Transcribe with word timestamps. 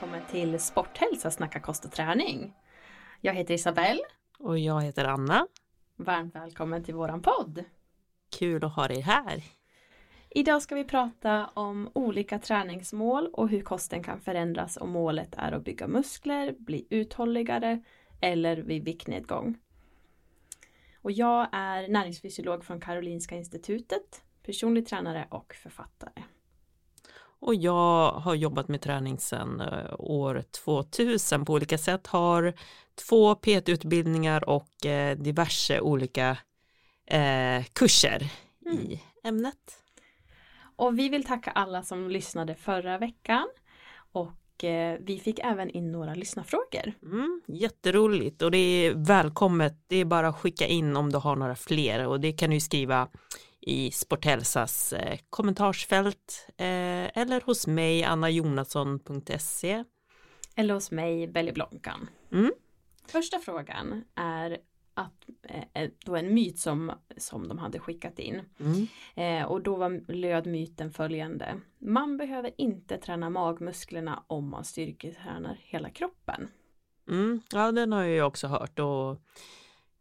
välkommen 0.00 0.26
till 0.30 0.60
Sporthälsa 0.60 1.30
snacka 1.30 1.60
kost 1.60 1.84
och 1.84 1.92
träning. 1.92 2.54
Jag 3.20 3.34
heter 3.34 3.54
Isabelle. 3.54 4.00
Och 4.38 4.58
jag 4.58 4.82
heter 4.82 5.04
Anna. 5.04 5.46
Varmt 5.96 6.34
välkommen 6.34 6.84
till 6.84 6.94
våran 6.94 7.22
podd. 7.22 7.64
Kul 8.38 8.64
att 8.64 8.74
ha 8.76 8.88
dig 8.88 9.00
här. 9.00 9.42
Idag 10.30 10.62
ska 10.62 10.74
vi 10.74 10.84
prata 10.84 11.46
om 11.46 11.90
olika 11.94 12.38
träningsmål 12.38 13.30
och 13.32 13.48
hur 13.48 13.60
kosten 13.62 14.02
kan 14.02 14.20
förändras 14.20 14.76
om 14.76 14.90
målet 14.90 15.34
är 15.36 15.52
att 15.52 15.64
bygga 15.64 15.88
muskler, 15.88 16.54
bli 16.58 16.86
uthålligare 16.90 17.82
eller 18.20 18.56
vid 18.56 18.84
viktnedgång. 18.84 19.58
Och 21.02 21.12
jag 21.12 21.48
är 21.52 21.88
näringsfysiolog 21.88 22.64
från 22.64 22.80
Karolinska 22.80 23.34
institutet, 23.34 24.22
personlig 24.42 24.86
tränare 24.86 25.26
och 25.30 25.54
författare. 25.54 26.22
Och 27.40 27.54
jag 27.54 28.12
har 28.12 28.34
jobbat 28.34 28.68
med 28.68 28.80
träning 28.80 29.18
sedan 29.18 29.60
eh, 29.60 29.94
år 29.98 30.42
2000 30.64 31.44
på 31.44 31.52
olika 31.52 31.78
sätt, 31.78 32.06
har 32.06 32.54
två 33.08 33.34
PT-utbildningar 33.34 34.48
och 34.48 34.86
eh, 34.86 35.16
diverse 35.18 35.80
olika 35.80 36.38
eh, 37.06 37.64
kurser 37.72 38.28
mm. 38.66 38.78
i 38.78 39.02
ämnet. 39.24 39.82
Och 40.76 40.98
vi 40.98 41.08
vill 41.08 41.24
tacka 41.24 41.50
alla 41.50 41.82
som 41.82 42.10
lyssnade 42.10 42.54
förra 42.54 42.98
veckan 42.98 43.48
och 44.12 44.32
vi 45.00 45.20
fick 45.24 45.38
även 45.38 45.70
in 45.70 45.92
några 45.92 46.14
lyssnarfrågor. 46.14 46.92
Mm, 47.02 47.40
jätteroligt 47.46 48.42
och 48.42 48.50
det 48.50 48.58
är 48.58 48.94
välkommet. 48.94 49.84
Det 49.86 49.96
är 49.96 50.04
bara 50.04 50.28
att 50.28 50.36
skicka 50.36 50.66
in 50.66 50.96
om 50.96 51.12
du 51.12 51.18
har 51.18 51.36
några 51.36 51.56
fler 51.56 52.06
och 52.06 52.20
det 52.20 52.32
kan 52.32 52.50
du 52.50 52.60
skriva 52.60 53.08
i 53.60 53.90
Sporthälsas 53.90 54.92
eh, 54.92 55.18
kommentarsfält 55.30 56.46
eh, 56.56 57.18
eller 57.18 57.40
hos 57.40 57.66
mig 57.66 58.04
annajonasson.se 58.04 59.84
eller 60.54 60.74
hos 60.74 60.90
mig 60.90 61.26
Belly 61.26 61.52
Blonkan. 61.52 62.08
Mm. 62.32 62.52
Första 63.06 63.38
frågan 63.38 64.04
är 64.14 64.58
att, 64.94 65.28
eh, 65.72 65.90
då 66.04 66.16
en 66.16 66.34
myt 66.34 66.58
som, 66.58 66.92
som 67.16 67.48
de 67.48 67.58
hade 67.58 67.78
skickat 67.78 68.18
in. 68.18 68.42
Mm. 68.60 68.86
Eh, 69.14 69.46
och 69.46 69.62
då 69.62 69.76
var, 69.76 70.12
löd 70.12 70.46
myten 70.46 70.90
följande. 70.90 71.60
Man 71.78 72.16
behöver 72.16 72.50
inte 72.56 72.98
träna 72.98 73.30
magmusklerna 73.30 74.24
om 74.26 74.50
man 74.50 74.64
styrketränar 74.64 75.58
hela 75.60 75.90
kroppen. 75.90 76.48
Mm. 77.08 77.40
Ja 77.52 77.72
den 77.72 77.92
har 77.92 78.04
jag 78.04 78.26
också 78.26 78.46
hört 78.46 78.78
och 78.78 79.22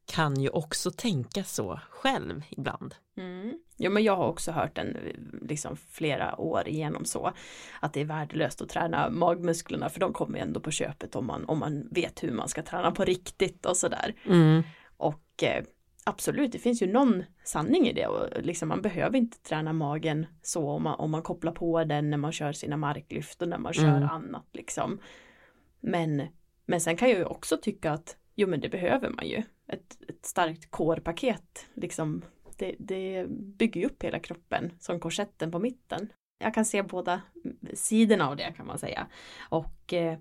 kan 0.09 0.41
ju 0.41 0.49
också 0.49 0.91
tänka 0.91 1.43
så 1.43 1.79
själv 1.89 2.43
ibland. 2.49 2.95
Mm. 3.17 3.59
Ja 3.77 3.89
men 3.89 4.03
jag 4.03 4.15
har 4.15 4.27
också 4.27 4.51
hört 4.51 4.75
den 4.75 4.97
liksom 5.41 5.77
flera 5.77 6.39
år 6.39 6.67
igenom 6.67 7.05
så 7.05 7.33
att 7.79 7.93
det 7.93 8.01
är 8.01 8.05
värdelöst 8.05 8.61
att 8.61 8.69
träna 8.69 9.09
magmusklerna 9.09 9.89
för 9.89 9.99
de 9.99 10.13
kommer 10.13 10.39
ändå 10.39 10.59
på 10.59 10.71
köpet 10.71 11.15
om 11.15 11.25
man, 11.25 11.45
om 11.45 11.59
man 11.59 11.87
vet 11.91 12.23
hur 12.23 12.31
man 12.31 12.49
ska 12.49 12.63
träna 12.63 12.91
på 12.91 13.05
riktigt 13.05 13.65
och 13.65 13.77
sådär. 13.77 14.15
Mm. 14.25 14.63
Och 14.97 15.43
eh, 15.43 15.63
absolut, 16.03 16.51
det 16.51 16.59
finns 16.59 16.81
ju 16.81 16.91
någon 16.91 17.23
sanning 17.43 17.87
i 17.87 17.93
det 17.93 18.07
och 18.07 18.43
liksom 18.43 18.69
man 18.69 18.81
behöver 18.81 19.17
inte 19.17 19.37
träna 19.37 19.73
magen 19.73 20.25
så 20.41 20.69
om 20.69 20.83
man, 20.83 20.99
om 20.99 21.11
man 21.11 21.21
kopplar 21.21 21.51
på 21.51 21.83
den 21.83 22.09
när 22.09 22.17
man 22.17 22.31
kör 22.31 22.51
sina 22.51 22.77
marklyft 22.77 23.41
och 23.41 23.49
när 23.49 23.57
man 23.57 23.73
kör 23.73 23.97
mm. 23.97 24.09
annat 24.09 24.47
liksom. 24.53 24.99
Men, 25.79 26.27
men 26.65 26.81
sen 26.81 26.97
kan 26.97 27.09
jag 27.09 27.17
ju 27.17 27.25
också 27.25 27.57
tycka 27.57 27.91
att 27.91 28.15
jo 28.39 28.47
men 28.47 28.59
det 28.59 28.69
behöver 28.69 29.09
man 29.09 29.27
ju. 29.27 29.43
Ett, 29.67 29.97
ett 30.07 30.25
starkt 30.25 30.71
kårpaket 30.71 31.65
liksom 31.73 32.21
det, 32.57 32.75
det 32.79 33.25
bygger 33.29 33.85
upp 33.85 34.03
hela 34.03 34.19
kroppen 34.19 34.71
som 34.79 34.99
korsetten 34.99 35.51
på 35.51 35.59
mitten. 35.59 36.09
Jag 36.39 36.53
kan 36.53 36.65
se 36.65 36.83
båda 36.83 37.21
sidorna 37.73 38.29
av 38.29 38.35
det 38.35 38.53
kan 38.57 38.67
man 38.67 38.79
säga. 38.79 39.07
Och 39.49 39.93
eh, 39.93 40.19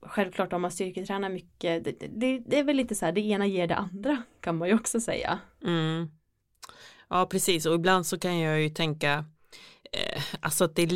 självklart 0.00 0.52
om 0.52 0.62
man 0.62 0.70
styrketränar 0.70 1.28
mycket, 1.28 1.84
det, 1.84 1.92
det, 1.92 2.38
det, 2.38 2.58
är 2.58 2.64
väl 2.64 2.76
lite 2.76 2.94
så 2.94 3.04
här, 3.04 3.12
det 3.12 3.20
ena 3.20 3.46
ger 3.46 3.66
det 3.66 3.76
andra 3.76 4.22
kan 4.40 4.56
man 4.56 4.68
ju 4.68 4.74
också 4.74 5.00
säga. 5.00 5.38
Mm. 5.64 6.10
Ja 7.08 7.26
precis 7.26 7.66
och 7.66 7.74
ibland 7.74 8.06
så 8.06 8.18
kan 8.18 8.38
jag 8.38 8.62
ju 8.62 8.68
tänka 8.68 9.24
eh, 9.92 10.22
alltså 10.40 10.64
att 10.64 10.76
det 10.76 10.82
är 10.82 10.86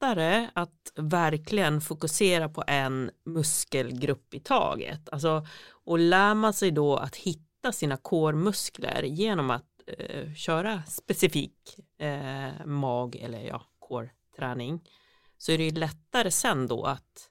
lättare 0.00 0.48
att 0.54 0.92
verkligen 0.96 1.80
fokusera 1.80 2.48
på 2.48 2.64
en 2.66 3.10
muskelgrupp 3.24 4.34
i 4.34 4.40
taget. 4.40 5.08
Alltså 5.08 5.46
och 5.84 5.98
lär 5.98 6.34
man 6.34 6.52
sig 6.52 6.70
då 6.70 6.96
att 6.96 7.16
hitta 7.16 7.72
sina 7.72 7.96
kårmuskler 7.96 9.02
genom 9.02 9.50
att 9.50 9.64
eh, 9.86 10.34
köra 10.34 10.82
specifik 10.86 11.78
eh, 11.98 12.66
mag 12.66 13.16
eller 13.16 13.40
ja, 13.40 13.62
kårträning 13.78 14.80
så 15.38 15.52
är 15.52 15.58
det 15.58 15.70
lättare 15.70 16.30
sen 16.30 16.66
då 16.66 16.84
att 16.84 17.30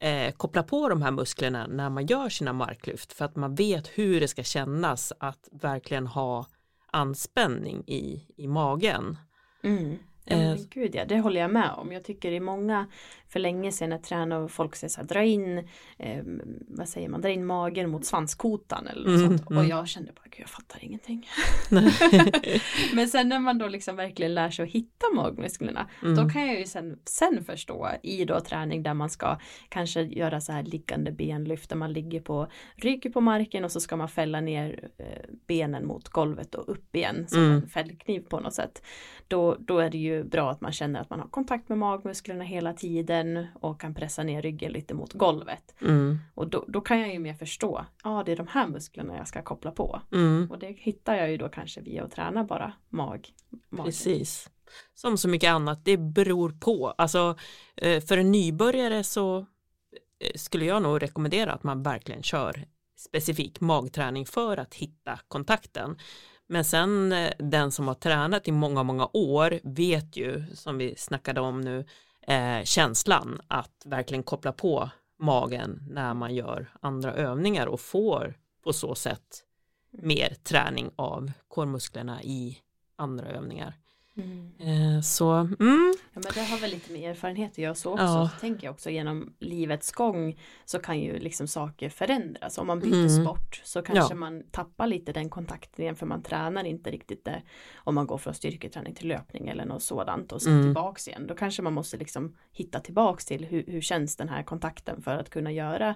eh, 0.00 0.32
koppla 0.32 0.62
på 0.62 0.88
de 0.88 1.02
här 1.02 1.10
musklerna 1.10 1.66
när 1.66 1.90
man 1.90 2.06
gör 2.06 2.28
sina 2.28 2.52
marklyft 2.52 3.12
för 3.12 3.24
att 3.24 3.36
man 3.36 3.54
vet 3.54 3.88
hur 3.88 4.20
det 4.20 4.28
ska 4.28 4.42
kännas 4.42 5.12
att 5.20 5.48
verkligen 5.52 6.06
ha 6.06 6.46
anspänning 6.92 7.84
i, 7.86 8.26
i 8.36 8.48
magen. 8.48 9.18
Mm. 9.62 9.98
Eh, 10.30 10.56
gud 10.70 10.94
ja, 10.94 11.04
det 11.04 11.20
håller 11.20 11.40
jag 11.40 11.50
med 11.50 11.70
om. 11.70 11.92
Jag 11.92 12.04
tycker 12.04 12.32
i 12.32 12.40
många, 12.40 12.86
för 13.28 13.40
länge 13.40 13.72
sedan 13.72 13.90
jag 13.90 14.02
tränade 14.02 14.44
och 14.44 14.50
folk 14.50 14.76
säger 14.76 14.90
så 14.90 15.00
här, 15.00 15.08
dra 15.08 15.24
in, 15.24 15.58
eh, 15.98 16.22
vad 16.68 16.88
säger 16.88 17.08
man, 17.08 17.20
dra 17.20 17.30
in 17.30 17.46
magen 17.46 17.90
mot 17.90 18.04
svanskotan 18.04 18.86
eller 18.86 19.10
något 19.10 19.20
mm, 19.20 19.28
sånt. 19.28 19.50
Mm. 19.50 19.62
Och 19.62 19.70
jag 19.70 19.88
kände 19.88 20.12
bara, 20.12 20.22
gud 20.24 20.40
jag 20.40 20.48
fattar 20.48 20.84
ingenting. 20.84 21.28
men 22.94 23.08
sen 23.08 23.28
när 23.28 23.38
man 23.38 23.58
då 23.58 23.68
liksom 23.68 23.96
verkligen 23.96 24.34
lär 24.34 24.50
sig 24.50 24.62
att 24.62 24.70
hitta 24.70 25.06
magmusklerna, 25.14 25.88
mm. 26.02 26.16
då 26.16 26.28
kan 26.28 26.46
jag 26.46 26.58
ju 26.58 26.66
sen, 26.66 26.98
sen 27.04 27.44
förstå 27.44 27.90
i 28.02 28.24
då 28.24 28.40
träning 28.40 28.82
där 28.82 28.94
man 28.94 29.10
ska 29.10 29.38
kanske 29.68 30.02
göra 30.02 30.40
så 30.40 30.52
här 30.52 30.62
liggande 30.62 31.12
benlyft, 31.12 31.70
där 31.70 31.76
man 31.76 31.92
ligger 31.92 32.20
på, 32.20 32.48
ryker 32.76 33.10
på 33.10 33.20
marken 33.20 33.64
och 33.64 33.72
så 33.72 33.80
ska 33.80 33.96
man 33.96 34.08
fälla 34.08 34.40
ner 34.40 34.88
eh, 34.98 35.34
benen 35.46 35.86
mot 35.86 36.08
golvet 36.08 36.54
och 36.54 36.68
upp 36.68 36.96
igen 36.96 37.26
som 37.28 37.42
mm. 37.42 37.52
en 37.52 37.68
fällkniv 37.68 38.20
på 38.20 38.40
något 38.40 38.54
sätt. 38.54 38.82
Då, 39.28 39.56
då 39.58 39.78
är 39.78 39.90
det 39.90 39.98
ju 39.98 40.17
bra 40.24 40.50
att 40.50 40.60
man 40.60 40.72
känner 40.72 41.00
att 41.00 41.10
man 41.10 41.20
har 41.20 41.28
kontakt 41.28 41.68
med 41.68 41.78
magmusklerna 41.78 42.44
hela 42.44 42.72
tiden 42.72 43.46
och 43.54 43.80
kan 43.80 43.94
pressa 43.94 44.22
ner 44.22 44.42
ryggen 44.42 44.72
lite 44.72 44.94
mot 44.94 45.12
golvet. 45.12 45.74
Mm. 45.80 46.18
Och 46.34 46.48
då, 46.48 46.64
då, 46.68 46.80
kan 46.80 47.00
jag 47.00 47.12
ju 47.12 47.18
mer 47.18 47.34
förstå, 47.34 47.86
ja 48.04 48.10
ah, 48.10 48.24
det 48.24 48.32
är 48.32 48.36
de 48.36 48.46
här 48.46 48.68
musklerna 48.68 49.16
jag 49.16 49.28
ska 49.28 49.42
koppla 49.42 49.70
på. 49.70 50.00
Mm. 50.12 50.50
Och 50.50 50.58
det 50.58 50.76
hittar 50.78 51.14
jag 51.14 51.30
ju 51.30 51.36
då 51.36 51.48
kanske 51.48 51.80
via 51.80 52.04
att 52.04 52.10
träna 52.10 52.44
bara 52.44 52.72
mag. 52.88 53.28
Magen. 53.68 53.84
Precis. 53.84 54.50
Som 54.94 55.18
så 55.18 55.28
mycket 55.28 55.50
annat, 55.50 55.84
det 55.84 55.96
beror 55.96 56.50
på. 56.50 56.94
Alltså 56.98 57.36
eh, 57.76 58.02
för 58.02 58.18
en 58.18 58.32
nybörjare 58.32 59.04
så 59.04 59.38
eh, 59.38 60.32
skulle 60.34 60.64
jag 60.64 60.82
nog 60.82 61.02
rekommendera 61.02 61.52
att 61.52 61.62
man 61.62 61.82
verkligen 61.82 62.22
kör 62.22 62.64
specifik 62.98 63.60
magträning 63.60 64.26
för 64.26 64.56
att 64.56 64.74
hitta 64.74 65.18
kontakten. 65.28 65.98
Men 66.48 66.64
sen 66.64 67.12
eh, 67.12 67.32
den 67.38 67.72
som 67.72 67.88
har 67.88 67.94
tränat 67.94 68.48
i 68.48 68.52
många, 68.52 68.82
många 68.82 69.08
år 69.12 69.60
vet 69.62 70.16
ju, 70.16 70.44
som 70.54 70.78
vi 70.78 70.96
snackade 70.96 71.40
om 71.40 71.60
nu, 71.60 71.84
eh, 72.20 72.64
känslan 72.64 73.40
att 73.48 73.82
verkligen 73.84 74.22
koppla 74.22 74.52
på 74.52 74.90
magen 75.18 75.82
när 75.90 76.14
man 76.14 76.34
gör 76.34 76.70
andra 76.80 77.14
övningar 77.14 77.66
och 77.66 77.80
får 77.80 78.34
på 78.64 78.72
så 78.72 78.94
sätt 78.94 79.44
mer 79.90 80.34
träning 80.44 80.90
av 80.96 81.32
kårmusklerna 81.48 82.22
i 82.22 82.58
andra 82.96 83.26
övningar. 83.26 83.74
Mm. 84.18 84.52
Eh, 84.58 85.00
så, 85.00 85.30
mm. 85.32 85.94
Ja 86.12 86.20
men 86.20 86.32
det 86.34 86.40
har 86.40 86.58
väl 86.58 86.70
lite 86.70 86.92
med 86.92 87.10
erfarenhet 87.10 87.52
att 87.52 87.58
göra 87.58 87.74
så 87.74 87.92
också. 87.92 88.04
Ja. 88.04 88.30
Så 88.34 88.40
tänker 88.40 88.66
jag 88.66 88.72
också 88.72 88.90
genom 88.90 89.34
livets 89.38 89.92
gång 89.92 90.40
så 90.64 90.78
kan 90.78 91.00
ju 91.00 91.18
liksom 91.18 91.48
saker 91.48 91.88
förändras. 91.88 92.58
Om 92.58 92.66
man 92.66 92.80
byter 92.80 92.94
mm. 92.94 93.24
sport 93.24 93.60
så 93.64 93.82
kanske 93.82 94.14
ja. 94.14 94.18
man 94.18 94.42
tappar 94.50 94.86
lite 94.86 95.12
den 95.12 95.30
kontakten 95.30 95.82
igen 95.82 95.96
för 95.96 96.06
man 96.06 96.22
tränar 96.22 96.64
inte 96.64 96.90
riktigt 96.90 97.24
det. 97.24 97.42
Om 97.76 97.94
man 97.94 98.06
går 98.06 98.18
från 98.18 98.34
styrketräning 98.34 98.94
till 98.94 99.08
löpning 99.08 99.48
eller 99.48 99.64
något 99.64 99.82
sådant 99.82 100.32
och 100.32 100.42
sen 100.42 100.52
mm. 100.52 100.64
tillbaks 100.64 101.08
igen. 101.08 101.26
Då 101.26 101.34
kanske 101.34 101.62
man 101.62 101.72
måste 101.72 101.96
liksom 101.96 102.36
hitta 102.52 102.80
tillbaks 102.80 103.24
till 103.24 103.44
hur, 103.44 103.64
hur 103.66 103.80
känns 103.80 104.16
den 104.16 104.28
här 104.28 104.42
kontakten 104.42 105.02
för 105.02 105.16
att 105.16 105.30
kunna 105.30 105.52
göra 105.52 105.94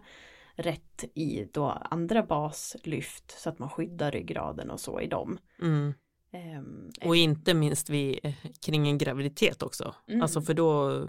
rätt 0.55 1.05
i 1.15 1.49
då 1.53 1.65
andra 1.65 2.23
baslyft 2.23 3.41
så 3.41 3.49
att 3.49 3.59
man 3.59 3.71
skyddar 3.71 4.11
ryggraden 4.11 4.71
och 4.71 4.81
så 4.81 5.01
i 5.01 5.07
dem. 5.07 5.39
Mm. 5.63 5.95
Um, 6.35 6.91
och 7.05 7.17
inte 7.17 7.55
minst 7.55 7.91
vid, 7.91 8.19
eh, 8.23 8.35
kring 8.61 8.89
en 8.89 8.99
graviditet 8.99 9.63
också. 9.63 9.95
Mm. 10.09 10.23
Alltså 10.23 10.43
för 10.43 10.55
då 10.55 11.03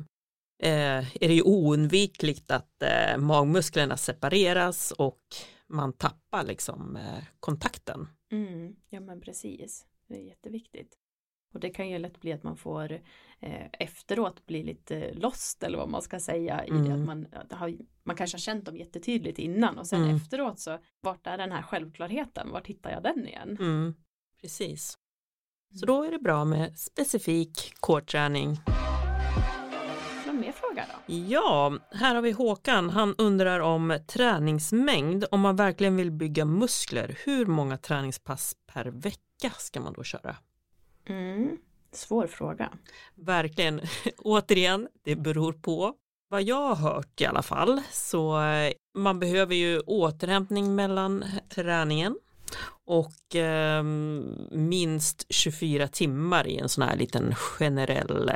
eh, 0.63 1.23
är 1.23 1.27
det 1.27 1.33
ju 1.33 1.41
oundvikligt 1.41 2.51
att 2.51 2.81
eh, 2.81 3.17
magmusklerna 3.17 3.97
separeras 3.97 4.91
och 4.91 5.21
man 5.67 5.93
tappar 5.93 6.43
liksom 6.43 6.95
eh, 6.95 7.23
kontakten. 7.39 8.07
Mm. 8.31 8.75
Ja 8.89 8.99
men 8.99 9.21
precis, 9.21 9.85
det 10.07 10.15
är 10.15 10.23
jätteviktigt. 10.23 10.97
Och 11.53 11.59
det 11.59 11.69
kan 11.69 11.89
ju 11.89 11.97
lätt 11.97 12.21
bli 12.21 12.33
att 12.33 12.43
man 12.43 12.57
får 12.57 12.91
eh, 13.39 13.65
efteråt 13.79 14.45
bli 14.45 14.63
lite 14.63 15.13
lost 15.13 15.63
eller 15.63 15.77
vad 15.77 15.89
man 15.89 16.01
ska 16.01 16.19
säga. 16.19 16.59
Mm. 16.59 16.85
I 16.85 16.87
det 16.87 16.93
att 16.93 17.05
man, 17.05 17.27
har, 17.49 17.77
man 18.03 18.15
kanske 18.15 18.35
har 18.35 18.39
känt 18.39 18.65
dem 18.65 18.77
jättetydligt 18.77 19.39
innan 19.39 19.77
och 19.77 19.87
sen 19.87 20.03
mm. 20.03 20.15
efteråt 20.15 20.59
så 20.59 20.79
vart 21.01 21.27
är 21.27 21.37
den 21.37 21.51
här 21.51 21.61
självklarheten, 21.61 22.51
vart 22.51 22.67
hittar 22.67 22.91
jag 22.91 23.03
den 23.03 23.27
igen? 23.27 23.57
Mm. 23.59 23.95
Precis. 24.41 24.97
Så 25.75 25.85
då 25.85 26.03
är 26.03 26.11
det 26.11 26.19
bra 26.19 26.45
med 26.45 26.79
specifik 26.79 27.73
core-träning. 27.79 28.59
Någon 30.27 30.39
mer 30.39 30.51
fråga 30.51 30.85
då? 30.87 31.13
Ja, 31.13 31.77
här 31.91 32.15
har 32.15 32.21
vi 32.21 32.31
Håkan. 32.31 32.89
Han 32.89 33.15
undrar 33.17 33.59
om 33.59 33.99
träningsmängd. 34.07 35.25
Om 35.31 35.41
man 35.41 35.55
verkligen 35.55 35.95
vill 35.95 36.11
bygga 36.11 36.45
muskler, 36.45 37.17
hur 37.25 37.45
många 37.45 37.77
träningspass 37.77 38.55
per 38.73 38.85
vecka 38.85 39.49
ska 39.57 39.79
man 39.79 39.93
då 39.93 40.03
köra? 40.03 40.35
Mm, 41.05 41.57
svår 41.91 42.27
fråga. 42.27 42.69
Verkligen. 43.15 43.81
Återigen, 44.17 44.87
det 45.03 45.15
beror 45.15 45.53
på. 45.53 45.93
Vad 46.29 46.43
jag 46.43 46.75
har 46.75 46.91
hört 46.91 47.21
i 47.21 47.25
alla 47.25 47.43
fall 47.43 47.81
så 47.91 48.41
eh, 48.41 48.73
man 48.93 49.19
behöver 49.19 49.55
ju 49.55 49.79
återhämtning 49.79 50.75
mellan 50.75 51.25
träningen 51.49 52.15
och 52.85 53.35
eh, 53.35 53.83
minst 54.51 55.25
24 55.29 55.88
timmar 55.88 56.47
i 56.47 56.57
en 56.57 56.69
sån 56.69 56.83
här 56.83 56.95
liten 56.95 57.35
generell 57.35 58.31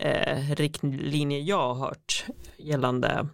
eh, 0.00 0.54
riktlinje 0.54 1.38
jag 1.38 1.74
har 1.74 1.86
hört 1.86 2.24
gällande 2.56 3.28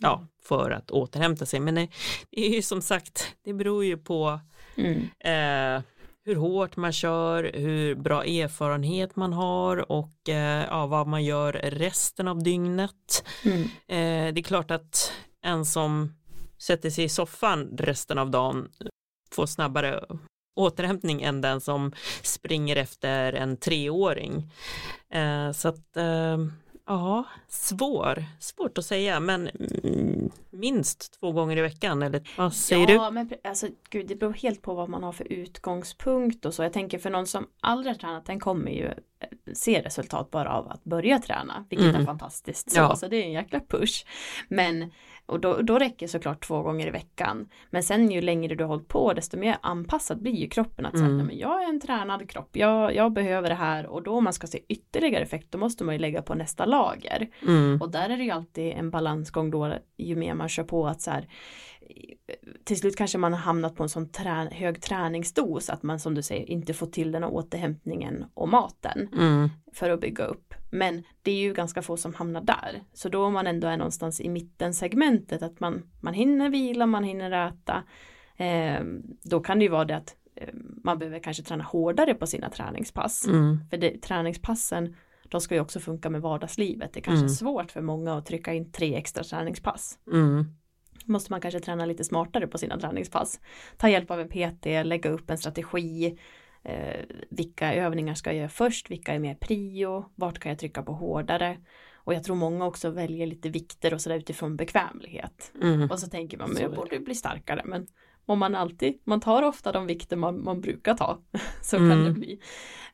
ja, 0.00 0.26
för 0.42 0.70
att 0.70 0.90
återhämta 0.90 1.46
sig. 1.46 1.60
Men 1.60 1.74
det, 1.74 1.88
det 2.30 2.46
är 2.46 2.54
ju 2.54 2.62
som 2.62 2.82
sagt, 2.82 3.34
det 3.44 3.52
beror 3.52 3.84
ju 3.84 3.96
på 3.96 4.40
mm. 4.76 5.00
eh, 5.18 5.82
hur 6.24 6.36
hårt 6.36 6.76
man 6.76 6.92
kör, 6.92 7.50
hur 7.54 7.94
bra 7.94 8.24
erfarenhet 8.24 9.16
man 9.16 9.32
har 9.32 9.92
och 9.92 10.28
eh, 10.28 10.64
ja, 10.64 10.86
vad 10.86 11.06
man 11.06 11.24
gör 11.24 11.52
resten 11.52 12.28
av 12.28 12.42
dygnet. 12.42 13.24
Mm. 13.44 13.62
Eh, 13.62 14.34
det 14.34 14.40
är 14.40 14.42
klart 14.42 14.70
att 14.70 15.12
en 15.42 15.64
som 15.64 16.14
sätter 16.58 16.90
sig 16.90 17.04
i 17.04 17.08
soffan 17.08 17.76
resten 17.78 18.18
av 18.18 18.30
dagen 18.30 18.68
får 19.34 19.46
snabbare 19.46 20.04
återhämtning 20.54 21.22
än 21.22 21.40
den 21.40 21.60
som 21.60 21.92
springer 22.22 22.76
efter 22.76 23.32
en 23.32 23.56
treåring. 23.56 24.52
Eh, 25.10 25.52
så 25.52 25.68
att 25.68 25.96
eh, 25.96 26.38
ja, 26.86 27.24
svår, 27.48 28.24
svårt 28.40 28.78
att 28.78 28.84
säga 28.84 29.20
men 29.20 29.48
mm, 29.48 30.30
minst 30.50 31.20
två 31.20 31.32
gånger 31.32 31.56
i 31.56 31.60
veckan 31.60 32.02
eller 32.02 32.28
vad 32.36 32.54
säger 32.54 32.82
ja, 32.82 32.86
du? 32.86 32.94
Ja 32.94 33.10
men 33.10 33.30
alltså 33.44 33.66
gud 33.90 34.06
det 34.06 34.16
beror 34.16 34.32
helt 34.32 34.62
på 34.62 34.74
vad 34.74 34.88
man 34.88 35.02
har 35.02 35.12
för 35.12 35.32
utgångspunkt 35.32 36.46
och 36.46 36.54
så. 36.54 36.62
Jag 36.62 36.72
tänker 36.72 36.98
för 36.98 37.10
någon 37.10 37.26
som 37.26 37.46
aldrig 37.60 37.94
har 37.94 37.98
tränat 37.98 38.26
den 38.26 38.40
kommer 38.40 38.70
ju 38.70 38.86
eh, 38.86 39.52
se 39.52 39.82
resultat 39.82 40.30
bara 40.30 40.52
av 40.52 40.68
att 40.68 40.84
börja 40.84 41.18
träna, 41.18 41.66
vilket 41.70 41.88
mm. 41.88 42.00
är 42.00 42.06
fantastiskt. 42.06 42.70
Så, 42.70 42.78
ja. 42.78 42.96
så 42.96 43.08
det 43.08 43.16
är 43.16 43.24
en 43.24 43.32
jäkla 43.32 43.60
push. 43.60 44.06
Men 44.48 44.90
och 45.30 45.40
då, 45.40 45.62
då 45.62 45.78
räcker 45.78 46.06
såklart 46.06 46.46
två 46.46 46.62
gånger 46.62 46.86
i 46.86 46.90
veckan. 46.90 47.48
Men 47.70 47.82
sen 47.82 48.10
ju 48.10 48.20
längre 48.20 48.54
du 48.54 48.64
har 48.64 48.68
hållit 48.68 48.88
på 48.88 49.12
desto 49.12 49.36
mer 49.36 49.58
anpassad 49.62 50.22
blir 50.22 50.32
ju 50.32 50.48
kroppen 50.48 50.86
att 50.86 50.94
mm. 50.94 51.06
säga 51.06 51.24
men 51.24 51.38
jag 51.38 51.64
är 51.64 51.68
en 51.68 51.80
tränad 51.80 52.30
kropp, 52.30 52.56
jag, 52.56 52.94
jag 52.94 53.12
behöver 53.12 53.48
det 53.48 53.54
här 53.54 53.86
och 53.86 54.02
då 54.02 54.14
om 54.14 54.24
man 54.24 54.32
ska 54.32 54.46
se 54.46 54.60
ytterligare 54.68 55.22
effekt 55.22 55.46
då 55.50 55.58
måste 55.58 55.84
man 55.84 55.94
ju 55.94 55.98
lägga 55.98 56.22
på 56.22 56.34
nästa 56.34 56.64
lager. 56.64 57.28
Mm. 57.42 57.82
Och 57.82 57.90
där 57.90 58.10
är 58.10 58.16
det 58.16 58.24
ju 58.24 58.30
alltid 58.30 58.72
en 58.72 58.90
balansgång 58.90 59.50
då 59.50 59.74
ju 59.96 60.16
mer 60.16 60.34
man 60.34 60.48
kör 60.48 60.64
på 60.64 60.86
att 60.86 61.00
så 61.00 61.10
här 61.10 61.28
till 62.64 62.78
slut 62.78 62.96
kanske 62.96 63.18
man 63.18 63.32
har 63.32 63.40
hamnat 63.40 63.74
på 63.74 63.82
en 63.82 63.88
sån 63.88 64.08
trä 64.08 64.48
hög 64.52 64.82
träningsdos 64.82 65.70
att 65.70 65.82
man 65.82 66.00
som 66.00 66.14
du 66.14 66.22
säger 66.22 66.50
inte 66.50 66.74
får 66.74 66.86
till 66.86 67.12
den 67.12 67.22
här 67.22 67.30
återhämtningen 67.30 68.24
och 68.34 68.48
maten 68.48 69.08
mm. 69.16 69.48
för 69.72 69.90
att 69.90 70.00
bygga 70.00 70.24
upp. 70.24 70.54
Men 70.70 71.02
det 71.22 71.30
är 71.30 71.36
ju 71.36 71.52
ganska 71.52 71.82
få 71.82 71.96
som 71.96 72.14
hamnar 72.14 72.40
där. 72.40 72.82
Så 72.92 73.08
då 73.08 73.24
om 73.24 73.32
man 73.32 73.46
ändå 73.46 73.68
är 73.68 73.76
någonstans 73.76 74.20
i 74.20 74.28
mittensegmentet 74.28 75.42
att 75.42 75.60
man, 75.60 75.82
man 76.00 76.14
hinner 76.14 76.50
vila, 76.50 76.86
man 76.86 77.04
hinner 77.04 77.48
äta. 77.48 77.82
Eh, 78.36 78.84
då 79.22 79.40
kan 79.40 79.58
det 79.58 79.64
ju 79.64 79.70
vara 79.70 79.84
det 79.84 79.96
att 79.96 80.16
eh, 80.36 80.54
man 80.84 80.98
behöver 80.98 81.18
kanske 81.18 81.42
träna 81.42 81.64
hårdare 81.64 82.14
på 82.14 82.26
sina 82.26 82.50
träningspass. 82.50 83.26
Mm. 83.26 83.58
För 83.70 83.76
det, 83.76 84.02
träningspassen 84.02 84.96
de 85.28 85.40
ska 85.40 85.54
ju 85.54 85.60
också 85.60 85.80
funka 85.80 86.10
med 86.10 86.20
vardagslivet. 86.20 86.92
Det 86.92 87.00
är 87.00 87.02
kanske 87.02 87.24
mm. 87.24 87.28
svårt 87.28 87.70
för 87.70 87.80
många 87.80 88.14
att 88.14 88.26
trycka 88.26 88.52
in 88.52 88.72
tre 88.72 88.94
extra 88.94 89.24
träningspass. 89.24 89.98
Mm 90.12 90.44
måste 91.04 91.32
man 91.32 91.40
kanske 91.40 91.60
träna 91.60 91.86
lite 91.86 92.04
smartare 92.04 92.46
på 92.46 92.58
sina 92.58 92.80
träningspass. 92.80 93.40
Ta 93.76 93.88
hjälp 93.88 94.10
av 94.10 94.20
en 94.20 94.28
PT, 94.28 94.66
lägga 94.84 95.10
upp 95.10 95.30
en 95.30 95.38
strategi. 95.38 96.18
Eh, 96.62 97.00
vilka 97.30 97.74
övningar 97.74 98.14
ska 98.14 98.30
jag 98.30 98.36
göra 98.36 98.48
först? 98.48 98.90
Vilka 98.90 99.14
är 99.14 99.18
mer 99.18 99.34
prio? 99.34 100.04
Vart 100.14 100.38
kan 100.38 100.50
jag 100.50 100.58
trycka 100.58 100.82
på 100.82 100.92
hårdare? 100.92 101.58
Och 101.94 102.14
jag 102.14 102.24
tror 102.24 102.36
många 102.36 102.66
också 102.66 102.90
väljer 102.90 103.26
lite 103.26 103.48
vikter 103.48 103.94
och 103.94 104.00
sådär 104.00 104.16
utifrån 104.16 104.56
bekvämlighet. 104.56 105.52
Mm. 105.62 105.90
Och 105.90 105.98
så 105.98 106.06
tänker 106.06 106.38
man, 106.38 106.50
men 106.50 106.62
jag 106.62 106.74
borde 106.74 107.00
bli 107.00 107.14
starkare. 107.14 107.62
Men 107.64 107.86
om 108.26 108.38
man 108.38 108.54
alltid, 108.54 108.98
man 109.04 109.20
tar 109.20 109.42
ofta 109.42 109.72
de 109.72 109.86
vikter 109.86 110.16
man, 110.16 110.44
man 110.44 110.60
brukar 110.60 110.94
ta. 110.94 111.18
så 111.62 111.76
mm. 111.76 111.90
kan 111.90 112.04
det 112.04 112.10
bli. 112.10 112.40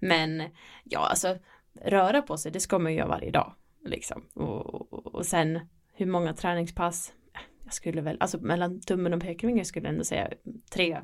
Men 0.00 0.42
ja, 0.84 1.08
alltså 1.08 1.38
röra 1.84 2.22
på 2.22 2.36
sig, 2.36 2.52
det 2.52 2.60
ska 2.60 2.78
man 2.78 2.92
ju 2.92 2.98
göra 2.98 3.08
varje 3.08 3.30
dag. 3.30 3.52
Liksom. 3.84 4.22
Och, 4.34 4.92
och, 4.92 5.14
och 5.14 5.26
sen 5.26 5.60
hur 5.92 6.06
många 6.06 6.34
träningspass 6.34 7.12
jag 7.66 7.74
skulle 7.74 8.00
väl, 8.00 8.16
alltså 8.20 8.38
mellan 8.38 8.80
tummen 8.80 9.14
och 9.14 9.20
pekfingret 9.20 9.66
skulle 9.66 9.86
jag 9.86 9.92
ändå 9.92 10.04
säga 10.04 10.30
tre 10.70 11.00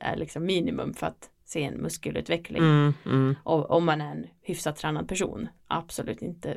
är 0.00 0.16
liksom 0.16 0.44
minimum 0.44 0.94
för 0.94 1.06
att 1.06 1.30
se 1.44 1.62
en 1.62 1.74
muskelutveckling. 1.74 2.62
Mm, 2.62 2.92
mm. 3.06 3.36
Och 3.42 3.70
om 3.70 3.84
man 3.84 4.00
är 4.00 4.12
en 4.12 4.26
hyfsat 4.42 4.76
tränad 4.76 5.08
person, 5.08 5.48
absolut 5.66 6.22
inte 6.22 6.56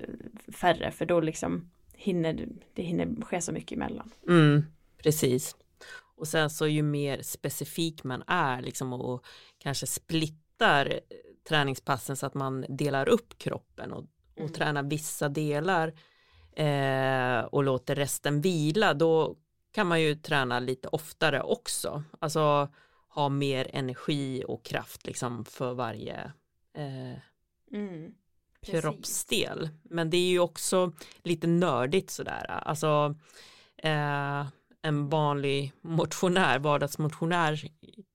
färre 0.54 0.92
för 0.92 1.06
då 1.06 1.22
liksom 1.22 1.72
hinner 1.94 2.48
det 2.74 2.84
hinner 2.84 3.26
ske 3.26 3.42
så 3.42 3.52
mycket 3.52 3.76
emellan. 3.76 4.12
Mm, 4.28 4.66
precis. 5.04 5.56
Och 6.16 6.28
sen 6.28 6.50
så 6.50 6.68
ju 6.68 6.84
mer 6.84 7.22
specifik 7.22 8.04
man 8.04 8.24
är 8.28 8.62
liksom 8.62 8.94
och 8.94 9.26
kanske 9.58 9.88
splittar 9.88 11.00
träningspassen 11.50 12.16
så 12.16 12.26
att 12.26 12.34
man 12.34 12.66
delar 12.70 13.10
upp 13.10 13.38
kroppen 13.38 13.92
och, 13.92 14.06
och 14.34 14.40
mm. 14.40 14.54
tränar 14.54 14.84
vissa 14.84 15.30
delar 15.30 15.94
eh, 16.56 17.46
och 17.46 17.64
låter 17.64 17.96
resten 17.96 18.42
vila 18.42 18.94
då 18.94 19.36
kan 19.72 19.88
man 19.88 20.02
ju 20.02 20.16
träna 20.16 20.60
lite 20.60 20.88
oftare 20.88 21.42
också. 21.42 22.04
Alltså 22.20 22.70
ha 23.08 23.30
mer 23.30 23.70
energi 23.74 24.44
och 24.48 24.66
kraft 24.66 25.06
liksom 25.08 25.46
för 25.46 25.74
varje 25.74 26.32
eh, 26.74 27.18
mm, 27.72 28.14
kroppsdel. 28.62 29.70
Men 29.84 30.10
det 30.10 30.18
är 30.18 30.30
ju 30.30 30.40
också 30.40 30.92
lite 31.24 31.48
nördigt 31.48 32.10
sådär. 32.10 32.46
Alltså 32.46 33.16
eh, 33.78 34.48
en 34.82 35.10
vanlig 35.10 35.74
motionär, 35.82 36.60
vardagsmotionär 36.60 37.62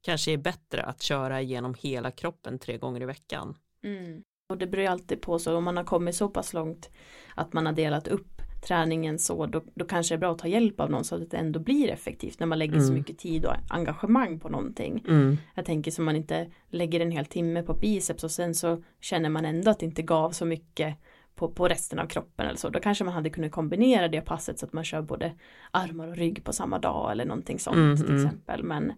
kanske 0.02 0.32
är 0.32 0.36
bättre 0.36 0.82
att 0.82 1.02
köra 1.02 1.40
genom 1.40 1.74
hela 1.74 2.10
kroppen 2.10 2.58
tre 2.58 2.78
gånger 2.78 3.02
i 3.02 3.04
veckan. 3.04 3.56
Mm. 3.82 4.22
Och 4.48 4.58
det 4.58 4.66
beror 4.66 4.82
ju 4.82 4.88
alltid 4.88 5.20
på 5.20 5.38
så 5.38 5.56
om 5.56 5.64
man 5.64 5.76
har 5.76 5.84
kommit 5.84 6.14
så 6.14 6.28
pass 6.28 6.52
långt 6.52 6.90
att 7.34 7.52
man 7.52 7.66
har 7.66 7.72
delat 7.72 8.08
upp 8.08 8.42
träningen 8.66 9.18
så 9.18 9.46
då, 9.46 9.62
då 9.74 9.84
kanske 9.84 10.14
det 10.14 10.16
är 10.16 10.20
bra 10.20 10.32
att 10.32 10.38
ta 10.38 10.48
hjälp 10.48 10.80
av 10.80 10.90
någon 10.90 11.04
så 11.04 11.14
att 11.14 11.30
det 11.30 11.36
ändå 11.36 11.60
blir 11.60 11.90
effektivt 11.90 12.40
när 12.40 12.46
man 12.46 12.58
lägger 12.58 12.74
mm. 12.74 12.86
så 12.86 12.92
mycket 12.92 13.18
tid 13.18 13.44
och 13.44 13.54
engagemang 13.68 14.40
på 14.40 14.48
någonting. 14.48 15.04
Mm. 15.08 15.36
Jag 15.54 15.64
tänker 15.64 15.90
som 15.90 16.04
man 16.04 16.16
inte 16.16 16.50
lägger 16.70 17.00
en 17.00 17.10
hel 17.10 17.26
timme 17.26 17.62
på 17.62 17.74
biceps 17.74 18.24
och 18.24 18.30
sen 18.30 18.54
så 18.54 18.82
känner 19.00 19.28
man 19.28 19.44
ändå 19.44 19.70
att 19.70 19.78
det 19.78 19.86
inte 19.86 20.02
gav 20.02 20.30
så 20.30 20.44
mycket 20.44 20.96
på, 21.34 21.48
på 21.48 21.68
resten 21.68 21.98
av 21.98 22.06
kroppen 22.06 22.46
eller 22.46 22.58
så. 22.58 22.68
Då 22.68 22.80
kanske 22.80 23.04
man 23.04 23.14
hade 23.14 23.30
kunnat 23.30 23.52
kombinera 23.52 24.08
det 24.08 24.20
passet 24.20 24.58
så 24.58 24.66
att 24.66 24.72
man 24.72 24.84
kör 24.84 25.02
både 25.02 25.32
armar 25.70 26.08
och 26.08 26.16
rygg 26.16 26.44
på 26.44 26.52
samma 26.52 26.78
dag 26.78 27.12
eller 27.12 27.24
någonting 27.24 27.58
sånt 27.58 27.76
mm, 27.76 27.96
till 27.96 28.06
mm. 28.06 28.16
exempel. 28.16 28.62
Men 28.64 28.92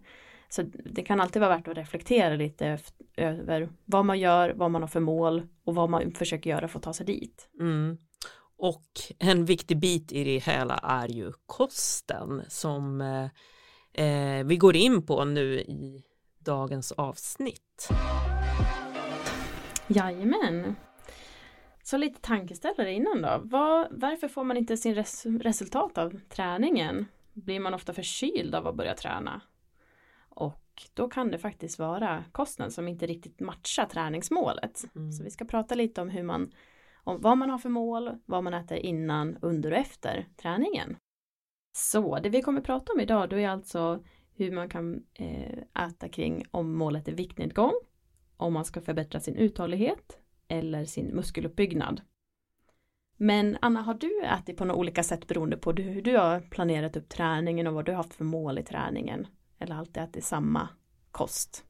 så 0.53 0.63
det 0.85 1.03
kan 1.03 1.21
alltid 1.21 1.39
vara 1.39 1.57
värt 1.57 1.67
att 1.67 1.77
reflektera 1.77 2.35
lite 2.35 2.79
över 3.17 3.69
vad 3.85 4.05
man 4.05 4.19
gör, 4.19 4.49
vad 4.49 4.71
man 4.71 4.81
har 4.81 4.87
för 4.87 4.99
mål 4.99 5.47
och 5.63 5.75
vad 5.75 5.89
man 5.89 6.11
försöker 6.11 6.49
göra 6.49 6.67
för 6.67 6.79
att 6.79 6.83
ta 6.83 6.93
sig 6.93 7.05
dit. 7.05 7.49
Mm. 7.59 7.97
Och 8.57 8.85
en 9.19 9.45
viktig 9.45 9.79
bit 9.79 10.11
i 10.11 10.23
det 10.23 10.39
hela 10.39 10.75
är 10.75 11.07
ju 11.07 11.31
kosten 11.45 12.41
som 12.47 13.01
eh, 13.01 14.05
eh, 14.05 14.45
vi 14.45 14.57
går 14.57 14.75
in 14.75 15.05
på 15.05 15.25
nu 15.25 15.59
i 15.59 16.03
dagens 16.39 16.91
avsnitt. 16.91 17.89
Jajamän. 19.87 20.75
Så 21.83 21.97
lite 21.97 22.21
tankeställare 22.21 22.93
innan 22.93 23.21
då. 23.21 23.41
Var, 23.43 23.87
varför 23.91 24.27
får 24.27 24.43
man 24.43 24.57
inte 24.57 24.77
sin 24.77 24.95
res 24.95 25.25
resultat 25.25 25.97
av 25.97 26.19
träningen? 26.29 27.05
Blir 27.33 27.59
man 27.59 27.73
ofta 27.73 27.93
förkyld 27.93 28.55
av 28.55 28.67
att 28.67 28.75
börja 28.75 28.95
träna? 28.95 29.41
Och 30.35 30.83
då 30.93 31.09
kan 31.09 31.31
det 31.31 31.37
faktiskt 31.37 31.79
vara 31.79 32.23
kosten 32.31 32.71
som 32.71 32.87
inte 32.87 33.07
riktigt 33.07 33.39
matchar 33.39 33.85
träningsmålet. 33.85 34.83
Mm. 34.95 35.11
Så 35.11 35.23
vi 35.23 35.29
ska 35.29 35.45
prata 35.45 35.75
lite 35.75 36.01
om 36.01 36.09
hur 36.09 36.23
man 36.23 36.51
om 37.03 37.21
vad 37.21 37.37
man 37.37 37.49
har 37.49 37.57
för 37.57 37.69
mål, 37.69 38.11
vad 38.25 38.43
man 38.43 38.53
äter 38.53 38.77
innan, 38.77 39.37
under 39.41 39.71
och 39.71 39.77
efter 39.77 40.27
träningen. 40.41 40.97
Så 41.77 42.19
det 42.19 42.29
vi 42.29 42.41
kommer 42.41 42.61
prata 42.61 42.93
om 42.93 42.99
idag 42.99 43.29
då 43.29 43.35
är 43.35 43.49
alltså 43.49 44.03
hur 44.35 44.51
man 44.51 44.69
kan 44.69 45.03
eh, 45.13 45.85
äta 45.87 46.09
kring 46.09 46.43
om 46.51 46.73
målet 46.73 47.07
är 47.07 47.11
viktnedgång, 47.11 47.73
om 48.37 48.53
man 48.53 48.65
ska 48.65 48.81
förbättra 48.81 49.19
sin 49.19 49.35
uthållighet 49.35 50.19
eller 50.47 50.85
sin 50.85 51.15
muskeluppbyggnad. 51.15 52.01
Men 53.17 53.57
Anna, 53.61 53.81
har 53.81 53.93
du 53.93 54.23
ätit 54.23 54.57
på 54.57 54.65
några 54.65 54.79
olika 54.79 55.03
sätt 55.03 55.27
beroende 55.27 55.57
på 55.57 55.71
hur 55.71 56.01
du 56.01 56.17
har 56.17 56.39
planerat 56.39 56.95
upp 56.95 57.09
träningen 57.09 57.67
och 57.67 57.73
vad 57.73 57.85
du 57.85 57.91
har 57.91 57.97
haft 57.97 58.13
för 58.13 58.25
mål 58.25 58.59
i 58.59 58.63
träningen? 58.63 59.27
Eller 59.61 59.75
alltid 59.75 60.03
ätit 60.03 60.23
samma 60.23 60.69
kost? 61.11 61.63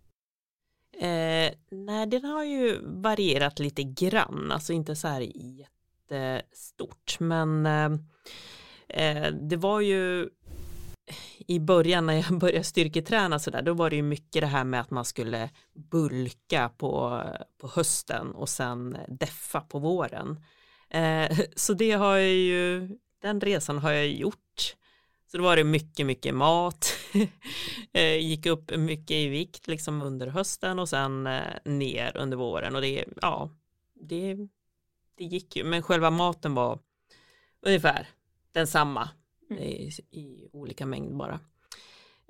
Eh, 0.98 1.54
nej, 1.72 2.08
den 2.08 2.26
har 2.26 2.44
ju 2.44 2.80
varierat 2.84 3.60
lite 3.60 3.84
grann, 3.84 4.52
alltså 4.52 4.74
inte 4.74 4.96
så 4.96 5.08
här 5.08 5.28
jättestort 5.36 7.20
men 7.20 7.66
eh, 7.66 7.92
eh 8.88 9.34
det 9.34 9.58
var 9.58 9.82
ju 9.82 10.30
i 11.48 11.60
början 11.60 12.06
när 12.06 12.14
jag 12.14 12.38
började 12.40 12.64
styrketräna 12.64 13.40
så 13.40 13.52
där, 13.52 13.62
då 13.62 13.74
var 13.74 13.90
det 13.90 13.96
ju 13.96 14.02
mycket 14.02 14.42
det 14.42 14.48
här 14.48 14.64
med 14.64 14.82
att 14.82 14.92
man 14.92 15.06
skulle 15.06 15.50
bulka 15.74 16.70
på, 16.78 17.24
på 17.58 17.68
hösten 17.68 18.32
och 18.32 18.50
sen 18.50 18.98
deffa 19.08 19.62
på 19.62 19.80
våren. 19.80 20.44
Eh, 20.90 21.38
så 21.56 21.74
det 21.74 21.92
har 21.92 22.18
jag 22.18 22.34
ju, 22.34 22.90
den 23.22 23.42
resan 23.42 23.78
har 23.78 23.92
jag 23.92 24.08
gjort. 24.08 24.41
Så 25.32 25.38
då 25.38 25.44
var 25.44 25.56
det 25.56 25.64
mycket, 25.64 26.06
mycket 26.06 26.36
mat, 26.36 26.94
eh, 27.94 28.18
gick 28.18 28.46
upp 28.46 28.78
mycket 28.78 29.12
i 29.12 29.28
vikt 29.28 29.68
liksom 29.68 30.02
under 30.02 30.28
hösten 30.28 30.80
och 30.80 30.90
sen 30.90 31.28
eh, 31.28 31.42
ner 31.66 32.18
under 32.18 32.38
våren 32.38 32.76
och 32.76 32.82
det, 32.82 33.06
ja, 33.22 33.50
det, 33.94 34.36
det 35.18 35.24
gick 35.24 35.56
ju, 35.56 35.64
men 35.64 35.84
själva 35.84 36.10
maten 36.10 36.54
var 36.54 36.80
ungefär 37.62 38.10
densamma 38.52 39.10
mm. 39.50 39.64
i, 39.64 39.92
i 40.12 40.50
olika 40.54 40.86
mängd 40.86 41.18
bara. 41.18 41.40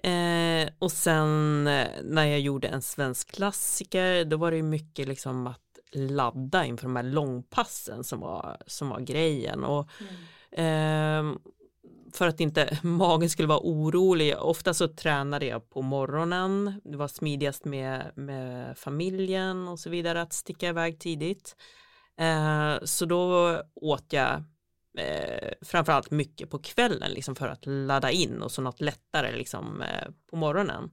Eh, 0.03 0.69
och 0.79 0.91
sen 0.91 1.67
eh, 1.67 1.87
när 2.03 2.25
jag 2.25 2.39
gjorde 2.39 2.67
en 2.67 2.81
svensk 2.81 3.31
klassiker 3.31 4.25
då 4.25 4.37
var 4.37 4.51
det 4.51 4.57
ju 4.57 4.63
mycket 4.63 5.07
liksom 5.07 5.47
att 5.47 5.79
ladda 5.91 6.65
inför 6.65 6.83
de 6.83 6.95
här 6.95 7.03
långpassen 7.03 8.03
som 8.03 8.19
var, 8.19 8.57
som 8.67 8.89
var 8.89 8.99
grejen 8.99 9.63
och 9.63 9.89
mm. 10.51 11.35
eh, 11.35 11.37
för 12.13 12.27
att 12.27 12.39
inte 12.39 12.77
magen 12.83 13.29
skulle 13.29 13.47
vara 13.47 13.59
orolig. 13.63 14.37
Ofta 14.37 14.73
så 14.73 14.87
tränade 14.87 15.45
jag 15.45 15.69
på 15.69 15.81
morgonen. 15.81 16.81
Det 16.83 16.97
var 16.97 17.07
smidigast 17.07 17.65
med, 17.65 18.11
med 18.15 18.77
familjen 18.77 19.67
och 19.67 19.79
så 19.79 19.89
vidare 19.89 20.21
att 20.21 20.33
sticka 20.33 20.67
iväg 20.67 20.99
tidigt. 20.99 21.55
Eh, 22.19 22.75
så 22.83 23.05
då 23.05 23.55
åt 23.75 24.13
jag 24.13 24.43
eh, 24.97 25.53
framförallt 25.61 26.11
mycket 26.11 26.49
på 26.49 26.59
kvällen 26.59 27.11
liksom 27.11 27.35
för 27.35 27.47
att 27.47 27.65
ladda 27.65 28.11
in 28.11 28.41
och 28.41 28.51
så 28.51 28.61
något 28.61 28.81
lättare 28.81 29.37
liksom 29.37 29.81
eh, 29.81 30.11
på 30.29 30.35
morgonen. 30.35 30.91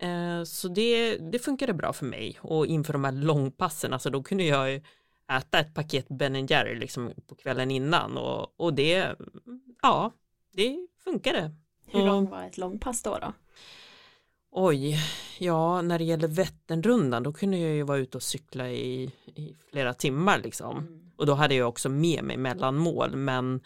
Eh, 0.00 0.44
så 0.44 0.68
det, 0.68 1.16
det 1.16 1.38
funkade 1.38 1.74
bra 1.74 1.92
för 1.92 2.06
mig 2.06 2.38
och 2.40 2.66
inför 2.66 2.92
de 2.92 3.04
här 3.04 3.12
långpassen, 3.12 3.92
alltså 3.92 4.10
då 4.10 4.22
kunde 4.22 4.44
jag 4.44 4.82
äta 5.36 5.58
ett 5.58 5.74
paket 5.74 6.08
Ben 6.08 6.46
Jerry 6.46 6.74
liksom 6.74 7.12
på 7.26 7.34
kvällen 7.34 7.70
innan 7.70 8.16
och, 8.16 8.60
och 8.60 8.74
det, 8.74 9.16
ja, 9.82 10.12
det 10.52 10.86
funkade. 11.04 11.54
Hur 11.86 12.06
långt 12.06 12.30
var 12.30 12.42
ett 12.44 12.58
långpass 12.58 13.02
då? 13.02 13.18
då? 13.18 13.32
Oj, 14.50 14.98
ja 15.38 15.82
när 15.82 15.98
det 15.98 16.04
gäller 16.04 16.28
Vätternrundan 16.28 17.22
då 17.22 17.32
kunde 17.32 17.58
jag 17.58 17.74
ju 17.74 17.82
vara 17.82 17.98
ute 17.98 18.16
och 18.16 18.22
cykla 18.22 18.70
i, 18.70 19.12
i 19.24 19.56
flera 19.70 19.94
timmar 19.94 20.38
liksom. 20.38 20.78
Mm. 20.78 21.10
Och 21.16 21.26
då 21.26 21.34
hade 21.34 21.54
jag 21.54 21.68
också 21.68 21.88
med 21.88 22.24
mig 22.24 22.36
mellanmål 22.36 23.16
men 23.16 23.60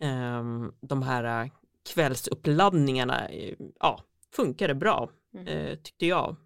um, 0.00 0.74
de 0.80 1.02
här 1.02 1.50
kvällsuppladdningarna 1.94 3.30
ja, 3.80 4.00
funkade 4.32 4.74
bra 4.74 5.10
mm. 5.34 5.48
uh, 5.48 5.76
tyckte 5.76 6.06
jag. 6.06 6.36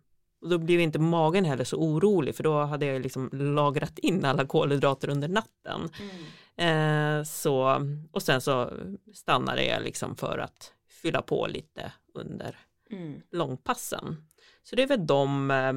Och 0.40 0.49
då 0.49 0.59
blev 0.59 0.80
inte 0.80 0.99
magen 0.99 1.44
heller 1.44 1.64
så 1.64 1.76
orolig 1.76 2.35
för 2.35 2.42
då 2.42 2.64
hade 2.64 2.87
jag 2.87 3.02
liksom 3.02 3.28
lagrat 3.32 3.99
in 3.99 4.25
alla 4.25 4.47
kolhydrater 4.47 5.09
under 5.11 5.28
natten. 5.28 5.88
Mm. 6.00 7.18
Uh, 7.18 7.25
så, 7.25 7.87
och 8.12 8.23
sen 8.23 8.40
så 8.40 8.73
stannade 9.14 9.64
jag 9.64 9.82
liksom 9.82 10.16
för 10.16 10.38
att 10.38 10.73
fylla 10.88 11.23
på 11.23 11.47
lite 11.47 11.92
under 12.14 12.59
mm. 12.90 13.23
långpassen. 13.30 14.16
Så 14.62 14.76
det 14.76 14.82
är 14.82 14.87
väl 14.87 15.06
de 15.06 15.50
eh, 15.50 15.68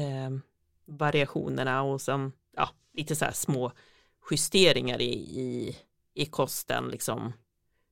eh, 0.00 0.30
variationerna 0.84 1.82
och 1.82 2.00
sen 2.00 2.32
ja, 2.56 2.68
lite 2.92 3.16
så 3.16 3.24
här 3.24 3.32
små 3.32 3.72
justeringar 4.30 5.00
i, 5.00 5.14
i, 5.40 5.76
i 6.14 6.26
kosten 6.26 6.88
liksom 6.88 7.32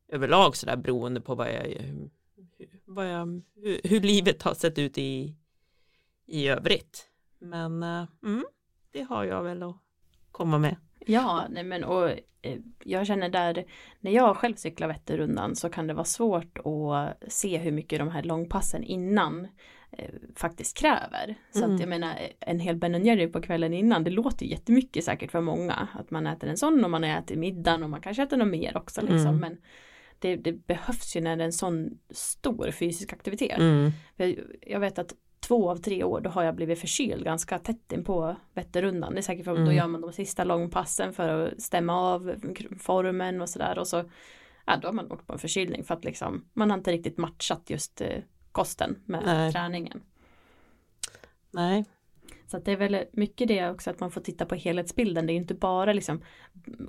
överlag 0.08 0.56
så 0.56 0.66
där 0.66 0.76
beroende 0.76 1.20
på 1.20 1.34
vad 1.34 1.48
jag, 1.48 1.94
vad 2.84 3.10
jag 3.10 3.42
hur, 3.54 3.80
hur 3.84 4.00
livet 4.00 4.42
har 4.42 4.54
sett 4.54 4.78
ut 4.78 4.98
i, 4.98 5.34
i 6.28 6.48
övrigt. 6.48 7.06
Men 7.38 7.82
eh, 7.82 8.04
mm, 8.24 8.44
det 8.92 9.02
har 9.02 9.24
jag 9.24 9.42
väl 9.42 9.62
att 9.62 9.76
komma 10.30 10.58
med. 10.58 10.76
Ja, 11.06 11.46
nej 11.50 11.64
men 11.64 11.84
och 11.84 12.10
eh, 12.42 12.58
jag 12.84 13.06
känner 13.06 13.28
där 13.28 13.64
när 14.00 14.10
jag 14.10 14.36
själv 14.36 14.54
cyklar 14.54 14.88
Vätternrundan 14.88 15.56
så 15.56 15.68
kan 15.68 15.86
det 15.86 15.94
vara 15.94 16.04
svårt 16.04 16.58
att 16.58 17.32
se 17.32 17.58
hur 17.58 17.72
mycket 17.72 17.98
de 17.98 18.08
här 18.08 18.22
långpassen 18.22 18.84
innan 18.84 19.48
eh, 19.92 20.10
faktiskt 20.36 20.78
kräver. 20.78 21.34
Så 21.50 21.64
mm. 21.64 21.74
att 21.74 21.80
jag 21.80 21.88
menar 21.88 22.14
en 22.40 22.60
hel 22.60 22.76
Ben 22.76 23.04
Jerry 23.04 23.28
på 23.28 23.42
kvällen 23.42 23.74
innan 23.74 24.04
det 24.04 24.10
låter 24.10 24.46
jättemycket 24.46 25.04
säkert 25.04 25.30
för 25.30 25.40
många 25.40 25.88
att 25.94 26.10
man 26.10 26.26
äter 26.26 26.50
en 26.50 26.56
sån 26.56 26.84
och 26.84 26.90
man 26.90 27.04
äter 27.04 27.36
middagen 27.36 27.82
och 27.82 27.90
man 27.90 28.00
kanske 28.00 28.22
äter 28.22 28.36
något 28.36 28.48
mer 28.48 28.76
också 28.76 29.00
liksom. 29.00 29.18
Mm. 29.18 29.40
Men 29.40 29.56
det, 30.18 30.36
det, 30.36 30.52
behövs 30.52 31.16
ju 31.16 31.20
när 31.20 31.36
det 31.36 31.42
är 31.42 31.46
en 31.46 31.52
sån 31.52 31.98
stor 32.10 32.70
fysisk 32.70 33.12
aktivitet. 33.12 33.58
Mm. 33.58 33.92
Jag 34.60 34.80
vet 34.80 34.98
att 34.98 35.14
två 35.48 35.70
av 35.70 35.76
tre 35.76 36.04
år 36.04 36.20
då 36.20 36.30
har 36.30 36.42
jag 36.42 36.54
blivit 36.54 36.80
förkyld 36.80 37.24
ganska 37.24 37.58
tätt 37.58 37.92
in 37.92 38.04
på 38.04 38.36
Vätternrundan. 38.54 39.12
Det 39.12 39.20
är 39.20 39.22
säkert 39.22 39.44
för 39.44 39.52
att 39.52 39.58
mm. 39.58 39.68
då 39.68 39.74
gör 39.74 39.86
man 39.86 40.00
de 40.00 40.12
sista 40.12 40.44
långpassen 40.44 41.12
för 41.12 41.28
att 41.28 41.62
stämma 41.62 42.12
av 42.12 42.34
formen 42.78 43.40
och 43.40 43.48
sådär 43.48 43.78
och 43.78 43.88
så 43.88 44.04
ja, 44.66 44.76
då 44.76 44.88
har 44.88 44.92
man 44.92 45.12
åkt 45.12 45.26
på 45.26 45.32
en 45.32 45.38
förkylning 45.38 45.84
för 45.84 45.94
att 45.94 46.04
liksom 46.04 46.44
man 46.52 46.70
har 46.70 46.78
inte 46.78 46.92
riktigt 46.92 47.18
matchat 47.18 47.70
just 47.70 48.00
eh, 48.00 48.22
kosten 48.52 49.02
med 49.04 49.22
Nej. 49.24 49.52
träningen. 49.52 50.02
Nej. 51.50 51.84
Så 52.50 52.56
att 52.56 52.64
det 52.64 52.72
är 52.72 52.76
väl 52.76 53.04
mycket 53.12 53.48
det 53.48 53.70
också 53.70 53.90
att 53.90 54.00
man 54.00 54.10
får 54.10 54.20
titta 54.20 54.46
på 54.46 54.54
helhetsbilden. 54.54 55.26
Det 55.26 55.32
är 55.32 55.34
inte 55.34 55.54
bara 55.54 55.92
liksom 55.92 56.22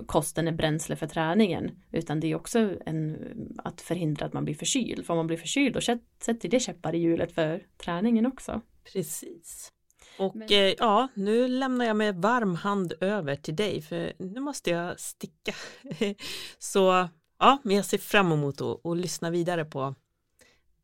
kosten 0.06 0.48
är 0.48 0.52
bränsle 0.52 0.96
för 0.96 1.06
träningen 1.06 1.70
utan 1.92 2.20
det 2.20 2.26
är 2.26 2.34
också 2.34 2.76
en, 2.86 3.18
att 3.58 3.80
förhindra 3.80 4.26
att 4.26 4.32
man 4.32 4.44
blir 4.44 4.54
förkyld. 4.54 5.06
För 5.06 5.12
om 5.12 5.16
man 5.16 5.26
blir 5.26 5.36
förkyld 5.36 5.74
då 5.74 5.80
sätter 6.20 6.48
det 6.48 6.60
käppar 6.60 6.94
i 6.94 6.98
hjulet 6.98 7.32
för 7.32 7.66
träningen 7.76 8.26
också. 8.26 8.60
Precis. 8.92 9.72
Och 10.18 10.36
Men... 10.36 10.48
eh, 10.48 10.74
ja, 10.78 11.08
nu 11.14 11.48
lämnar 11.48 11.84
jag 11.84 11.96
med 11.96 12.14
varm 12.14 12.54
hand 12.54 12.92
över 13.00 13.36
till 13.36 13.56
dig 13.56 13.82
för 13.82 14.12
nu 14.18 14.40
måste 14.40 14.70
jag 14.70 15.00
sticka. 15.00 15.54
Så 16.58 17.08
ja, 17.38 17.58
men 17.64 17.76
jag 17.76 17.84
ser 17.84 17.98
fram 17.98 18.32
emot 18.32 18.60
att, 18.60 18.86
att 18.86 18.96
lyssna 18.96 19.30
vidare 19.30 19.64
på 19.64 19.94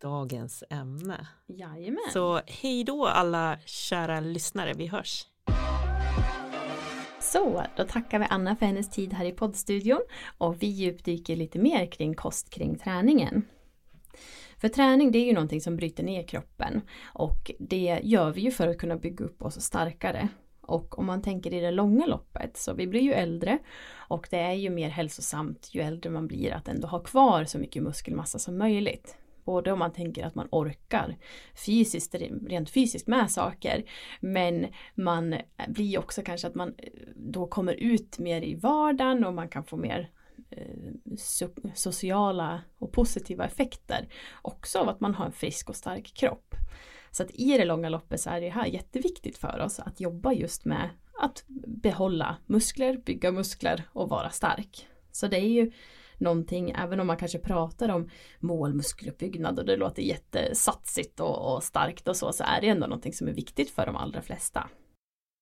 dagens 0.01 0.65
ämne. 0.71 1.27
Jajamän. 1.47 1.99
Så 2.13 2.41
hej 2.47 2.85
då 2.85 3.07
alla 3.07 3.59
kära 3.65 4.21
lyssnare, 4.21 4.73
vi 4.77 4.87
hörs. 4.87 5.27
Så, 7.21 7.63
då 7.77 7.85
tackar 7.85 8.19
vi 8.19 8.27
Anna 8.31 8.57
för 8.57 8.67
hennes 8.67 8.91
tid 8.91 9.13
här 9.13 9.25
i 9.25 9.33
poddstudion 9.33 10.01
och 10.39 10.63
vi 10.63 10.67
djupdyker 10.67 11.37
lite 11.37 11.59
mer 11.59 11.87
kring 11.87 12.15
kost 12.15 12.51
kring 12.51 12.79
träningen. 12.79 13.45
För 14.59 14.69
träning 14.69 15.13
det 15.13 15.19
är 15.19 15.25
ju 15.25 15.33
någonting 15.33 15.61
som 15.61 15.77
bryter 15.77 16.03
ner 16.03 16.23
kroppen 16.23 16.81
och 17.05 17.51
det 17.59 18.01
gör 18.03 18.31
vi 18.31 18.41
ju 18.41 18.51
för 18.51 18.69
att 18.69 18.79
kunna 18.79 18.97
bygga 18.97 19.25
upp 19.25 19.43
oss 19.43 19.61
starkare. 19.61 20.29
Och 20.61 20.99
om 20.99 21.07
man 21.07 21.23
tänker 21.23 21.55
i 21.55 21.61
det 21.61 21.71
långa 21.71 22.07
loppet 22.07 22.57
så 22.57 22.75
vi 22.75 22.87
blir 22.87 23.01
ju 23.01 23.13
äldre 23.13 23.59
och 23.95 24.27
det 24.31 24.39
är 24.39 24.53
ju 24.53 24.71
mer 24.71 24.89
hälsosamt 24.89 25.71
ju 25.73 25.81
äldre 25.81 26.11
man 26.11 26.27
blir 26.27 26.53
att 26.53 26.69
ändå 26.69 26.89
ha 26.89 26.99
kvar 26.99 27.45
så 27.45 27.59
mycket 27.59 27.83
muskelmassa 27.83 28.39
som 28.39 28.59
möjligt. 28.59 29.17
Både 29.47 29.73
om 29.73 29.79
man 29.79 29.93
tänker 29.93 30.27
att 30.27 30.35
man 30.35 30.49
orkar 30.51 31.17
fysiskt, 31.67 32.15
rent 32.49 32.71
fysiskt 32.71 33.07
med 33.07 33.31
saker. 33.31 33.85
Men 34.21 34.67
man 34.95 35.37
blir 35.69 35.99
också 35.99 36.23
kanske 36.23 36.47
att 36.47 36.55
man 36.55 36.75
eh, 36.79 36.91
då 37.17 37.47
kommer 37.47 37.73
ut 37.73 38.19
mer 38.19 38.43
i 38.43 38.55
vardagen 38.55 39.25
och 39.25 39.35
man 39.35 39.49
kan 39.49 39.65
få 39.65 39.77
mer 39.77 40.11
eh, 40.51 41.15
sociala 41.75 42.61
och 42.79 42.93
positiva 42.93 43.45
effekter 43.45 44.09
också 44.43 44.79
av 44.79 44.89
att 44.89 45.01
man 45.01 45.15
har 45.15 45.27
en 45.27 45.33
frisk 45.33 45.69
och 45.69 45.77
stark 45.77 46.15
kropp. 46.15 46.55
Så 47.11 47.23
att 47.23 47.31
i 47.31 47.59
det 47.59 47.65
långa 47.65 47.89
loppet 47.89 48.21
så 48.21 48.31
är 48.31 48.41
det 48.41 48.49
här 48.49 48.67
jätteviktigt 48.67 49.39
för 49.39 49.61
oss 49.61 49.81
att 49.81 50.01
jobba 50.01 50.33
just 50.33 50.65
med 50.65 50.89
att 51.21 51.45
behålla 51.67 52.37
muskler, 52.47 52.97
bygga 52.97 53.33
muskler 53.33 53.83
och 53.93 54.09
vara 54.09 54.31
stark. 54.31 54.89
Så 55.13 55.27
det 55.27 55.37
är 55.37 55.49
ju 55.49 55.73
någonting, 56.21 56.71
även 56.71 57.01
om 57.01 57.07
man 57.07 57.17
kanske 57.17 57.39
pratar 57.39 57.89
om 57.89 58.09
målmuskeluppbyggnad 58.41 59.59
och 59.59 59.67
det 59.67 59.77
låter 59.77 60.03
jättesatsigt 60.03 61.21
och, 61.21 61.55
och 61.55 61.63
starkt 61.63 62.09
och 62.09 62.17
så, 62.17 62.33
så 62.33 62.45
är 62.45 62.61
det 62.61 62.69
ändå 62.69 62.87
någonting 62.87 63.13
som 63.13 63.29
är 63.29 63.33
viktigt 63.33 63.71
för 63.71 63.87
de 63.87 63.97
allra 63.97 64.23
flesta. 64.23 64.69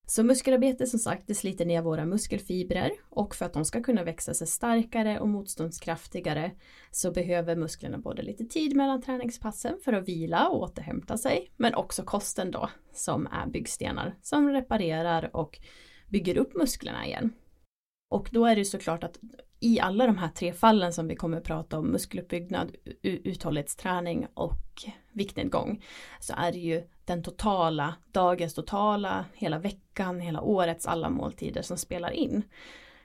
Så 0.06 0.24
muskelarbete 0.24 0.86
som 0.86 0.98
sagt, 0.98 1.26
det 1.26 1.34
sliter 1.34 1.64
ner 1.64 1.82
våra 1.82 2.04
muskelfibrer 2.04 2.90
och 3.10 3.34
för 3.34 3.44
att 3.44 3.52
de 3.52 3.64
ska 3.64 3.82
kunna 3.82 4.04
växa 4.04 4.34
sig 4.34 4.46
starkare 4.46 5.20
och 5.20 5.28
motståndskraftigare 5.28 6.52
så 6.90 7.10
behöver 7.10 7.56
musklerna 7.56 7.98
både 7.98 8.22
lite 8.22 8.44
tid 8.44 8.76
mellan 8.76 9.02
träningspassen 9.02 9.78
för 9.84 9.92
att 9.92 10.08
vila 10.08 10.48
och 10.48 10.62
återhämta 10.62 11.16
sig 11.16 11.50
men 11.56 11.74
också 11.74 12.02
kosten 12.02 12.50
då 12.50 12.70
som 12.92 13.26
är 13.26 13.46
byggstenar 13.46 14.14
som 14.22 14.50
reparerar 14.50 15.36
och 15.36 15.58
bygger 16.08 16.36
upp 16.36 16.54
musklerna 16.54 17.06
igen. 17.06 17.32
Och 18.10 18.28
då 18.32 18.46
är 18.46 18.56
det 18.56 18.64
såklart 18.64 19.04
att 19.04 19.18
i 19.64 19.80
alla 19.80 20.06
de 20.06 20.18
här 20.18 20.28
tre 20.28 20.52
fallen 20.52 20.92
som 20.92 21.08
vi 21.08 21.16
kommer 21.16 21.36
att 21.36 21.44
prata 21.44 21.78
om, 21.78 21.86
muskeluppbyggnad, 21.86 22.76
uthållighetsträning 23.02 24.26
och 24.34 24.84
viktnedgång, 25.12 25.84
så 26.20 26.34
är 26.36 26.52
det 26.52 26.58
ju 26.58 26.82
den 27.04 27.22
totala, 27.22 27.94
dagens 28.12 28.54
totala, 28.54 29.24
hela 29.34 29.58
veckan, 29.58 30.20
hela 30.20 30.40
årets 30.40 30.86
alla 30.86 31.10
måltider 31.10 31.62
som 31.62 31.76
spelar 31.76 32.10
in. 32.10 32.42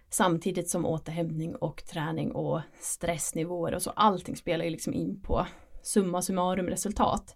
Samtidigt 0.10 0.70
som 0.70 0.86
återhämtning 0.86 1.56
och 1.56 1.84
träning 1.86 2.32
och 2.32 2.62
stressnivåer 2.80 3.76
och 3.76 3.82
så 3.82 3.90
allting 3.90 4.36
spelar 4.36 4.66
ju 4.66 4.72
liksom 4.72 4.94
in 4.94 5.22
på 5.22 5.48
summa 5.82 6.22
summarum 6.22 6.68
resultat. 6.68 7.36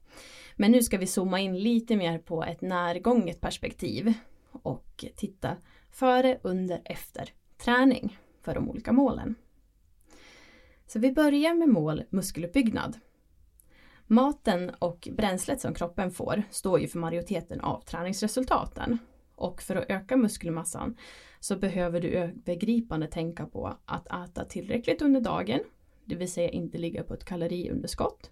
Men 0.56 0.72
nu 0.72 0.84
ska 0.84 0.98
vi 0.98 1.08
zooma 1.08 1.39
in 1.39 1.60
lite 1.60 1.96
mer 1.96 2.20
på 2.20 2.44
ett 2.44 2.62
närgånget 2.62 3.42
perspektiv 3.42 4.13
och 4.51 5.06
titta 5.15 5.56
före, 5.92 6.39
under, 6.44 6.82
efter 6.86 7.30
träning 7.58 8.18
för 8.43 8.53
de 8.53 8.69
olika 8.69 8.91
målen. 8.91 9.35
Så 10.88 11.00
vi 11.00 11.12
börjar 11.12 11.53
med 11.53 11.69
mål 11.69 12.03
muskeluppbyggnad. 12.09 13.00
Maten 14.07 14.71
och 14.79 15.07
bränslet 15.12 15.62
som 15.62 15.73
kroppen 15.73 16.12
får 16.12 16.43
står 16.50 16.79
ju 16.79 16.88
för 16.88 17.00
majoriteten 17.00 17.62
av 17.62 17.81
träningsresultaten. 17.81 18.97
Och 19.35 19.62
för 19.62 19.75
att 19.75 19.89
öka 19.89 20.17
muskelmassan 20.17 20.97
så 21.39 21.55
behöver 21.55 22.01
du 22.01 22.09
övergripande 22.09 23.07
tänka 23.07 23.45
på 23.45 23.77
att 23.85 24.07
äta 24.07 24.45
tillräckligt 24.45 25.01
under 25.01 25.21
dagen, 25.21 25.59
det 26.05 26.15
vill 26.15 26.31
säga 26.31 26.50
inte 26.50 26.77
ligga 26.77 27.03
på 27.03 27.13
ett 27.13 27.25
kaloriunderskott. 27.25 28.31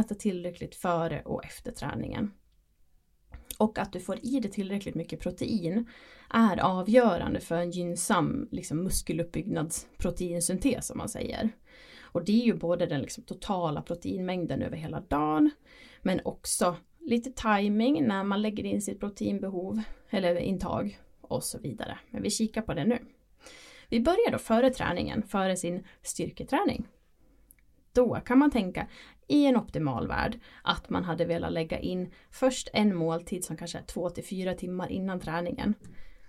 Äta 0.00 0.14
tillräckligt 0.14 0.74
före 0.74 1.22
och 1.22 1.44
efter 1.44 1.72
träningen. 1.72 2.32
Och 3.62 3.78
att 3.78 3.92
du 3.92 4.00
får 4.00 4.18
i 4.22 4.40
dig 4.40 4.50
tillräckligt 4.50 4.94
mycket 4.94 5.20
protein 5.20 5.86
är 6.30 6.56
avgörande 6.56 7.40
för 7.40 7.56
en 7.56 7.70
gynnsam 7.70 8.48
liksom, 8.50 8.84
muskeluppbyggnadsproteinsyntes 8.84 10.86
som 10.86 10.98
man 10.98 11.08
säger. 11.08 11.50
Och 12.02 12.24
det 12.24 12.32
är 12.32 12.44
ju 12.44 12.54
både 12.54 12.86
den 12.86 13.00
liksom, 13.00 13.24
totala 13.24 13.82
proteinmängden 13.82 14.62
över 14.62 14.76
hela 14.76 15.00
dagen 15.00 15.50
men 16.02 16.20
också 16.24 16.76
lite 17.00 17.30
timing 17.30 18.06
när 18.06 18.24
man 18.24 18.42
lägger 18.42 18.64
in 18.64 18.82
sitt 18.82 19.00
proteinbehov 19.00 19.82
eller 20.10 20.36
intag 20.36 20.98
och 21.20 21.44
så 21.44 21.58
vidare. 21.58 21.98
Men 22.10 22.22
vi 22.22 22.30
kikar 22.30 22.62
på 22.62 22.74
det 22.74 22.84
nu. 22.84 22.98
Vi 23.88 24.00
börjar 24.00 24.32
då 24.32 24.38
före 24.38 24.70
träningen, 24.70 25.22
före 25.22 25.56
sin 25.56 25.86
styrketräning. 26.02 26.86
Då 27.92 28.14
kan 28.14 28.38
man 28.38 28.50
tänka 28.50 28.86
i 29.32 29.46
en 29.46 29.56
optimal 29.56 30.08
värld 30.08 30.40
att 30.62 30.90
man 30.90 31.04
hade 31.04 31.24
velat 31.24 31.52
lägga 31.52 31.78
in 31.78 32.10
först 32.30 32.68
en 32.72 32.96
måltid 32.96 33.44
som 33.44 33.56
kanske 33.56 33.78
är 33.78 33.82
två 33.82 34.10
till 34.10 34.24
fyra 34.24 34.54
timmar 34.54 34.92
innan 34.92 35.20
träningen. 35.20 35.74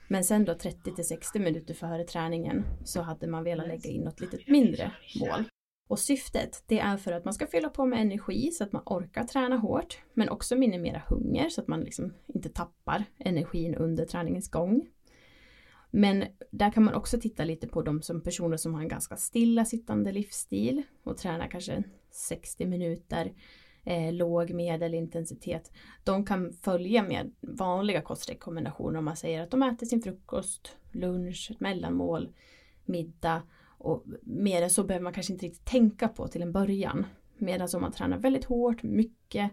Men 0.07 0.23
sen 0.23 0.45
då 0.45 0.53
30 0.53 0.95
till 0.95 1.07
60 1.07 1.39
minuter 1.39 1.73
före 1.73 2.03
träningen 2.03 2.65
så 2.85 3.01
hade 3.01 3.27
man 3.27 3.43
velat 3.43 3.67
lägga 3.67 3.89
in 3.89 4.01
något 4.01 4.19
litet 4.19 4.47
mindre 4.47 4.91
mål. 5.19 5.45
Och 5.89 5.99
syftet 5.99 6.63
det 6.67 6.79
är 6.79 6.97
för 6.97 7.11
att 7.11 7.25
man 7.25 7.33
ska 7.33 7.47
fylla 7.47 7.69
på 7.69 7.85
med 7.85 8.01
energi 8.01 8.51
så 8.51 8.63
att 8.63 8.71
man 8.71 8.83
orkar 8.85 9.23
träna 9.23 9.57
hårt 9.57 9.97
men 10.13 10.29
också 10.29 10.55
minimera 10.55 11.01
hunger 11.07 11.49
så 11.49 11.61
att 11.61 11.67
man 11.67 11.81
liksom 11.81 12.13
inte 12.27 12.49
tappar 12.49 13.03
energin 13.17 13.75
under 13.75 14.05
träningens 14.05 14.49
gång. 14.49 14.87
Men 15.95 16.25
där 16.51 16.71
kan 16.71 16.83
man 16.83 16.93
också 16.93 17.19
titta 17.19 17.43
lite 17.43 17.67
på 17.67 17.81
de 17.81 18.01
som 18.01 18.21
personer 18.21 18.57
som 18.57 18.73
har 18.73 18.81
en 18.81 18.87
ganska 18.87 19.17
stillasittande 19.17 20.11
livsstil 20.11 20.83
och 21.03 21.17
tränar 21.17 21.47
kanske 21.47 21.83
60 22.11 22.65
minuter 22.65 23.33
eh, 23.83 24.13
låg 24.13 24.51
medelintensitet. 24.51 25.71
De 26.03 26.25
kan 26.25 26.53
följa 26.53 27.03
med 27.03 27.31
vanliga 27.41 28.01
kostrekommendationer 28.01 28.99
om 28.99 29.05
man 29.05 29.15
säger 29.15 29.41
att 29.41 29.51
de 29.51 29.63
äter 29.63 29.85
sin 29.85 30.01
frukost, 30.01 30.77
lunch, 30.91 31.51
mellanmål, 31.59 32.29
middag 32.85 33.41
och 33.77 34.03
mer 34.21 34.61
än 34.61 34.69
så 34.69 34.83
behöver 34.83 35.03
man 35.03 35.13
kanske 35.13 35.33
inte 35.33 35.45
riktigt 35.45 35.65
tänka 35.65 36.07
på 36.07 36.27
till 36.27 36.41
en 36.41 36.51
början. 36.51 37.05
Medan 37.37 37.67
om 37.73 37.81
man 37.81 37.91
tränar 37.91 38.17
väldigt 38.17 38.45
hårt, 38.45 38.83
mycket 38.83 39.51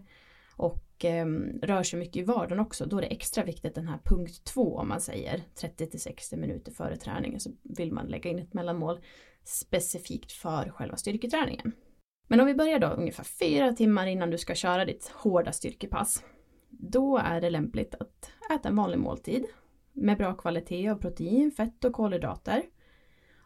och 0.55 0.90
eh, 1.05 1.25
rör 1.61 1.83
sig 1.83 1.99
mycket 1.99 2.15
i 2.15 2.23
vardagen 2.23 2.59
också, 2.59 2.85
då 2.85 2.97
är 2.97 3.01
det 3.01 3.07
extra 3.07 3.43
viktigt 3.43 3.75
den 3.75 3.87
här 3.87 3.99
punkt 4.05 4.43
två 4.43 4.77
om 4.77 4.87
man 4.87 5.01
säger 5.01 5.41
30 5.55 5.87
till 5.87 6.01
60 6.01 6.37
minuter 6.37 6.71
före 6.71 6.97
träningen 6.97 7.39
så 7.39 7.51
vill 7.63 7.93
man 7.93 8.07
lägga 8.07 8.29
in 8.29 8.39
ett 8.39 8.53
mellanmål 8.53 8.99
specifikt 9.43 10.31
för 10.31 10.69
själva 10.69 10.97
styrketräningen. 10.97 11.71
Men 12.27 12.39
om 12.39 12.45
vi 12.45 12.53
börjar 12.53 12.79
då 12.79 12.87
ungefär 12.87 13.23
fyra 13.23 13.73
timmar 13.73 14.07
innan 14.07 14.29
du 14.29 14.37
ska 14.37 14.55
köra 14.55 14.85
ditt 14.85 15.07
hårda 15.07 15.51
styrkepass. 15.51 16.23
Då 16.69 17.17
är 17.17 17.41
det 17.41 17.49
lämpligt 17.49 17.95
att 17.95 18.31
äta 18.55 18.69
en 18.69 18.75
vanlig 18.75 18.99
måltid 18.99 19.45
med 19.93 20.17
bra 20.17 20.33
kvalitet 20.33 20.89
av 20.89 20.95
protein, 20.95 21.51
fett 21.51 21.83
och 21.83 21.93
kolhydrater. 21.93 22.63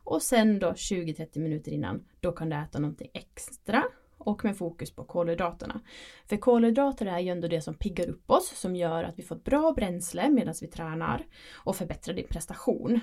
Och 0.03 0.21
sen 0.21 0.59
då 0.59 0.71
20-30 0.71 1.39
minuter 1.39 1.71
innan, 1.71 2.05
då 2.19 2.31
kan 2.31 2.49
du 2.49 2.55
äta 2.55 2.79
någonting 2.79 3.09
extra 3.13 3.83
och 4.25 4.45
med 4.45 4.57
fokus 4.57 4.95
på 4.95 5.03
kolhydraterna. 5.03 5.81
För 6.25 6.37
kolhydrater 6.37 7.05
är 7.05 7.19
ju 7.19 7.29
ändå 7.29 7.47
det 7.47 7.61
som 7.61 7.73
piggar 7.73 8.09
upp 8.09 8.31
oss, 8.31 8.47
som 8.55 8.75
gör 8.75 9.03
att 9.03 9.19
vi 9.19 9.23
får 9.23 9.35
ett 9.35 9.43
bra 9.43 9.73
bränsle 9.73 10.29
medan 10.29 10.53
vi 10.61 10.67
tränar 10.67 11.25
och 11.53 11.75
förbättrar 11.75 12.13
din 12.15 12.27
prestation. 12.27 12.99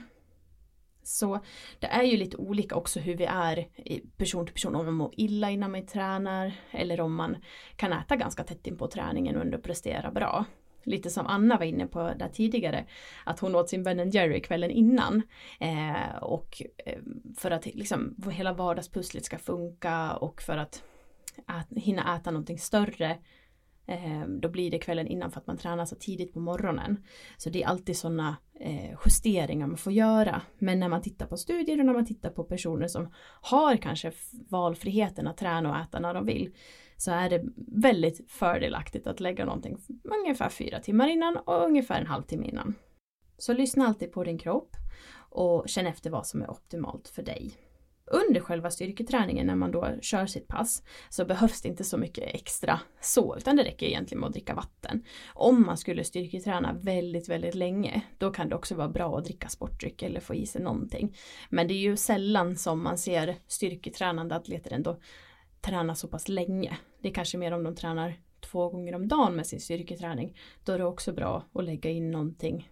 Så 1.03 1.41
det 1.79 1.87
är 1.87 2.03
ju 2.03 2.17
lite 2.17 2.37
olika 2.37 2.77
också 2.77 3.01
hur 3.01 3.17
vi 3.17 3.25
är 3.25 3.69
person 4.17 4.47
till 4.47 4.55
person, 4.55 4.75
om 4.75 4.85
man 4.85 4.95
mår 4.95 5.15
illa 5.17 5.51
innan 5.51 5.71
man 5.71 5.87
tränar 5.87 6.53
eller 6.71 7.01
om 7.01 7.15
man 7.15 7.37
kan 7.77 7.93
äta 7.93 8.17
ganska 8.17 8.45
tätt 8.45 8.67
in 8.67 8.77
på 8.77 8.87
träningen 8.87 9.37
och 9.37 9.43
ändå 9.43 9.59
prestera 9.59 10.11
bra 10.11 10.45
lite 10.85 11.11
som 11.11 11.27
Anna 11.27 11.59
var 11.59 11.65
inne 11.65 11.87
på 11.87 12.13
där 12.19 12.29
tidigare, 12.29 12.87
att 13.25 13.41
hon 13.41 13.55
åt 13.55 13.69
sin 13.69 13.83
Ben 13.83 14.11
Jerry 14.11 14.43
kvällen 14.43 14.71
innan. 14.71 15.23
Eh, 15.61 16.17
och 16.23 16.63
eh, 16.87 16.99
för 17.37 17.51
att 17.51 17.67
liksom 17.67 18.17
hela 18.31 18.53
vardagspusslet 18.53 19.25
ska 19.25 19.39
funka 19.39 20.13
och 20.13 20.43
för 20.43 20.57
att, 20.57 20.83
att 21.47 21.69
hinna 21.77 22.17
äta 22.17 22.31
någonting 22.31 22.59
större 22.59 23.19
eh, 23.87 24.27
då 24.41 24.49
blir 24.49 24.71
det 24.71 24.79
kvällen 24.79 25.07
innan 25.07 25.31
för 25.31 25.41
att 25.41 25.47
man 25.47 25.57
tränar 25.57 25.85
så 25.85 25.97
tidigt 25.97 26.33
på 26.33 26.41
morgonen. 26.41 27.05
Så 27.37 27.51
det 27.51 27.63
är 27.63 27.67
alltid 27.67 27.97
sådana 27.97 28.37
eh, 28.61 28.99
justeringar 29.05 29.67
man 29.67 29.77
får 29.77 29.93
göra. 29.93 30.43
Men 30.59 30.81
när 30.81 30.89
man 30.89 31.03
tittar 31.03 31.27
på 31.27 31.37
studier 31.37 31.81
och 31.81 31.87
när 31.87 31.93
man 31.95 32.07
tittar 32.07 32.31
på 32.31 32.45
personer 32.45 32.89
som 32.89 33.13
har 33.41 33.77
kanske 33.77 34.13
valfriheten 34.49 35.27
att 35.27 35.37
träna 35.37 35.71
och 35.71 35.77
äta 35.77 36.01
när 36.01 36.15
de 36.15 36.27
vill 36.27 36.55
så 36.97 37.11
är 37.11 37.31
det 37.31 37.45
väldigt 37.83 38.31
fördelaktigt 38.31 39.07
att 39.07 39.21
lägga 39.21 39.45
någonting 39.45 39.79
ungefär 40.05 40.49
fyra 40.49 40.81
timmar 40.81 41.09
innan 41.09 41.37
och 41.37 41.67
ungefär 41.67 42.01
en 42.01 42.07
halvtimme 42.07 42.47
innan. 42.47 42.75
Så 43.39 43.53
lyssna 43.53 43.87
alltid 43.87 44.13
på 44.13 44.25
din 44.25 44.39
kropp 44.39 44.77
och 45.31 45.69
känn 45.69 45.87
efter 45.87 46.11
vad 46.11 46.27
som 46.27 46.43
är 46.43 46.51
optimalt 46.51 47.09
för 47.09 47.23
dig. 47.23 47.53
Under 48.15 48.41
själva 48.41 48.71
styrketräningen 48.71 49.47
när 49.47 49.55
man 49.55 49.71
då 49.71 49.89
kör 50.03 50.27
sitt 50.27 50.49
pass 50.49 50.83
så 51.09 51.25
behövs 51.25 51.63
det 51.63 51.69
inte 51.69 51.85
så 51.85 51.99
mycket 51.99 52.35
extra 52.35 52.81
så 53.01 53.37
utan 53.37 53.57
det 53.57 53.65
räcker 53.65 53.87
egentligen 53.87 54.21
med 54.21 54.27
att 54.27 54.33
dricka 54.33 54.55
vatten. 54.55 55.05
Om 55.35 55.67
man 55.67 55.77
skulle 55.77 56.05
styrketräna 56.05 56.73
väldigt, 56.73 57.29
väldigt 57.29 57.55
länge 57.55 58.03
då 58.19 58.31
kan 58.31 58.49
det 58.49 58.55
också 58.55 58.75
vara 58.75 58.89
bra 58.89 59.19
att 59.19 59.25
dricka 59.25 59.49
sportdryck 59.49 60.03
eller 60.03 60.21
få 60.21 60.35
i 60.35 60.47
sig 60.47 60.63
någonting. 60.63 61.17
Men 61.51 61.69
det 61.69 61.75
är 61.75 61.79
ju 61.79 61.97
sällan 61.97 62.57
som 62.57 62.83
man 62.83 62.99
ser 62.99 63.37
styrketränande 63.47 64.35
atleter 64.35 64.73
ändå 64.73 64.99
träna 65.61 65.95
så 65.95 66.09
pass 66.09 66.29
länge. 66.29 66.79
Det 67.03 67.09
är 67.09 67.15
kanske 67.15 67.39
mer 67.39 67.53
om 67.53 67.65
de 67.65 67.75
tränar 67.75 68.15
två 68.41 68.69
gånger 68.69 68.95
om 68.95 69.09
dagen 69.09 69.37
med 69.37 69.47
sin 69.47 69.61
styrketräning. 69.61 70.37
Då 70.65 70.73
är 70.73 70.79
det 70.79 70.85
också 70.85 71.13
bra 71.13 71.45
att 71.53 71.65
lägga 71.65 71.91
in 71.91 72.11
någonting 72.11 72.69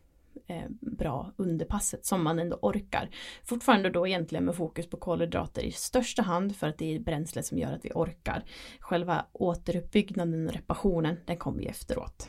Eh, 0.50 0.68
bra 0.80 1.32
under 1.36 1.66
passet 1.66 2.06
som 2.06 2.22
man 2.22 2.38
ändå 2.38 2.58
orkar. 2.62 3.10
Fortfarande 3.44 3.90
då 3.90 4.06
egentligen 4.06 4.44
med 4.44 4.54
fokus 4.54 4.90
på 4.90 4.96
kolhydrater 4.96 5.62
i 5.62 5.72
största 5.72 6.22
hand 6.22 6.56
för 6.56 6.68
att 6.68 6.78
det 6.78 6.94
är 6.94 7.00
bränsle 7.00 7.42
som 7.42 7.58
gör 7.58 7.72
att 7.72 7.84
vi 7.84 7.90
orkar. 7.94 8.44
Själva 8.80 9.26
återuppbyggnaden 9.32 10.46
och 10.46 10.52
reparationen 10.52 11.16
den 11.26 11.36
kommer 11.36 11.62
ju 11.62 11.68
efteråt. 11.68 12.28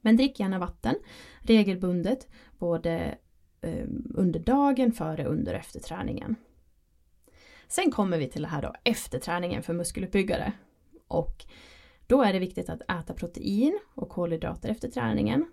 Men 0.00 0.16
drick 0.16 0.40
gärna 0.40 0.58
vatten 0.58 0.94
regelbundet 1.40 2.28
både 2.58 3.18
eh, 3.60 3.86
under 4.14 4.40
dagen, 4.40 4.92
före, 4.92 5.24
under 5.24 5.54
och 5.54 5.60
efter 5.60 5.80
träningen. 5.80 6.36
Sen 7.68 7.90
kommer 7.90 8.18
vi 8.18 8.28
till 8.28 8.42
det 8.42 8.48
här 8.48 8.62
då 8.62 8.74
efter 8.84 9.18
träningen 9.18 9.62
för 9.62 9.74
muskeluppbyggare. 9.74 10.52
Och 11.08 11.44
då 12.06 12.22
är 12.22 12.32
det 12.32 12.38
viktigt 12.38 12.68
att 12.68 12.80
äta 12.80 13.14
protein 13.14 13.78
och 13.94 14.08
kolhydrater 14.08 14.68
efter 14.68 14.88
träningen. 14.88 15.46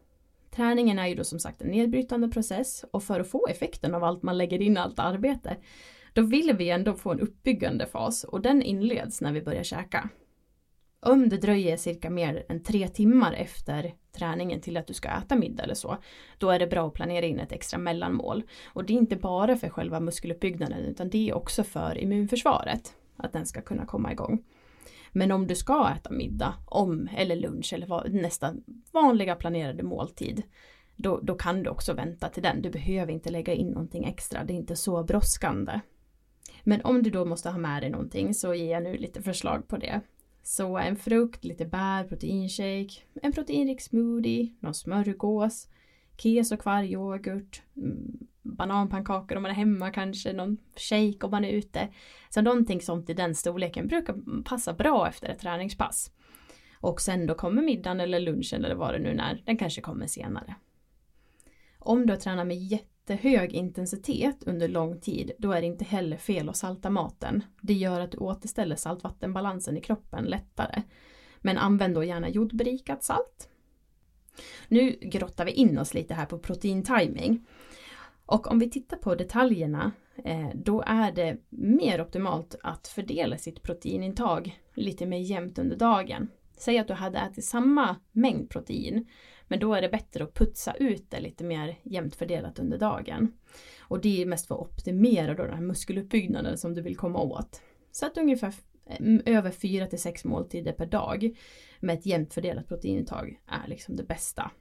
Träningen 0.56 1.00
är 1.00 1.08
ju 1.08 1.16
då 1.16 1.24
som 1.24 1.40
sagt 1.40 1.62
en 1.62 1.68
nedbrytande 1.68 2.28
process 2.28 2.86
och 2.92 3.04
för 3.04 3.20
att 3.20 3.30
få 3.30 3.48
effekten 3.48 3.96
av 3.96 4.04
allt 4.04 4.24
man 4.24 4.38
lägger 4.38 4.62
in 4.62 4.78
allt 4.78 5.00
arbete 5.00 5.58
då 6.14 6.22
vill 6.22 6.56
vi 6.58 6.70
ändå 6.70 6.94
få 6.94 7.12
en 7.12 7.20
uppbyggande 7.20 7.86
fas 7.86 8.24
och 8.24 8.42
den 8.42 8.62
inleds 8.62 9.22
när 9.22 9.32
vi 9.32 9.42
börjar 9.42 9.64
käka. 9.64 10.10
Om 11.00 11.30
det 11.30 11.38
dröjer 11.38 11.78
cirka 11.78 12.10
mer 12.10 12.46
än 12.50 12.64
tre 12.64 12.88
timmar 12.88 13.34
efter 13.34 13.94
träningen 14.18 14.62
till 14.62 14.78
att 14.78 14.88
du 14.88 14.94
ska 14.94 15.10
äta 15.10 15.36
middag 15.36 15.64
eller 15.64 15.74
så, 15.74 15.98
då 16.38 16.50
är 16.50 16.60
det 16.60 16.68
bra 16.68 16.88
att 16.88 16.94
planera 16.94 17.26
in 17.26 17.40
ett 17.40 17.52
extra 17.52 17.80
mellanmål. 17.80 18.44
Och 18.66 18.86
det 18.86 18.94
är 18.94 18.98
inte 18.98 19.16
bara 19.16 19.56
för 19.56 19.70
själva 19.70 20.00
muskeluppbyggnaden 20.00 20.80
utan 20.80 21.10
det 21.10 21.30
är 21.30 21.34
också 21.34 21.64
för 21.64 21.98
immunförsvaret, 21.98 22.94
att 23.18 23.34
den 23.34 23.46
ska 23.46 23.62
kunna 23.62 23.86
komma 23.86 24.12
igång. 24.12 24.44
Men 25.14 25.32
om 25.32 25.48
du 25.48 25.56
ska 25.56 25.94
äta 25.96 26.12
middag, 26.12 26.54
om 26.66 27.10
eller 27.18 27.36
lunch 27.36 27.74
eller 27.74 28.10
nästa 28.10 28.56
vanliga 28.92 29.36
planerade 29.36 29.84
måltid, 29.84 30.44
då, 30.96 31.20
då 31.20 31.36
kan 31.36 31.64
du 31.64 31.70
också 31.70 31.94
vänta 31.94 32.30
till 32.30 32.44
den. 32.44 32.62
Du 32.62 32.70
behöver 32.70 33.14
inte 33.14 33.30
lägga 33.30 33.54
in 33.54 33.68
någonting 33.68 34.06
extra, 34.06 34.44
det 34.44 34.54
är 34.54 34.58
inte 34.58 34.76
så 34.76 35.04
brådskande. 35.04 35.80
Men 36.64 36.82
om 36.82 37.04
du 37.04 37.10
då 37.10 37.26
måste 37.26 37.50
ha 37.50 37.58
med 37.58 37.84
dig 37.84 37.90
någonting 37.90 38.34
så 38.34 38.54
ger 38.54 38.72
jag 38.72 38.84
nu 38.84 38.98
lite 38.98 39.22
förslag 39.22 39.68
på 39.68 39.78
det. 39.78 40.02
Så 40.44 40.78
en 40.78 40.96
frukt, 40.96 41.44
lite 41.44 41.66
bär, 41.66 42.04
proteinshake, 42.04 42.90
en 43.22 43.32
proteinrik 43.32 43.82
smoothie, 43.82 44.54
någon 44.60 44.74
smörgås, 44.74 45.68
keso, 46.18 46.58
kvarg, 46.58 46.92
yoghurt, 46.92 47.62
mm, 47.78 48.28
bananpannkakor 48.44 49.38
om 49.38 49.44
man 49.44 49.52
är 49.52 49.56
hemma 49.56 49.92
kanske, 49.92 50.34
någon 50.34 50.58
shake 50.76 51.26
om 51.26 51.32
man 51.32 51.46
är 51.46 51.50
ute. 51.50 51.88
Så 52.30 52.42
någonting 52.42 52.82
sånt 52.82 53.10
i 53.10 53.14
den 53.14 53.36
storleken 53.36 53.88
brukar 53.88 54.44
passa 54.44 54.74
bra 54.74 55.08
efter 55.08 55.30
ett 55.30 55.40
träningspass. 55.40 56.12
Och 56.74 57.02
sen 57.02 57.28
då 57.28 57.36
kommer 57.36 57.62
middagen 57.62 58.00
eller 58.00 58.20
lunchen 58.20 58.66
eller 58.66 58.76
vad 58.76 58.94
det 58.94 59.00
nu 59.00 59.10
är, 59.10 59.42
den 59.46 59.58
kanske 59.58 59.82
kommer 59.82 60.08
senare. 60.08 60.56
Om 61.80 62.06
du 62.06 62.16
tränar 62.16 62.46
med 62.46 62.58
jättehög 62.58 63.54
intensitet 63.54 64.44
under 64.44 64.68
lång 64.68 65.02
tid, 65.02 65.32
då 65.38 65.52
är 65.52 65.62
det 65.62 65.68
inte 65.68 65.86
heller 65.86 66.18
fel 66.18 66.50
att 66.50 66.58
salta 66.58 66.90
maten. 66.90 67.44
Det 67.62 67.74
gör 67.74 68.00
att 68.00 68.12
du 68.12 68.18
återställer 68.18 68.76
saltvattenbalansen 68.76 69.78
i 69.78 69.82
kroppen 69.82 70.26
lättare. 70.26 70.82
Men 71.42 71.58
använd 71.58 71.96
då 71.96 72.04
gärna 72.04 72.30
jordberikat 72.30 73.04
salt. 73.04 73.50
Nu 74.68 74.98
grottar 75.02 75.46
vi 75.46 75.52
in 75.52 75.78
oss 75.78 75.94
lite 75.94 76.14
här 76.14 76.26
på 76.26 76.40
proteintiming. 76.40 77.46
Och 78.26 78.52
om 78.52 78.60
vi 78.60 78.70
tittar 78.70 78.98
på 78.98 79.16
detaljerna 79.16 79.92
eh, 80.24 80.50
då 80.56 80.84
är 80.88 81.12
det 81.12 81.38
mer 81.50 82.02
optimalt 82.02 82.56
att 82.64 82.88
fördela 82.88 83.38
sitt 83.38 83.64
proteinintag 83.64 84.60
lite 84.74 85.06
mer 85.06 85.20
jämnt 85.20 85.60
under 85.60 85.76
dagen. 85.76 86.28
Säg 86.58 86.78
att 86.78 86.88
du 86.88 86.94
hade 86.94 87.20
ätit 87.20 87.46
samma 87.46 87.96
mängd 88.12 88.50
protein 88.50 89.08
men 89.48 89.60
då 89.60 89.74
är 89.74 89.82
det 89.82 89.90
bättre 89.90 90.24
att 90.24 90.34
putsa 90.34 90.74
ut 90.74 91.12
det 91.12 91.20
lite 91.20 91.44
mer 91.44 91.80
jämnt 91.84 92.16
fördelat 92.16 92.60
under 92.60 92.78
dagen. 92.78 93.34
Och 93.80 94.02
det 94.02 94.22
är 94.22 94.26
mest 94.26 94.48
för 94.48 94.56
att 94.56 94.62
optimera 94.62 95.34
då 95.34 95.44
den 95.44 95.54
här 95.54 95.62
muskeluppbyggnaden 95.62 96.58
som 96.58 96.74
du 96.74 96.82
vill 96.82 96.98
komma 96.98 97.20
åt. 97.20 97.62
Så 97.92 98.06
att 98.06 98.18
ungefär 98.18 98.54
över 99.26 99.52
4 99.52 99.88
till 99.88 100.02
6 100.02 100.26
måltider 100.26 100.72
per 100.72 100.86
dag 100.86 101.38
med 101.80 102.00
ett 102.00 102.06
jämnt 102.06 102.34
fördelat 102.34 102.68
proteinintag 102.68 103.40
är 103.48 103.68
liksom 103.68 103.96
det 103.96 104.04
bästa. 104.04 104.52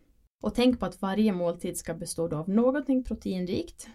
Och 0.43 0.55
tänk 0.55 0.81
på 0.81 0.87
att 0.87 1.03
varje 1.03 1.33
måltid 1.33 1.77
ska 1.77 1.95
bestå 1.95 2.37
av 2.37 2.49
någonting 2.49 3.05
proteinrikt 3.05 3.89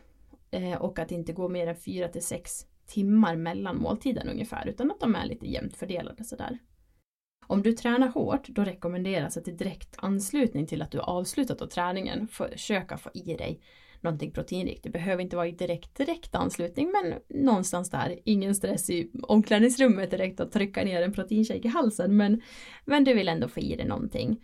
eh, 0.51 0.81
och 0.81 0.99
att 0.99 1.09
det 1.09 1.15
inte 1.15 1.33
går 1.33 1.49
mer 1.49 1.67
än 1.67 1.75
4 1.75 2.07
till 2.07 2.23
6 2.23 2.65
timmar 2.85 3.35
mellan 3.35 3.77
måltiden 3.77 4.29
ungefär 4.29 4.67
utan 4.67 4.91
att 4.91 4.99
de 4.99 5.15
är 5.15 5.25
lite 5.25 5.47
jämnt 5.47 5.77
fördelade 5.77 6.23
sådär. 6.23 6.59
Om 7.47 7.61
du 7.61 7.73
tränar 7.73 8.07
hårt 8.07 8.47
då 8.47 8.63
rekommenderas 8.63 9.37
att 9.37 9.47
i 9.47 9.51
direkt 9.51 9.95
anslutning 9.97 10.67
till 10.67 10.81
att 10.81 10.91
du 10.91 10.99
avslutat 10.99 11.59
då 11.59 11.67
träningen 11.67 12.27
försöka 12.27 12.97
få 12.97 13.09
i 13.13 13.35
dig 13.35 13.61
någonting 14.01 14.31
proteinrikt. 14.31 14.83
Det 14.83 14.89
behöver 14.89 15.23
inte 15.23 15.35
vara 15.35 15.47
i 15.47 15.51
direkt, 15.51 15.95
direkt 15.95 16.35
anslutning 16.35 16.91
men 16.91 17.19
någonstans 17.43 17.89
där, 17.89 18.19
ingen 18.23 18.55
stress 18.55 18.89
i 18.89 19.11
omklädningsrummet 19.23 20.11
direkt 20.11 20.39
att 20.39 20.51
trycka 20.51 20.83
ner 20.83 21.01
en 21.01 21.13
proteinshake 21.13 21.67
i 21.67 21.67
halsen 21.67 22.17
men, 22.17 22.41
men 22.85 23.03
du 23.03 23.13
vill 23.13 23.29
ändå 23.29 23.47
få 23.47 23.59
i 23.59 23.75
dig 23.75 23.87
någonting. 23.87 24.39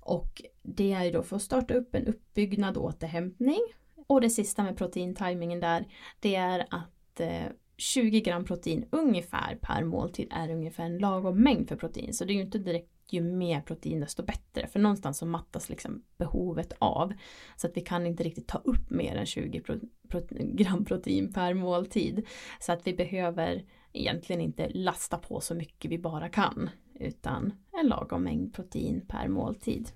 Och 0.00 0.42
det 0.62 0.92
är 0.92 1.04
ju 1.04 1.10
då 1.10 1.22
för 1.22 1.36
att 1.36 1.42
starta 1.42 1.74
upp 1.74 1.94
en 1.94 2.06
uppbyggnad 2.06 2.76
och 2.76 2.84
återhämtning. 2.84 3.60
Och 4.06 4.20
det 4.20 4.30
sista 4.30 4.62
med 4.62 4.76
proteintimingen 4.76 5.60
där, 5.60 5.86
det 6.20 6.34
är 6.34 6.66
att 6.70 7.20
eh, 7.20 7.46
20 7.76 8.20
gram 8.20 8.44
protein 8.44 8.88
ungefär 8.90 9.58
per 9.62 9.84
måltid 9.84 10.28
är 10.30 10.50
ungefär 10.50 10.84
en 10.84 10.98
lagom 10.98 11.42
mängd 11.42 11.68
för 11.68 11.76
protein. 11.76 12.14
Så 12.14 12.24
det 12.24 12.32
är 12.32 12.34
ju 12.34 12.42
inte 12.42 12.58
direkt 12.58 12.90
ju 13.10 13.20
mer 13.20 13.60
protein 13.60 14.00
desto 14.00 14.22
bättre. 14.22 14.66
För 14.66 14.80
någonstans 14.80 15.18
så 15.18 15.26
mattas 15.26 15.68
liksom 15.68 16.04
behovet 16.16 16.72
av. 16.78 17.12
Så 17.56 17.66
att 17.66 17.76
vi 17.76 17.80
kan 17.80 18.06
inte 18.06 18.22
riktigt 18.22 18.48
ta 18.48 18.58
upp 18.58 18.90
mer 18.90 19.16
än 19.16 19.26
20 19.26 19.60
pro 19.60 19.74
pro 20.08 20.20
gram 20.30 20.84
protein 20.84 21.32
per 21.32 21.54
måltid. 21.54 22.26
Så 22.60 22.72
att 22.72 22.86
vi 22.86 22.94
behöver 22.94 23.64
egentligen 23.92 24.40
inte 24.40 24.68
lasta 24.68 25.18
på 25.18 25.40
så 25.40 25.54
mycket 25.54 25.90
vi 25.90 25.98
bara 25.98 26.28
kan. 26.28 26.70
Utan 26.94 27.52
en 27.80 27.86
lagom 27.86 28.24
mängd 28.24 28.54
protein 28.54 29.06
per 29.08 29.28
måltid. 29.28 29.88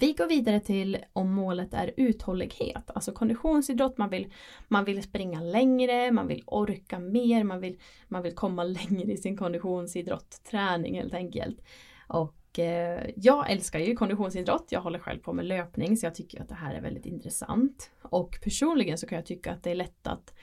Vi 0.00 0.12
går 0.12 0.26
vidare 0.26 0.60
till 0.60 0.98
om 1.12 1.32
målet 1.32 1.74
är 1.74 1.94
uthållighet, 1.96 2.90
alltså 2.90 3.12
konditionsidrott, 3.12 3.98
man 3.98 4.10
vill, 4.10 4.32
man 4.68 4.84
vill 4.84 5.02
springa 5.02 5.40
längre, 5.40 6.12
man 6.12 6.26
vill 6.26 6.42
orka 6.46 6.98
mer, 6.98 7.44
man 7.44 7.60
vill, 7.60 7.80
man 8.08 8.22
vill 8.22 8.34
komma 8.34 8.64
längre 8.90 9.12
i 9.12 9.16
sin 9.16 9.36
konditionsidrott, 9.36 10.40
träning 10.50 10.94
helt 10.94 11.14
enkelt. 11.14 11.60
Och 12.08 12.58
eh, 12.58 13.10
jag 13.16 13.50
älskar 13.50 13.78
ju 13.78 13.96
konditionsidrott, 13.96 14.66
jag 14.70 14.80
håller 14.80 14.98
själv 14.98 15.18
på 15.18 15.32
med 15.32 15.44
löpning 15.44 15.96
så 15.96 16.06
jag 16.06 16.14
tycker 16.14 16.42
att 16.42 16.48
det 16.48 16.54
här 16.54 16.74
är 16.74 16.80
väldigt 16.80 17.06
intressant. 17.06 17.90
Och 18.02 18.38
personligen 18.42 18.98
så 18.98 19.06
kan 19.06 19.16
jag 19.16 19.26
tycka 19.26 19.52
att 19.52 19.62
det 19.62 19.70
är 19.70 19.74
lätt 19.74 20.06
att, 20.06 20.34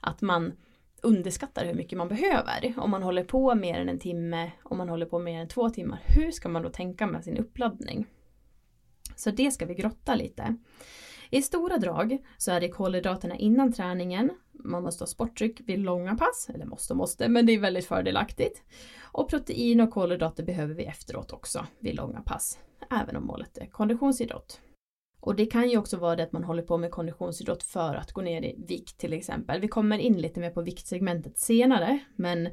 att 0.00 0.20
man 0.22 0.52
underskattar 1.02 1.64
hur 1.64 1.74
mycket 1.74 1.98
man 1.98 2.08
behöver. 2.08 2.74
Om 2.76 2.90
man 2.90 3.02
håller 3.02 3.24
på 3.24 3.54
mer 3.54 3.80
än 3.80 3.88
en 3.88 3.98
timme, 3.98 4.50
om 4.62 4.78
man 4.78 4.88
håller 4.88 5.06
på 5.06 5.18
mer 5.18 5.40
än 5.40 5.48
två 5.48 5.70
timmar, 5.70 6.00
hur 6.06 6.30
ska 6.30 6.48
man 6.48 6.62
då 6.62 6.68
tänka 6.68 7.06
med 7.06 7.24
sin 7.24 7.38
uppladdning? 7.38 8.06
Så 9.16 9.30
det 9.30 9.50
ska 9.50 9.66
vi 9.66 9.74
grotta 9.74 10.14
lite. 10.14 10.56
I 11.30 11.42
stora 11.42 11.76
drag 11.76 12.18
så 12.36 12.52
är 12.52 12.60
det 12.60 12.68
kolhydraterna 12.68 13.36
innan 13.36 13.72
träningen. 13.72 14.30
Man 14.52 14.82
måste 14.82 15.02
ha 15.02 15.06
sporttryck 15.06 15.60
vid 15.60 15.78
långa 15.78 16.16
pass, 16.16 16.50
eller 16.54 16.66
måste 16.66 16.92
och 16.92 16.96
måste, 16.96 17.28
men 17.28 17.46
det 17.46 17.52
är 17.52 17.58
väldigt 17.58 17.86
fördelaktigt. 17.86 18.62
Och 19.02 19.28
protein 19.28 19.80
och 19.80 19.90
kolhydrater 19.90 20.44
behöver 20.44 20.74
vi 20.74 20.84
efteråt 20.84 21.32
också 21.32 21.66
vid 21.78 21.94
långa 21.94 22.20
pass, 22.20 22.58
även 22.90 23.16
om 23.16 23.26
målet 23.26 23.58
är 23.58 23.66
konditionsidrott. 23.66 24.60
Och 25.20 25.34
det 25.34 25.46
kan 25.46 25.70
ju 25.70 25.78
också 25.78 25.96
vara 25.96 26.16
det 26.16 26.22
att 26.22 26.32
man 26.32 26.44
håller 26.44 26.62
på 26.62 26.78
med 26.78 26.90
konditionsidrott 26.90 27.62
för 27.62 27.94
att 27.94 28.12
gå 28.12 28.20
ner 28.20 28.42
i 28.42 28.54
vikt 28.68 28.98
till 28.98 29.12
exempel. 29.12 29.60
Vi 29.60 29.68
kommer 29.68 29.98
in 29.98 30.18
lite 30.18 30.40
mer 30.40 30.50
på 30.50 30.62
viktsegmentet 30.62 31.38
senare, 31.38 31.98
men 32.16 32.46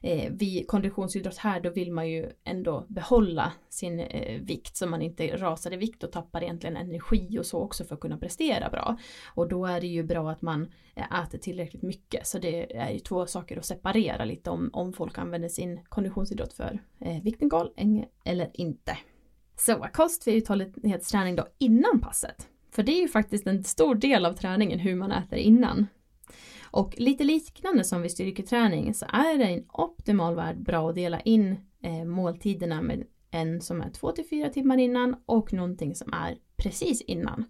eh, 0.00 0.32
vid 0.32 0.68
konditionsidrott 0.68 1.36
här 1.36 1.60
då 1.60 1.70
vill 1.70 1.92
man 1.92 2.10
ju 2.10 2.30
ändå 2.44 2.86
behålla 2.88 3.52
sin 3.68 4.00
eh, 4.00 4.40
vikt 4.40 4.76
så 4.76 4.86
man 4.86 5.02
inte 5.02 5.36
rasar 5.36 5.72
i 5.72 5.76
vikt 5.76 6.04
och 6.04 6.12
tappar 6.12 6.42
egentligen 6.42 6.76
energi 6.76 7.38
och 7.38 7.46
så 7.46 7.60
också 7.60 7.84
för 7.84 7.94
att 7.94 8.00
kunna 8.00 8.18
prestera 8.18 8.70
bra. 8.70 8.98
Och 9.34 9.48
då 9.48 9.66
är 9.66 9.80
det 9.80 9.86
ju 9.86 10.02
bra 10.02 10.30
att 10.30 10.42
man 10.42 10.72
eh, 10.94 11.22
äter 11.22 11.38
tillräckligt 11.38 11.82
mycket 11.82 12.26
så 12.26 12.38
det 12.38 12.76
är 12.76 12.90
ju 12.90 12.98
två 12.98 13.26
saker 13.26 13.56
att 13.56 13.64
separera 13.64 14.24
lite 14.24 14.50
om, 14.50 14.70
om 14.72 14.92
folk 14.92 15.18
använder 15.18 15.48
sin 15.48 15.80
konditionsidrott 15.88 16.52
för 16.52 16.78
eh, 17.00 17.22
viktnedgång 17.22 18.06
eller 18.24 18.50
inte. 18.54 18.98
Så 19.66 19.86
kost 19.92 20.26
vid 20.26 20.34
uthållighetsträning 20.34 21.36
då 21.36 21.48
innan 21.58 22.00
passet. 22.00 22.48
För 22.70 22.82
det 22.82 22.92
är 22.92 23.00
ju 23.00 23.08
faktiskt 23.08 23.46
en 23.46 23.64
stor 23.64 23.94
del 23.94 24.26
av 24.26 24.32
träningen 24.32 24.78
hur 24.78 24.94
man 24.94 25.12
äter 25.12 25.38
innan. 25.38 25.86
Och 26.62 26.94
lite 26.98 27.24
liknande 27.24 27.84
som 27.84 28.02
vid 28.02 28.10
styrketräning 28.10 28.94
så 28.94 29.06
är 29.08 29.38
det 29.38 29.44
en 29.44 29.64
optimal 29.68 30.34
värld 30.34 30.62
bra 30.62 30.88
att 30.88 30.94
dela 30.94 31.20
in 31.20 31.56
eh, 31.82 32.04
måltiderna 32.04 32.82
med 32.82 33.06
en 33.30 33.60
som 33.60 33.80
är 33.80 33.90
2 33.90 34.12
till 34.12 34.28
4 34.30 34.48
timmar 34.48 34.78
innan 34.78 35.16
och 35.26 35.52
någonting 35.52 35.94
som 35.94 36.12
är 36.12 36.38
precis 36.56 37.00
innan. 37.00 37.44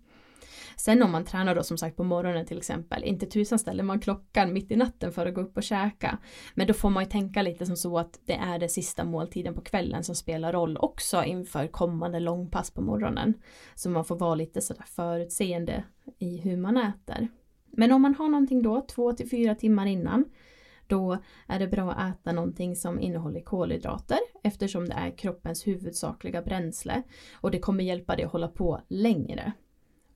Sen 0.77 1.03
om 1.03 1.11
man 1.11 1.25
tränar 1.25 1.55
då 1.55 1.63
som 1.63 1.79
sagt 1.79 1.97
på 1.97 2.05
morgonen 2.05 2.47
till 2.47 2.59
exempel, 2.59 3.05
inte 3.05 3.27
tusan 3.27 3.59
ställer 3.59 3.83
man 3.83 4.01
klockan 4.01 4.53
mitt 4.53 4.71
i 4.71 4.77
natten 4.77 5.13
för 5.13 5.27
att 5.27 5.35
gå 5.35 5.41
upp 5.41 5.57
och 5.57 5.63
käka. 5.63 6.19
Men 6.55 6.67
då 6.67 6.75
får 6.75 6.91
man 6.91 7.05
ju 7.05 7.11
tänka 7.11 7.43
lite 7.43 7.67
som 7.67 7.77
så 7.77 7.99
att 7.99 8.21
det 8.27 8.35
är 8.35 8.59
det 8.59 8.69
sista 8.69 9.05
måltiden 9.05 9.55
på 9.55 9.61
kvällen 9.61 10.05
som 10.05 10.15
spelar 10.15 10.53
roll 10.53 10.77
också 10.77 11.25
inför 11.25 11.67
kommande 11.67 12.21
långpass 12.21 12.71
på 12.71 12.83
morgonen. 12.83 13.35
Så 13.75 13.91
man 13.91 14.05
får 14.05 14.17
vara 14.17 14.35
lite 14.35 14.61
sådär 14.61 14.85
förutseende 14.87 15.85
i 16.19 16.37
hur 16.37 16.57
man 16.57 16.77
äter. 16.77 17.29
Men 17.77 17.93
om 17.93 18.03
man 18.03 18.15
har 18.15 18.29
någonting 18.29 18.63
då, 18.63 18.81
två 18.81 19.13
till 19.13 19.31
fyra 19.31 19.55
timmar 19.55 19.87
innan, 19.87 20.25
då 20.87 21.19
är 21.47 21.59
det 21.59 21.67
bra 21.67 21.93
att 21.93 22.15
äta 22.15 22.33
någonting 22.33 22.77
som 22.77 23.01
innehåller 23.01 23.41
kolhydrater 23.41 24.19
eftersom 24.43 24.89
det 24.89 24.95
är 24.95 25.19
kroppens 25.19 25.67
huvudsakliga 25.67 26.43
bränsle 26.43 27.03
och 27.35 27.51
det 27.51 27.59
kommer 27.59 27.85
hjälpa 27.85 28.17
dig 28.17 28.25
att 28.25 28.33
hålla 28.33 28.49
på 28.49 28.81
längre. 28.89 29.53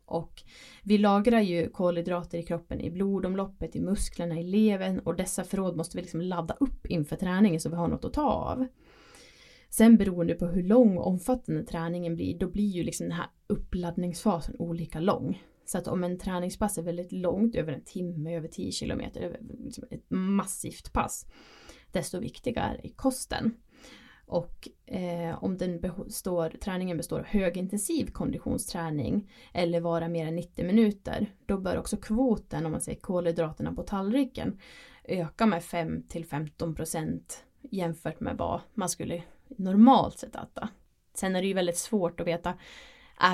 Och 0.07 0.43
vi 0.83 0.99
lagrar 0.99 1.41
ju 1.41 1.69
kolhydrater 1.69 2.39
i 2.39 2.43
kroppen 2.43 2.81
i 2.81 2.91
blodomloppet, 2.91 3.77
i 3.77 3.81
musklerna, 3.81 4.41
i 4.41 4.43
levern 4.43 4.99
och 4.99 5.17
dessa 5.17 5.45
förråd 5.45 5.77
måste 5.77 5.97
vi 5.97 6.03
liksom 6.03 6.21
ladda 6.21 6.57
upp 6.61 6.87
inför 6.87 7.17
träningen 7.17 7.61
så 7.61 7.69
vi 7.69 7.77
har 7.77 7.89
något 7.89 8.05
att 8.05 8.13
ta 8.13 8.31
av. 8.31 8.67
Sen 9.69 9.97
beroende 9.97 10.35
på 10.35 10.47
hur 10.47 10.63
lång 10.63 10.99
och 10.99 11.07
omfattande 11.07 11.65
träningen 11.65 12.17
blir, 12.17 12.39
då 12.39 12.49
blir 12.49 12.69
ju 12.69 12.83
liksom 12.83 13.07
den 13.07 13.17
här 13.17 13.27
uppladdningsfasen 13.47 14.57
olika 14.59 15.01
lång. 15.01 15.43
Så 15.67 15.79
att 15.79 15.89
om 15.89 16.05
en 16.05 16.19
träningspass 16.19 16.79
är 16.79 16.83
väldigt 16.83 17.13
långt, 17.13 17.55
över 17.55 17.73
en 17.73 17.85
timme, 17.85 18.37
över 18.37 18.49
10 18.49 18.73
kilometer, 18.73 19.21
över 19.21 19.41
liksom 19.65 19.85
ett 19.91 20.11
massivt 20.11 20.93
pass, 20.93 21.27
desto 21.93 22.21
viktigare 22.21 22.81
är 22.83 22.89
kosten. 22.89 23.55
Och 24.27 24.69
eh, 24.87 25.45
om 25.45 25.57
den 25.57 25.81
består, 25.81 26.51
träningen 26.61 26.97
består 26.97 27.19
av 27.19 27.25
högintensiv 27.25 28.07
konditionsträning 28.07 29.31
eller 29.53 29.81
vara 29.81 30.09
mer 30.09 30.27
än 30.27 30.37
90 30.37 30.67
minuter, 30.67 31.27
då 31.47 31.59
bör 31.59 31.79
också 31.79 31.97
kvoten, 31.97 32.67
om 32.67 32.73
man 32.73 32.81
säger 32.81 33.01
kolhydraterna 33.01 33.73
på 33.73 33.83
tallriken, 33.83 34.61
öka 35.05 35.47
med 35.47 35.65
5 35.65 36.03
till 36.03 36.25
15 36.25 36.75
procent 36.75 37.45
jämfört 37.71 38.21
med 38.21 38.37
vad 38.37 38.61
man 38.75 38.89
skulle 38.89 39.23
normalt 39.49 40.19
sett 40.19 40.37
äta. 40.37 40.69
Sen 41.15 41.37
är 41.37 41.43
det 41.43 41.49
ju 41.49 41.55
väldigt 41.55 41.79
svårt 41.79 42.21
att 42.21 42.27
veta 42.27 42.55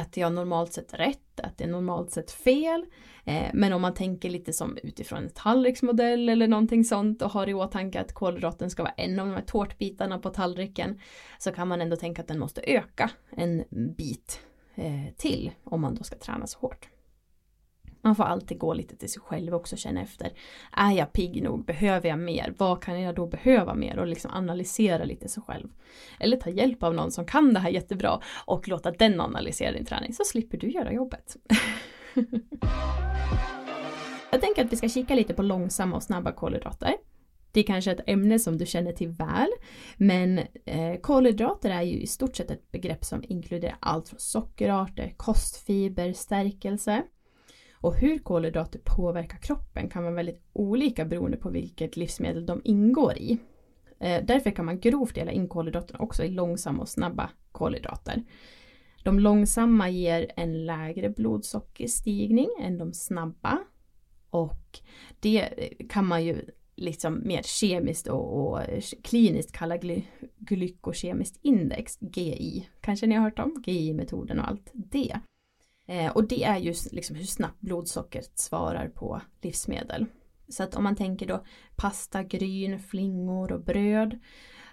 Äter 0.01 0.23
jag 0.23 0.33
normalt 0.33 0.73
sett 0.73 0.95
rätt? 0.95 1.41
Äter 1.41 1.55
jag 1.59 1.71
normalt 1.71 2.11
sett 2.11 2.31
fel? 2.31 2.87
Eh, 3.25 3.51
men 3.53 3.73
om 3.73 3.83
man 3.83 3.95
tänker 3.95 4.31
lite 4.31 4.53
som 4.53 4.79
utifrån 4.83 5.19
en 5.19 5.31
tallriksmodell 5.31 6.29
eller 6.29 6.49
någonting 6.49 6.85
sånt 6.85 7.23
och 7.23 7.31
har 7.31 7.49
i 7.49 7.55
åtanke 7.55 8.01
att 8.01 8.13
kolhydraten 8.13 8.71
ska 8.71 8.83
vara 8.83 8.95
en 8.97 9.19
av 9.19 9.27
de 9.27 9.33
här 9.33 9.43
tårtbitarna 9.43 10.19
på 10.19 10.31
tallriken 10.31 11.01
så 11.39 11.53
kan 11.53 11.69
man 11.69 11.81
ändå 11.81 11.97
tänka 11.97 12.23
att 12.23 12.29
den 12.29 12.39
måste 12.39 12.61
öka 12.61 13.11
en 13.31 13.65
bit 13.97 14.41
eh, 14.75 15.15
till 15.17 15.51
om 15.65 15.81
man 15.81 15.95
då 15.95 16.05
ska 16.05 16.17
träna 16.17 16.47
så 16.47 16.59
hårt. 16.59 16.92
Man 18.05 18.17
får 18.17 18.25
alltid 18.25 18.59
gå 18.59 18.75
lite 18.75 18.97
till 18.97 19.11
sig 19.11 19.23
själv 19.23 19.55
också 19.55 19.75
och 19.75 19.79
känna 19.79 20.03
efter. 20.03 20.33
Är 20.73 20.91
jag 20.91 21.13
pigg 21.13 21.43
nog? 21.43 21.65
Behöver 21.65 22.09
jag 22.09 22.19
mer? 22.19 22.55
Vad 22.59 22.83
kan 22.83 23.01
jag 23.01 23.15
då 23.15 23.27
behöva 23.27 23.75
mer? 23.75 23.99
Och 23.99 24.07
liksom 24.07 24.31
analysera 24.31 25.05
lite 25.05 25.29
sig 25.29 25.43
själv. 25.43 25.69
Eller 26.21 26.37
ta 26.37 26.51
hjälp 26.51 26.83
av 26.83 26.95
någon 26.95 27.11
som 27.11 27.27
kan 27.27 27.55
det 27.55 27.61
här 27.61 27.71
jättebra 27.71 28.21
och 28.47 28.69
låta 28.69 28.91
den 28.91 29.21
analysera 29.21 29.73
din 29.73 29.85
träning 29.85 30.13
så 30.13 30.25
slipper 30.25 30.59
du 30.59 30.71
göra 30.71 30.93
jobbet. 30.93 31.37
jag 34.31 34.41
tänker 34.41 34.65
att 34.65 34.73
vi 34.73 34.77
ska 34.77 34.89
kika 34.89 35.15
lite 35.15 35.35
på 35.35 35.43
långsamma 35.43 35.97
och 35.97 36.03
snabba 36.03 36.33
kolhydrater. 36.33 36.95
Det 37.53 37.61
är 37.61 37.65
kanske 37.65 37.93
ett 37.93 38.01
ämne 38.07 38.39
som 38.39 38.59
du 38.59 38.67
känner 38.67 38.93
till 38.93 39.09
väl, 39.09 39.49
men 39.97 40.39
eh, 40.65 41.01
kolhydrater 41.01 41.71
är 41.71 41.83
ju 41.83 42.01
i 42.01 42.07
stort 42.07 42.37
sett 42.37 42.51
ett 42.51 42.71
begrepp 42.71 43.05
som 43.05 43.25
inkluderar 43.29 43.77
allt 43.81 44.09
från 44.09 44.21
sockerarter, 44.21 45.15
kostfiber, 45.17 46.13
stärkelse. 46.13 47.03
Och 47.83 47.95
hur 47.95 48.19
kolhydrater 48.19 48.81
påverkar 48.85 49.39
kroppen 49.39 49.89
kan 49.89 50.03
vara 50.03 50.15
väldigt 50.15 50.43
olika 50.53 51.05
beroende 51.05 51.37
på 51.37 51.51
vilket 51.51 51.97
livsmedel 51.97 52.47
de 52.47 52.61
ingår 52.65 53.13
i. 53.19 53.39
Eh, 54.01 54.25
därför 54.25 54.51
kan 54.51 54.65
man 54.65 54.81
grovt 54.81 55.15
dela 55.15 55.33
in 55.33 55.49
kolhydraterna 55.49 55.99
också 55.99 56.25
i 56.25 56.29
långsamma 56.29 56.83
och 56.83 56.89
snabba 56.89 57.31
kolhydrater. 57.53 58.23
De 59.05 59.19
långsamma 59.19 59.91
ger 59.91 60.33
en 60.37 60.67
lägre 60.67 61.11
blodsockerstigning 61.11 62.49
än 62.61 62.79
de 62.79 62.93
snabba 62.93 63.59
och 64.31 64.81
det 65.21 65.49
kan 65.89 66.07
man 66.07 66.25
ju 66.25 66.45
liksom 66.77 67.23
mer 67.25 67.43
kemiskt 67.43 68.07
och, 68.07 68.53
och 68.53 68.61
kliniskt 69.03 69.53
kalla 69.53 69.77
gly, 69.77 70.03
glykokemiskt 70.39 71.39
index, 71.43 71.99
GI. 72.01 72.69
Kanske 72.81 73.07
ni 73.07 73.15
har 73.15 73.23
hört 73.23 73.39
om 73.39 73.63
GI-metoden 73.67 74.41
och 74.41 74.49
allt 74.49 74.71
det. 74.73 75.21
Eh, 75.93 76.13
och 76.13 76.29
det 76.29 76.45
är 76.45 76.59
ju 76.59 76.75
liksom 76.91 77.17
hur 77.17 77.25
snabbt 77.25 77.61
blodsockret 77.61 78.39
svarar 78.39 78.89
på 78.89 79.21
livsmedel. 79.43 80.07
Så 80.49 80.63
att 80.63 80.75
om 80.75 80.85
man 80.85 80.97
tänker 80.97 81.27
då 81.27 81.45
pasta, 81.77 82.23
gryn, 82.23 82.79
flingor 82.79 83.53
och 83.53 83.65
bröd 83.65 84.19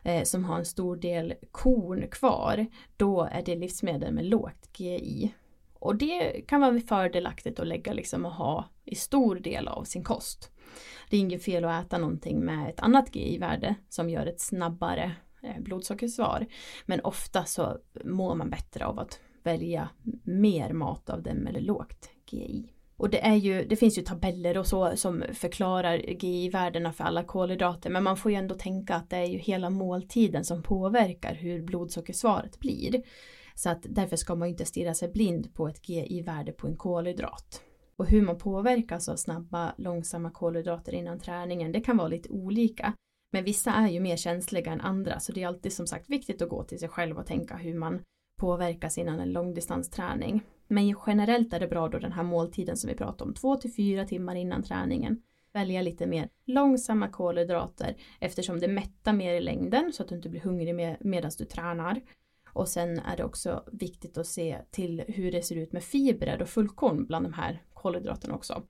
eh, 0.03 0.23
som 0.23 0.45
har 0.45 0.59
en 0.59 0.65
stor 0.65 0.95
del 0.95 1.33
korn 1.51 2.07
kvar, 2.11 2.65
då 2.97 3.29
är 3.31 3.41
det 3.41 3.55
livsmedel 3.55 4.13
med 4.13 4.25
lågt 4.25 4.79
GI. 4.79 5.33
Och 5.73 5.95
det 5.95 6.47
kan 6.47 6.61
vara 6.61 6.79
fördelaktigt 6.79 7.59
att 7.59 7.67
lägga 7.67 7.93
liksom 7.93 8.25
och 8.25 8.33
ha 8.33 8.69
i 8.85 8.95
stor 8.95 9.35
del 9.35 9.67
av 9.67 9.83
sin 9.83 10.03
kost. 10.03 10.51
Det 11.09 11.17
är 11.17 11.21
inget 11.21 11.43
fel 11.43 11.65
att 11.65 11.85
äta 11.85 11.97
någonting 11.97 12.39
med 12.39 12.69
ett 12.69 12.79
annat 12.79 13.15
GI-värde 13.15 13.75
som 13.89 14.09
gör 14.09 14.25
ett 14.25 14.41
snabbare 14.41 15.15
eh, 15.43 15.59
blodsockersvar. 15.59 16.45
Men 16.85 17.01
ofta 17.01 17.45
så 17.45 17.77
mår 18.03 18.35
man 18.35 18.49
bättre 18.49 18.85
av 18.85 18.99
att 18.99 19.19
välja 19.43 19.89
mer 20.23 20.73
mat 20.73 21.09
av 21.09 21.23
dem 21.23 21.47
eller 21.47 21.61
lågt 21.61 22.09
GI. 22.25 22.73
Och 22.97 23.09
det, 23.09 23.25
är 23.25 23.35
ju, 23.35 23.65
det 23.65 23.75
finns 23.75 23.97
ju 23.97 24.01
tabeller 24.01 24.57
och 24.57 24.67
så 24.67 24.91
som 24.95 25.23
förklarar 25.33 25.97
GI-värdena 25.97 26.93
för 26.93 27.03
alla 27.03 27.23
kolhydrater 27.23 27.89
men 27.89 28.03
man 28.03 28.17
får 28.17 28.31
ju 28.31 28.37
ändå 28.37 28.55
tänka 28.55 28.95
att 28.95 29.09
det 29.09 29.17
är 29.17 29.25
ju 29.25 29.37
hela 29.37 29.69
måltiden 29.69 30.45
som 30.45 30.63
påverkar 30.63 31.33
hur 31.33 31.61
blodsockersvaret 31.61 32.59
blir. 32.59 33.03
Så 33.55 33.69
att 33.69 33.85
därför 33.89 34.15
ska 34.15 34.35
man 34.35 34.47
ju 34.47 34.51
inte 34.51 34.65
stirra 34.65 34.93
sig 34.93 35.09
blind 35.09 35.53
på 35.53 35.67
ett 35.67 35.89
GI-värde 35.89 36.51
på 36.51 36.67
en 36.67 36.77
kolhydrat. 36.77 37.61
Och 37.95 38.07
hur 38.07 38.21
man 38.21 38.37
påverkas 38.37 39.09
av 39.09 39.15
snabba, 39.15 39.73
långsamma 39.77 40.31
kolhydrater 40.31 40.93
innan 40.93 41.19
träningen, 41.19 41.71
det 41.71 41.81
kan 41.81 41.97
vara 41.97 42.07
lite 42.07 42.29
olika. 42.29 42.93
Men 43.31 43.43
vissa 43.43 43.71
är 43.71 43.87
ju 43.87 43.99
mer 43.99 44.17
känsliga 44.17 44.71
än 44.71 44.81
andra, 44.81 45.19
så 45.19 45.31
det 45.31 45.43
är 45.43 45.47
alltid 45.47 45.73
som 45.73 45.87
sagt 45.87 46.09
viktigt 46.09 46.41
att 46.41 46.49
gå 46.49 46.63
till 46.63 46.79
sig 46.79 46.89
själv 46.89 47.17
och 47.17 47.25
tänka 47.25 47.55
hur 47.55 47.73
man 47.73 48.01
påverkas 48.39 48.97
innan 48.97 49.19
en 49.19 49.33
långdistansträning. 49.33 50.41
Men 50.67 50.95
generellt 51.07 51.53
är 51.53 51.59
det 51.59 51.67
bra 51.67 51.87
då 51.87 51.99
den 51.99 52.11
här 52.11 52.23
måltiden 52.23 52.77
som 52.77 52.89
vi 52.89 52.95
pratar 52.95 53.25
om, 53.25 53.33
två 53.33 53.55
till 53.55 53.73
fyra 53.73 54.05
timmar 54.05 54.35
innan 54.35 54.63
träningen. 54.63 55.21
Välja 55.53 55.81
lite 55.81 56.07
mer 56.07 56.29
långsamma 56.45 57.07
kolhydrater 57.07 57.95
eftersom 58.19 58.59
det 58.59 58.67
mättar 58.67 59.13
mer 59.13 59.33
i 59.33 59.41
längden 59.41 59.93
så 59.93 60.03
att 60.03 60.09
du 60.09 60.15
inte 60.15 60.29
blir 60.29 60.41
hungrig 60.41 60.75
med, 60.75 60.97
medan 60.99 61.31
du 61.37 61.45
tränar. 61.45 62.01
Och 62.53 62.67
sen 62.67 62.99
är 62.99 63.17
det 63.17 63.23
också 63.23 63.63
viktigt 63.71 64.17
att 64.17 64.27
se 64.27 64.57
till 64.71 65.03
hur 65.07 65.31
det 65.31 65.41
ser 65.41 65.55
ut 65.55 65.71
med 65.71 65.83
fibrer 65.83 66.41
och 66.41 66.49
fullkorn 66.49 67.05
bland 67.05 67.25
de 67.25 67.33
här 67.33 67.61
kolhydraterna 67.73 68.35
också. 68.35 68.63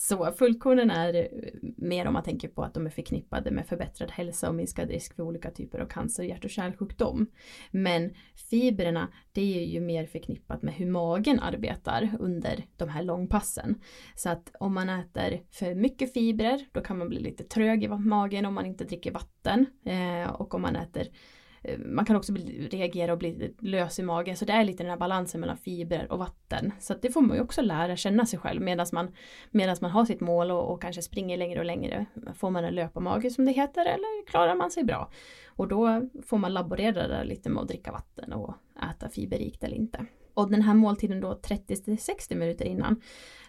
Så 0.00 0.32
fullkornen 0.32 0.90
är 0.90 1.14
eh, 1.14 1.52
mer 1.76 2.06
om 2.06 2.12
man 2.12 2.22
tänker 2.22 2.48
på 2.48 2.62
att 2.62 2.74
de 2.74 2.86
är 2.86 2.90
förknippade 2.90 3.50
med 3.50 3.66
förbättrad 3.66 4.10
hälsa 4.10 4.48
och 4.48 4.54
minskad 4.54 4.90
risk 4.90 5.16
för 5.16 5.22
olika 5.22 5.50
typer 5.50 5.78
av 5.78 5.86
cancer 5.86 6.22
och 6.22 6.28
hjärt 6.28 6.44
och 6.44 6.50
kärlsjukdom. 6.50 7.26
Men 7.70 8.14
fibrerna, 8.50 9.08
det 9.32 9.60
är 9.60 9.66
ju 9.66 9.80
mer 9.80 10.06
förknippat 10.06 10.62
med 10.62 10.74
hur 10.74 10.86
magen 10.86 11.40
arbetar 11.40 12.16
under 12.20 12.64
de 12.76 12.88
här 12.88 13.02
långpassen. 13.02 13.80
Så 14.14 14.28
att 14.28 14.52
om 14.60 14.74
man 14.74 14.88
äter 14.88 15.42
för 15.50 15.74
mycket 15.74 16.12
fibrer, 16.12 16.66
då 16.72 16.80
kan 16.80 16.98
man 16.98 17.08
bli 17.08 17.20
lite 17.20 17.44
trög 17.44 17.84
i 17.84 17.88
magen 17.88 18.46
om 18.46 18.54
man 18.54 18.66
inte 18.66 18.84
dricker 18.84 19.12
vatten. 19.12 19.66
Eh, 19.84 20.30
och 20.30 20.54
om 20.54 20.62
man 20.62 20.76
äter 20.76 21.02
Eh, 21.02 21.12
Eh, 21.62 21.78
man 21.78 22.04
kan 22.04 22.16
också 22.16 22.32
bli, 22.32 22.68
reagera 22.68 23.12
och 23.12 23.18
bli 23.18 23.54
lös 23.58 23.98
i 23.98 24.02
magen 24.02 24.36
så 24.36 24.44
det 24.44 24.52
är 24.52 24.64
lite 24.64 24.82
den 24.82 24.90
här 24.90 24.98
balansen 24.98 25.40
mellan 25.40 25.56
fibrer 25.56 26.12
och 26.12 26.18
vatten. 26.18 26.72
Så 26.80 26.94
det 27.02 27.10
får 27.10 27.20
man 27.20 27.36
ju 27.36 27.42
också 27.42 27.62
lära 27.62 27.96
känna 27.96 28.26
sig 28.26 28.38
själv 28.38 28.62
medan 28.62 28.86
man, 28.92 29.14
medans 29.50 29.80
man 29.80 29.90
har 29.90 30.04
sitt 30.04 30.20
mål 30.20 30.50
och, 30.50 30.72
och, 30.72 30.82
kanske 30.82 31.02
springer 31.02 31.36
längre 31.36 31.58
och 31.58 31.66
längre. 31.66 32.06
Får 32.34 32.50
man 32.50 32.64
en 32.64 32.74
löparmage 32.74 33.32
som 33.32 33.44
det 33.44 33.52
heter 33.52 33.80
eller 33.80 34.26
klarar 34.26 34.54
man 34.54 34.70
sig 34.70 34.84
bra? 34.84 35.10
Och 35.46 35.68
då 35.68 36.08
får 36.26 36.38
man 36.38 36.54
laborera 36.54 37.08
där 37.08 37.24
lite 37.24 37.50
med 37.50 37.62
att 37.62 37.68
dricka 37.68 37.92
vatten 37.92 38.32
och 38.32 38.54
äta 38.90 39.08
fiberrikt 39.08 39.64
eller 39.64 39.76
inte. 39.76 40.06
Och 40.34 40.50
den 40.50 40.62
här 40.62 40.74
måltiden 40.74 41.20
då 41.20 41.32
30-60 41.32 42.34
minuter 42.34 42.64
innan 42.64 43.00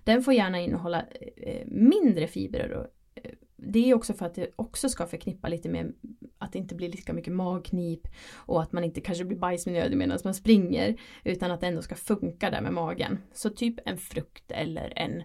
den 0.03 0.23
får 0.23 0.33
gärna 0.33 0.59
innehålla 0.59 1.05
eh, 1.37 1.67
mindre 1.67 2.27
fibrer 2.27 2.71
och 2.71 2.87
eh, 3.15 3.31
det 3.61 3.89
är 3.89 3.93
också 3.93 4.13
för 4.13 4.25
att 4.25 4.35
det 4.35 4.49
också 4.55 4.89
ska 4.89 5.05
förknippa 5.05 5.47
lite 5.47 5.69
med 5.69 5.93
att 6.37 6.53
det 6.53 6.59
inte 6.59 6.75
blir 6.75 6.89
lika 6.89 7.13
mycket 7.13 7.33
magknip 7.33 8.07
och 8.35 8.61
att 8.61 8.71
man 8.71 8.83
inte 8.83 9.01
kanske 9.01 9.25
blir 9.25 9.37
bajsnödig 9.37 9.97
medan 9.97 10.19
man 10.23 10.33
springer 10.33 10.95
utan 11.23 11.51
att 11.51 11.61
det 11.61 11.67
ändå 11.67 11.81
ska 11.81 11.95
funka 11.95 12.49
där 12.49 12.61
med 12.61 12.73
magen. 12.73 13.17
Så 13.33 13.49
typ 13.49 13.75
en 13.85 13.97
frukt 13.97 14.51
eller 14.51 14.93
en 14.95 15.23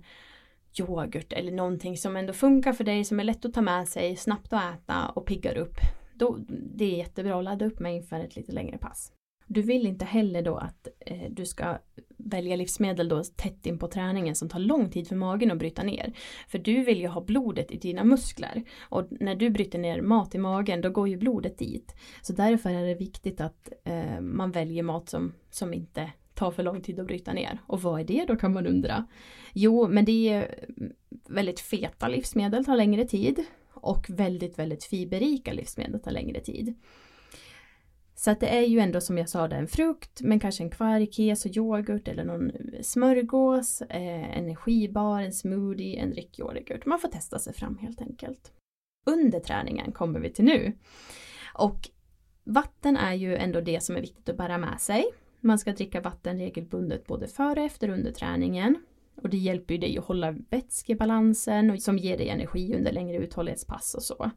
yoghurt 0.78 1.32
eller 1.32 1.52
någonting 1.52 1.96
som 1.96 2.16
ändå 2.16 2.32
funkar 2.32 2.72
för 2.72 2.84
dig 2.84 3.04
som 3.04 3.20
är 3.20 3.24
lätt 3.24 3.44
att 3.44 3.54
ta 3.54 3.62
med 3.62 3.88
sig, 3.88 4.16
snabbt 4.16 4.52
att 4.52 4.74
äta 4.74 5.08
och 5.08 5.26
piggar 5.26 5.56
upp. 5.56 5.76
Då, 6.14 6.38
det 6.48 6.84
är 6.84 6.98
jättebra 6.98 7.38
att 7.38 7.44
ladda 7.44 7.66
upp 7.66 7.80
med 7.80 7.96
inför 7.96 8.20
ett 8.20 8.36
lite 8.36 8.52
längre 8.52 8.78
pass. 8.78 9.12
Du 9.46 9.62
vill 9.62 9.86
inte 9.86 10.04
heller 10.04 10.42
då 10.42 10.56
att 10.56 10.88
eh, 11.00 11.30
du 11.30 11.46
ska 11.46 11.78
välja 12.16 12.56
livsmedel 12.56 13.08
då 13.08 13.22
tätt 13.36 13.66
in 13.66 13.78
på 13.78 13.88
träningen 13.88 14.34
som 14.34 14.48
tar 14.48 14.58
lång 14.58 14.90
tid 14.90 15.08
för 15.08 15.16
magen 15.16 15.50
att 15.50 15.58
bryta 15.58 15.82
ner. 15.82 16.12
För 16.48 16.58
du 16.58 16.84
vill 16.84 17.00
ju 17.00 17.06
ha 17.06 17.20
blodet 17.20 17.70
i 17.70 17.76
dina 17.76 18.04
muskler 18.04 18.62
och 18.80 19.06
när 19.10 19.34
du 19.34 19.50
bryter 19.50 19.78
ner 19.78 20.00
mat 20.00 20.34
i 20.34 20.38
magen 20.38 20.80
då 20.80 20.90
går 20.90 21.08
ju 21.08 21.16
blodet 21.16 21.58
dit. 21.58 21.94
Så 22.22 22.32
därför 22.32 22.70
är 22.70 22.86
det 22.86 22.94
viktigt 22.94 23.40
att 23.40 23.68
eh, 23.84 24.20
man 24.20 24.52
väljer 24.52 24.82
mat 24.82 25.08
som, 25.08 25.32
som 25.50 25.74
inte 25.74 26.12
tar 26.34 26.50
för 26.50 26.62
lång 26.62 26.80
tid 26.80 27.00
att 27.00 27.06
bryta 27.06 27.32
ner. 27.32 27.58
Och 27.66 27.82
vad 27.82 28.00
är 28.00 28.04
det 28.04 28.24
då 28.28 28.36
kan 28.36 28.52
man 28.52 28.66
undra? 28.66 29.06
Jo, 29.52 29.88
men 29.88 30.04
det 30.04 30.28
är 30.28 30.64
mm, 30.78 30.92
väldigt 31.28 31.60
feta 31.60 32.08
livsmedel 32.08 32.64
tar 32.64 32.76
längre 32.76 33.04
tid 33.04 33.44
och 33.70 34.06
väldigt, 34.08 34.58
väldigt 34.58 34.84
fiberrika 34.84 35.52
livsmedel 35.52 36.00
tar 36.00 36.10
längre 36.10 36.40
tid. 36.40 36.74
Så 38.24 38.30
att 38.30 38.40
det 38.40 38.48
är 38.48 38.62
ju 38.62 38.78
ändå 38.78 39.00
som 39.00 39.18
jag 39.18 39.28
sa 39.28 39.48
det 39.48 39.56
en 39.56 39.68
frukt 39.68 40.22
men 40.22 40.40
kanske 40.40 40.64
en 40.64 40.70
kvarg, 40.70 41.02
och 41.02 41.56
yoghurt 41.56 42.08
eller 42.08 42.24
någon 42.24 42.52
smörgås, 42.82 43.82
eh, 43.82 44.38
energibar, 44.38 45.20
en 45.20 45.32
smoothie, 45.32 46.00
en 46.00 46.10
drickyoghurt. 46.10 46.86
Man 46.86 46.98
får 46.98 47.08
testa 47.08 47.38
sig 47.38 47.54
fram 47.54 47.78
helt 47.78 48.00
enkelt. 48.00 48.52
Under 49.06 49.40
träningen 49.40 49.92
kommer 49.92 50.20
vi 50.20 50.30
till 50.30 50.44
nu. 50.44 50.72
Och 51.54 51.90
vatten 52.44 52.96
är 52.96 53.14
ju 53.14 53.36
ändå 53.36 53.60
det 53.60 53.82
som 53.82 53.96
är 53.96 54.00
viktigt 54.00 54.28
att 54.28 54.36
bära 54.36 54.58
med 54.58 54.80
sig. 54.80 55.04
Man 55.40 55.58
ska 55.58 55.72
dricka 55.72 56.00
vatten 56.00 56.38
regelbundet 56.38 57.06
både 57.06 57.28
före 57.28 57.60
och 57.60 57.66
efter 57.66 57.88
under 57.88 58.12
träningen. 58.12 58.76
Och 59.16 59.28
det 59.28 59.36
hjälper 59.36 59.74
ju 59.74 59.80
dig 59.80 59.98
att 59.98 60.04
hålla 60.04 60.34
vätskebalansen 60.50 61.70
och 61.70 61.82
som 61.82 61.98
ger 61.98 62.18
dig 62.18 62.28
energi 62.28 62.74
under 62.76 62.92
längre 62.92 63.16
uthållighetspass 63.16 63.94
och 63.94 64.02
så. 64.02 64.30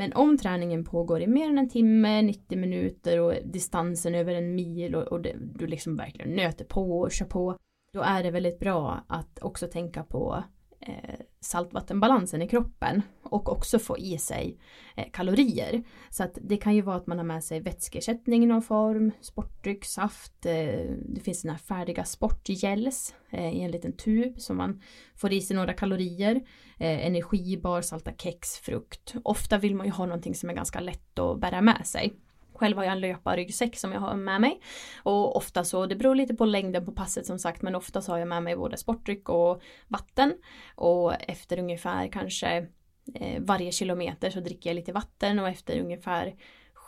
Men 0.00 0.12
om 0.12 0.38
träningen 0.38 0.84
pågår 0.84 1.20
i 1.22 1.26
mer 1.26 1.48
än 1.48 1.58
en 1.58 1.68
timme, 1.68 2.22
90 2.22 2.58
minuter 2.58 3.20
och 3.20 3.34
distansen 3.44 4.14
över 4.14 4.34
en 4.34 4.54
mil 4.54 4.94
och, 4.94 5.02
och 5.02 5.20
det, 5.20 5.36
du 5.54 5.66
liksom 5.66 5.96
verkligen 5.96 6.36
nöter 6.36 6.64
på 6.64 7.00
och 7.00 7.12
kör 7.12 7.26
på. 7.26 7.56
Då 7.92 8.00
är 8.00 8.22
det 8.22 8.30
väldigt 8.30 8.58
bra 8.58 9.04
att 9.06 9.38
också 9.42 9.66
tänka 9.66 10.02
på 10.02 10.44
eh, 10.80 11.20
saltvattenbalansen 11.40 12.42
i 12.42 12.48
kroppen 12.48 13.02
och 13.30 13.52
också 13.52 13.78
få 13.78 13.98
i 13.98 14.18
sig 14.18 14.58
eh, 14.96 15.04
kalorier. 15.12 15.82
Så 16.10 16.24
att 16.24 16.38
det 16.42 16.56
kan 16.56 16.74
ju 16.74 16.82
vara 16.82 16.96
att 16.96 17.06
man 17.06 17.18
har 17.18 17.24
med 17.24 17.44
sig 17.44 17.60
vätskeersättning 17.60 18.44
i 18.44 18.46
någon 18.46 18.62
form, 18.62 19.12
sportdryck, 19.20 19.84
saft, 19.84 20.46
eh, 20.46 20.90
det 21.08 21.20
finns 21.24 21.42
den 21.42 21.50
här 21.50 21.58
färdiga 21.58 22.04
sportgels 22.04 23.14
eh, 23.30 23.52
i 23.52 23.60
en 23.60 23.70
liten 23.70 23.96
tub 23.96 24.40
som 24.40 24.56
man 24.56 24.82
får 25.14 25.32
i 25.32 25.40
sig 25.40 25.56
några 25.56 25.72
kalorier, 25.72 26.40
energibar, 26.82 27.82
salta 27.82 28.12
kex, 28.18 28.58
frukt. 28.58 29.14
Ofta 29.24 29.58
vill 29.58 29.74
man 29.74 29.86
ju 29.86 29.92
ha 29.92 30.06
någonting 30.06 30.34
som 30.34 30.50
är 30.50 30.54
ganska 30.54 30.80
lätt 30.80 31.18
att 31.18 31.40
bära 31.40 31.60
med 31.60 31.86
sig. 31.86 32.14
Själv 32.60 32.76
har 32.76 32.84
jag 32.84 32.92
en 32.92 33.00
löparryggsäck 33.00 33.76
som 33.76 33.92
jag 33.92 34.00
har 34.00 34.14
med 34.14 34.40
mig. 34.40 34.60
Och 35.02 35.36
ofta 35.36 35.64
så, 35.64 35.86
det 35.86 35.96
beror 35.96 36.14
lite 36.14 36.34
på 36.34 36.44
längden 36.44 36.84
på 36.84 36.92
passet 36.92 37.26
som 37.26 37.38
sagt, 37.38 37.62
men 37.62 37.74
ofta 37.74 38.02
så 38.02 38.12
har 38.12 38.18
jag 38.18 38.28
med 38.28 38.42
mig 38.42 38.56
både 38.56 38.76
sportdryck 38.76 39.28
och 39.28 39.62
vatten. 39.88 40.34
Och 40.74 41.14
efter 41.28 41.58
ungefär 41.58 42.08
kanske 42.08 42.66
Eh, 43.14 43.42
varje 43.42 43.72
kilometer 43.72 44.30
så 44.30 44.40
dricker 44.40 44.70
jag 44.70 44.74
lite 44.74 44.92
vatten 44.92 45.38
och 45.38 45.48
efter 45.48 45.80
ungefär 45.80 46.34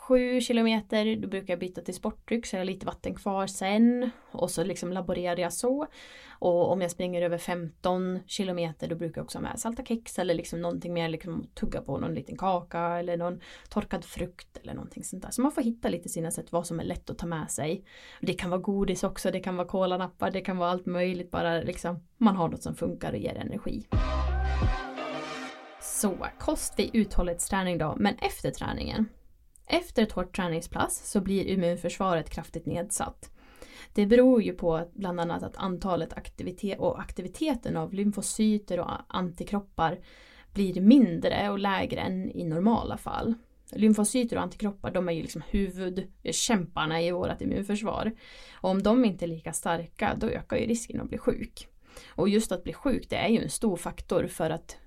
7 0.07 0.41
kilometer, 0.41 1.15
då 1.15 1.27
brukar 1.27 1.53
jag 1.53 1.59
byta 1.59 1.81
till 1.81 1.93
sportdryck 1.93 2.45
så 2.45 2.55
jag 2.55 2.59
har 2.59 2.65
lite 2.65 2.85
vatten 2.85 3.15
kvar 3.15 3.47
sen. 3.47 4.09
Och 4.31 4.51
så 4.51 4.63
liksom 4.63 4.93
laborerar 4.93 5.37
jag 5.37 5.53
så. 5.53 5.87
Och 6.39 6.71
om 6.71 6.81
jag 6.81 6.91
springer 6.91 7.21
över 7.21 7.37
15 7.37 8.19
kilometer 8.27 8.87
då 8.87 8.95
brukar 8.95 9.19
jag 9.19 9.23
också 9.25 9.37
ha 9.37 9.43
med 9.43 9.59
salta 9.59 9.85
kex 9.85 10.19
eller 10.19 10.33
liksom 10.33 10.61
någonting 10.61 10.93
mer 10.93 11.09
liksom 11.09 11.47
tugga 11.53 11.81
på 11.81 11.97
någon 11.97 12.13
liten 12.13 12.37
kaka 12.37 12.79
eller 12.79 13.17
någon 13.17 13.41
torkad 13.69 14.05
frukt 14.05 14.57
eller 14.57 14.73
någonting 14.73 15.03
sånt 15.03 15.23
där. 15.23 15.31
Så 15.31 15.41
man 15.41 15.51
får 15.51 15.61
hitta 15.61 15.89
lite 15.89 16.09
sina 16.09 16.31
sätt 16.31 16.51
vad 16.51 16.67
som 16.67 16.79
är 16.79 16.83
lätt 16.83 17.09
att 17.09 17.17
ta 17.17 17.25
med 17.25 17.51
sig. 17.51 17.85
Det 18.21 18.33
kan 18.33 18.49
vara 18.49 18.61
godis 18.61 19.03
också, 19.03 19.31
det 19.31 19.39
kan 19.39 19.55
vara 19.55 19.67
kolanappar, 19.67 20.31
det 20.31 20.41
kan 20.41 20.57
vara 20.57 20.69
allt 20.69 20.85
möjligt 20.85 21.31
bara 21.31 21.61
liksom 21.61 21.99
man 22.17 22.35
har 22.35 22.49
något 22.49 22.63
som 22.63 22.75
funkar 22.75 23.11
och 23.11 23.19
ger 23.19 23.35
energi. 23.35 23.85
Så, 25.85 26.27
kost 26.39 26.79
vid 26.79 26.89
uthållighetsträning 26.93 27.77
då, 27.77 27.95
men 27.99 28.15
efter 28.15 28.51
träningen. 28.51 29.05
Efter 29.67 30.03
ett 30.03 30.11
hårt 30.11 30.35
träningspass 30.35 31.11
så 31.11 31.21
blir 31.21 31.47
immunförsvaret 31.47 32.29
kraftigt 32.29 32.65
nedsatt. 32.65 33.29
Det 33.93 34.05
beror 34.05 34.41
ju 34.41 34.53
på 34.53 34.89
bland 34.93 35.19
annat 35.19 35.43
att 35.43 35.57
antalet 35.57 36.13
aktivitet 36.13 36.79
och 36.79 36.99
aktiviteten 36.99 37.77
av 37.77 37.93
lymfocyter 37.93 38.79
och 38.79 38.89
antikroppar 39.07 39.99
blir 40.53 40.81
mindre 40.81 41.49
och 41.49 41.59
lägre 41.59 41.99
än 41.99 42.31
i 42.31 42.43
normala 42.43 42.97
fall. 42.97 43.33
Lymfocyter 43.71 44.35
och 44.35 44.43
antikroppar 44.43 44.91
de 44.91 45.09
är 45.09 45.13
ju 45.13 45.21
liksom 45.21 45.41
huvudkämparna 45.49 47.01
i 47.01 47.11
vårt 47.11 47.41
immunförsvar. 47.41 48.11
Och 48.61 48.69
om 48.69 48.83
de 48.83 49.05
inte 49.05 49.25
är 49.25 49.27
lika 49.27 49.53
starka 49.53 50.15
då 50.19 50.27
ökar 50.27 50.57
ju 50.57 50.65
risken 50.65 51.01
att 51.01 51.09
bli 51.09 51.17
sjuk. 51.17 51.67
Och 52.09 52.29
just 52.29 52.51
att 52.51 52.63
bli 52.63 52.73
sjuk 52.73 53.09
det 53.09 53.15
är 53.15 53.27
ju 53.27 53.43
en 53.43 53.49
stor 53.49 53.77
faktor 53.77 54.27
för 54.27 54.49
att 54.49 54.77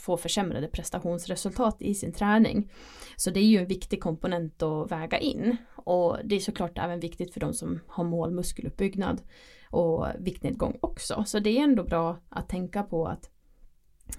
få 0.00 0.16
försämrade 0.16 0.68
prestationsresultat 0.68 1.82
i 1.82 1.94
sin 1.94 2.12
träning. 2.12 2.70
Så 3.16 3.30
det 3.30 3.40
är 3.40 3.44
ju 3.44 3.58
en 3.58 3.66
viktig 3.66 4.02
komponent 4.02 4.62
att 4.62 4.90
väga 4.90 5.18
in. 5.18 5.56
Och 5.74 6.18
det 6.24 6.36
är 6.36 6.40
såklart 6.40 6.78
även 6.78 7.00
viktigt 7.00 7.32
för 7.32 7.40
de 7.40 7.54
som 7.54 7.80
har 7.86 8.04
mål 8.04 8.30
muskeluppbyggnad 8.30 9.22
och 9.70 10.06
viktnedgång 10.18 10.78
också. 10.80 11.24
Så 11.26 11.38
det 11.38 11.58
är 11.58 11.62
ändå 11.62 11.84
bra 11.84 12.18
att 12.28 12.48
tänka 12.48 12.82
på 12.82 13.06
att 13.06 13.30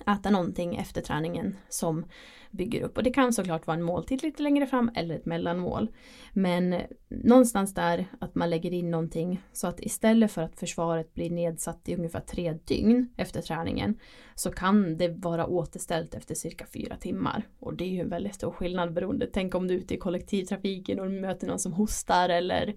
äta 0.08 0.30
någonting 0.30 0.76
efter 0.76 1.02
träningen 1.02 1.58
som 1.70 2.06
bygger 2.52 2.82
upp. 2.82 2.98
Och 2.98 3.04
det 3.04 3.14
kan 3.14 3.34
såklart 3.34 3.68
vara 3.68 3.78
en 3.78 3.84
måltid 3.84 4.24
lite 4.24 4.44
längre 4.44 4.68
fram 4.68 4.92
eller 4.96 5.16
ett 5.16 5.26
mellanmål. 5.26 5.90
Men 6.34 6.82
någonstans 7.08 7.74
där 7.74 8.06
att 8.20 8.36
man 8.36 8.50
lägger 8.50 8.74
in 8.74 8.92
någonting 8.92 9.42
så 9.54 9.68
att 9.68 9.80
istället 9.80 10.32
för 10.32 10.42
att 10.42 10.60
försvaret 10.60 11.14
blir 11.14 11.30
nedsatt 11.30 11.90
i 11.90 11.96
ungefär 11.96 12.20
tre 12.20 12.54
dygn 12.66 13.14
efter 13.18 13.42
träningen 13.42 14.00
så 14.36 14.52
kan 14.52 14.98
det 14.98 15.08
vara 15.08 15.48
återställt 15.48 16.16
efter 16.16 16.36
cirka 16.36 16.66
fyra 16.74 16.96
timmar. 16.96 17.44
Och 17.60 17.74
det 17.74 17.84
är 17.84 17.90
ju 17.90 18.02
en 18.02 18.10
väldigt 18.10 18.36
stor 18.36 18.52
skillnad 18.52 18.94
beroende. 18.94 19.28
Tänk 19.34 19.56
om 19.56 19.68
du 19.68 19.74
är 19.74 19.78
ute 19.78 19.94
i 19.94 19.98
kollektivtrafiken 19.98 21.00
och 21.00 21.12
möter 21.12 21.48
någon 21.48 21.60
som 21.60 21.74
hostar 21.74 22.30
eller 22.30 22.76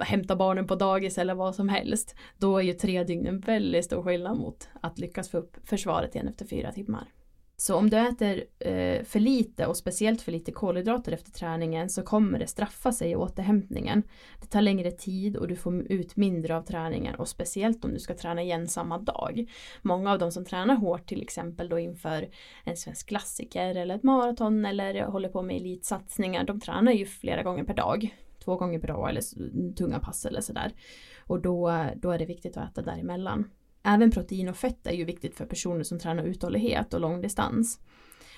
hämta 0.00 0.36
barnen 0.36 0.66
på 0.66 0.74
dagis 0.74 1.18
eller 1.18 1.34
vad 1.34 1.54
som 1.54 1.68
helst. 1.68 2.16
Då 2.38 2.58
är 2.58 2.62
ju 2.62 2.72
tre 2.72 3.04
dygn 3.04 3.26
en 3.26 3.40
väldigt 3.40 3.84
stor 3.84 4.02
skillnad 4.02 4.38
mot 4.38 4.68
att 4.80 4.98
lyckas 4.98 5.30
få 5.30 5.38
upp 5.38 5.56
försvaret 5.64 6.14
igen 6.14 6.28
efter 6.28 6.46
fyra 6.46 6.72
timmar. 6.72 7.08
Så 7.56 7.76
om 7.76 7.90
du 7.90 7.96
äter 7.96 8.44
eh, 8.58 9.04
för 9.04 9.20
lite 9.20 9.66
och 9.66 9.76
speciellt 9.76 10.22
för 10.22 10.32
lite 10.32 10.52
kolhydrater 10.52 11.12
efter 11.12 11.30
träningen 11.30 11.90
så 11.90 12.02
kommer 12.02 12.38
det 12.38 12.46
straffa 12.46 12.92
sig 12.92 13.10
i 13.10 13.16
återhämtningen. 13.16 14.02
Det 14.40 14.46
tar 14.46 14.62
längre 14.62 14.90
tid 14.90 15.36
och 15.36 15.48
du 15.48 15.56
får 15.56 15.92
ut 15.92 16.16
mindre 16.16 16.56
av 16.56 16.62
träningen 16.62 17.14
och 17.14 17.28
speciellt 17.28 17.84
om 17.84 17.94
du 17.94 18.00
ska 18.00 18.14
träna 18.14 18.42
igen 18.42 18.68
samma 18.68 18.98
dag. 18.98 19.50
Många 19.82 20.12
av 20.12 20.18
de 20.18 20.32
som 20.32 20.44
tränar 20.44 20.76
hårt 20.76 21.06
till 21.06 21.22
exempel 21.22 21.68
då 21.68 21.78
inför 21.78 22.28
en 22.64 22.76
svensk 22.76 23.08
klassiker 23.08 23.74
eller 23.74 23.94
ett 23.94 24.02
maraton 24.02 24.64
eller 24.64 25.02
håller 25.02 25.28
på 25.28 25.42
med 25.42 25.56
elitsatsningar, 25.56 26.44
de 26.44 26.60
tränar 26.60 26.92
ju 26.92 27.06
flera 27.06 27.42
gånger 27.42 27.64
per 27.64 27.74
dag 27.74 28.14
två 28.44 28.56
gånger 28.56 28.78
per 28.78 28.88
dag 28.88 29.10
eller 29.10 29.22
tunga 29.74 29.98
pass 29.98 30.26
eller 30.26 30.40
sådär. 30.40 30.72
Och 31.26 31.42
då, 31.42 31.86
då 31.96 32.10
är 32.10 32.18
det 32.18 32.26
viktigt 32.26 32.56
att 32.56 32.70
äta 32.70 32.82
däremellan. 32.82 33.50
Även 33.82 34.10
protein 34.10 34.48
och 34.48 34.56
fett 34.56 34.86
är 34.86 34.92
ju 34.92 35.04
viktigt 35.04 35.34
för 35.34 35.46
personer 35.46 35.82
som 35.82 35.98
tränar 35.98 36.24
uthållighet 36.24 36.94
och 36.94 37.00
långdistans. 37.00 37.80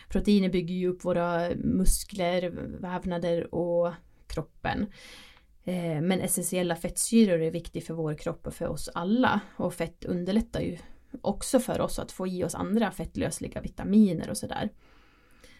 Proteiner 0.08 0.48
bygger 0.48 0.74
ju 0.74 0.88
upp 0.88 1.04
våra 1.04 1.50
muskler, 1.54 2.50
vävnader 2.80 3.54
och 3.54 3.92
kroppen. 4.26 4.86
Eh, 5.64 6.00
men 6.00 6.20
essentiella 6.20 6.76
fettsyror 6.76 7.42
är 7.42 7.50
viktigt 7.50 7.86
för 7.86 7.94
vår 7.94 8.14
kropp 8.14 8.46
och 8.46 8.54
för 8.54 8.68
oss 8.68 8.90
alla. 8.94 9.40
Och 9.56 9.74
fett 9.74 10.04
underlättar 10.04 10.60
ju 10.60 10.78
också 11.20 11.60
för 11.60 11.80
oss 11.80 11.98
att 11.98 12.12
få 12.12 12.26
i 12.26 12.44
oss 12.44 12.54
andra 12.54 12.90
fettlösliga 12.90 13.60
vitaminer 13.60 14.30
och 14.30 14.36
sådär. 14.36 14.70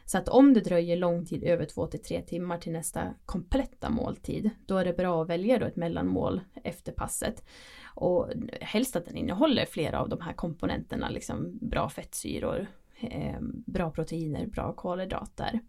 Så 0.07 0.19
att 0.19 0.29
om 0.29 0.55
det 0.55 0.61
dröjer 0.61 0.97
lång 0.97 1.27
tid 1.27 1.45
över 1.45 1.65
2 1.65 1.87
till 1.87 2.03
3 2.03 2.23
timmar 2.23 2.59
till 2.59 2.73
nästa 2.73 3.15
kompletta 3.25 3.91
måltid 3.91 4.51
då 4.67 4.77
är 4.77 4.85
det 4.85 4.93
bra 4.93 5.23
att 5.23 5.29
välja 5.29 5.59
då 5.59 5.67
ett 5.67 5.77
mellanmål 5.77 6.41
efter 6.65 6.93
passet. 6.93 7.45
Och 7.95 8.29
helst 8.61 8.97
att 8.97 9.07
den 9.07 9.17
innehåller 9.17 9.67
flera 9.67 10.01
av 10.01 10.09
de 10.09 10.21
här 10.21 10.33
komponenterna, 10.33 11.09
liksom 11.09 11.59
bra 11.61 11.89
fettsyror, 11.89 12.67
eh, 13.01 13.41
bra 13.67 13.91
proteiner, 13.91 14.47
bra 14.47 14.73
kolhydrater. 14.73 15.61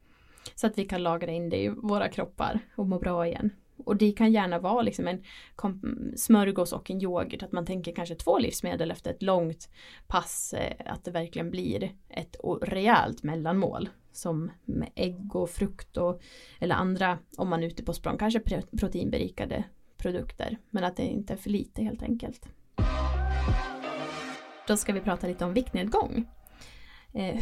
Så 0.55 0.67
att 0.67 0.77
vi 0.77 0.85
kan 0.85 1.03
lagra 1.03 1.31
in 1.31 1.49
det 1.49 1.63
i 1.63 1.69
våra 1.69 2.09
kroppar 2.09 2.59
och 2.75 2.87
må 2.87 2.99
bra 2.99 3.27
igen. 3.27 3.51
Och 3.77 3.95
det 3.95 4.11
kan 4.11 4.31
gärna 4.31 4.59
vara 4.59 4.81
liksom 4.81 5.07
en 5.07 5.23
smörgås 6.15 6.73
och 6.73 6.91
en 6.91 7.01
yoghurt, 7.01 7.43
att 7.43 7.51
man 7.51 7.65
tänker 7.65 7.95
kanske 7.95 8.15
två 8.15 8.39
livsmedel 8.39 8.91
efter 8.91 9.11
ett 9.11 9.23
långt 9.23 9.69
pass, 10.07 10.53
eh, 10.53 10.93
att 10.93 11.05
det 11.05 11.11
verkligen 11.11 11.51
blir 11.51 11.91
ett 12.09 12.35
rejält 12.61 13.23
mellanmål 13.23 13.89
som 14.11 14.51
med 14.65 14.89
ägg 14.95 15.35
och 15.35 15.49
frukt 15.49 15.97
och 15.97 16.21
eller 16.59 16.75
andra 16.75 17.17
om 17.37 17.49
man 17.49 17.63
är 17.63 17.67
ute 17.67 17.83
på 17.83 17.93
språng, 17.93 18.17
kanske 18.17 18.39
proteinberikade 18.79 19.63
produkter. 19.97 20.57
Men 20.69 20.83
att 20.83 20.95
det 20.95 21.03
inte 21.03 21.33
är 21.33 21.37
för 21.37 21.49
lite 21.49 21.83
helt 21.83 22.03
enkelt. 22.03 22.49
Då 24.67 24.77
ska 24.77 24.93
vi 24.93 24.99
prata 24.99 25.27
lite 25.27 25.45
om 25.45 25.53
viktnedgång. 25.53 26.25
Eh, 27.13 27.35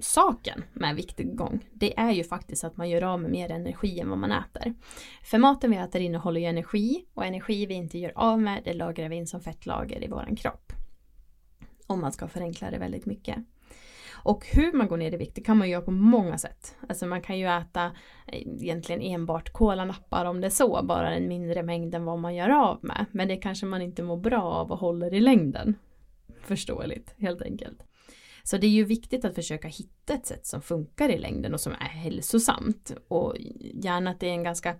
Saken 0.00 0.64
med 0.72 0.96
viktnedgång 0.96 1.68
det 1.72 1.98
är 1.98 2.10
ju 2.10 2.24
faktiskt 2.24 2.64
att 2.64 2.76
man 2.76 2.90
gör 2.90 3.02
av 3.02 3.20
med 3.20 3.30
mer 3.30 3.50
energi 3.50 4.00
än 4.00 4.08
vad 4.08 4.18
man 4.18 4.32
äter. 4.32 4.74
För 5.22 5.38
maten 5.38 5.70
vi 5.70 5.76
äter 5.76 6.00
innehåller 6.00 6.40
ju 6.40 6.46
energi 6.46 7.04
och 7.14 7.24
energi 7.26 7.66
vi 7.66 7.74
inte 7.74 7.98
gör 7.98 8.12
av 8.14 8.40
med 8.40 8.62
det 8.64 8.72
lagrar 8.72 9.08
vi 9.08 9.16
in 9.16 9.26
som 9.26 9.40
fettlager 9.40 10.04
i 10.04 10.08
våran 10.08 10.36
kropp. 10.36 10.72
Om 11.86 12.00
man 12.00 12.12
ska 12.12 12.28
förenkla 12.28 12.70
det 12.70 12.78
väldigt 12.78 13.06
mycket. 13.06 13.36
Och 14.26 14.46
hur 14.46 14.72
man 14.72 14.88
går 14.88 14.96
ner 14.96 15.14
i 15.14 15.16
vikt 15.16 15.34
det 15.34 15.40
kan 15.40 15.58
man 15.58 15.70
göra 15.70 15.82
på 15.82 15.90
många 15.90 16.38
sätt. 16.38 16.76
Alltså 16.88 17.06
man 17.06 17.22
kan 17.22 17.38
ju 17.38 17.46
äta 17.46 17.84
eh, 18.26 18.40
egentligen 18.40 19.02
enbart 19.02 19.52
kolanappar 19.52 20.24
om 20.24 20.40
det 20.40 20.46
är 20.46 20.50
så, 20.50 20.80
bara 20.82 21.14
en 21.14 21.28
mindre 21.28 21.62
mängd 21.62 21.94
än 21.94 22.04
vad 22.04 22.18
man 22.18 22.34
gör 22.34 22.50
av 22.50 22.78
med. 22.82 23.06
Men 23.10 23.28
det 23.28 23.36
kanske 23.36 23.66
man 23.66 23.82
inte 23.82 24.02
mår 24.02 24.16
bra 24.16 24.42
av 24.42 24.72
och 24.72 24.78
håller 24.78 25.14
i 25.14 25.20
längden. 25.20 25.74
Förståeligt, 26.40 27.14
helt 27.18 27.42
enkelt. 27.42 27.82
Så 28.46 28.56
det 28.56 28.66
är 28.66 28.70
ju 28.70 28.84
viktigt 28.84 29.24
att 29.24 29.34
försöka 29.34 29.68
hitta 29.68 30.14
ett 30.14 30.26
sätt 30.26 30.46
som 30.46 30.62
funkar 30.62 31.08
i 31.08 31.18
längden 31.18 31.54
och 31.54 31.60
som 31.60 31.72
är 31.72 31.88
hälsosamt. 31.88 32.92
Och 33.08 33.34
gärna 33.74 34.10
att 34.10 34.20
det 34.20 34.28
är 34.28 34.32
en 34.32 34.42
ganska 34.42 34.74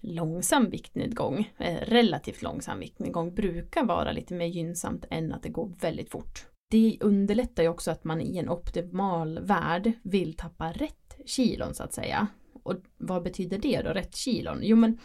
långsam 0.00 0.70
viktnedgång, 0.70 1.50
eh, 1.58 1.76
relativt 1.86 2.42
långsam 2.42 2.78
viktnedgång 2.78 3.34
brukar 3.34 3.84
vara 3.84 4.12
lite 4.12 4.34
mer 4.34 4.46
gynnsamt 4.46 5.04
än 5.10 5.32
att 5.32 5.42
det 5.42 5.48
går 5.48 5.72
väldigt 5.80 6.10
fort 6.10 6.46
det 6.72 6.98
underlättar 7.00 7.62
ju 7.62 7.68
också 7.68 7.90
att 7.90 8.04
man 8.04 8.20
i 8.20 8.38
en 8.38 8.48
optimal 8.48 9.38
värld 9.42 9.92
vill 10.02 10.34
tappa 10.34 10.72
rätt 10.72 11.16
kilon 11.26 11.74
så 11.74 11.82
att 11.82 11.92
säga. 11.92 12.26
Och 12.62 12.74
vad 12.98 13.22
betyder 13.22 13.58
det 13.58 13.82
då, 13.82 13.90
rätt 13.90 14.16
kilon? 14.16 14.58
Jo 14.62 14.76
men 14.76 14.98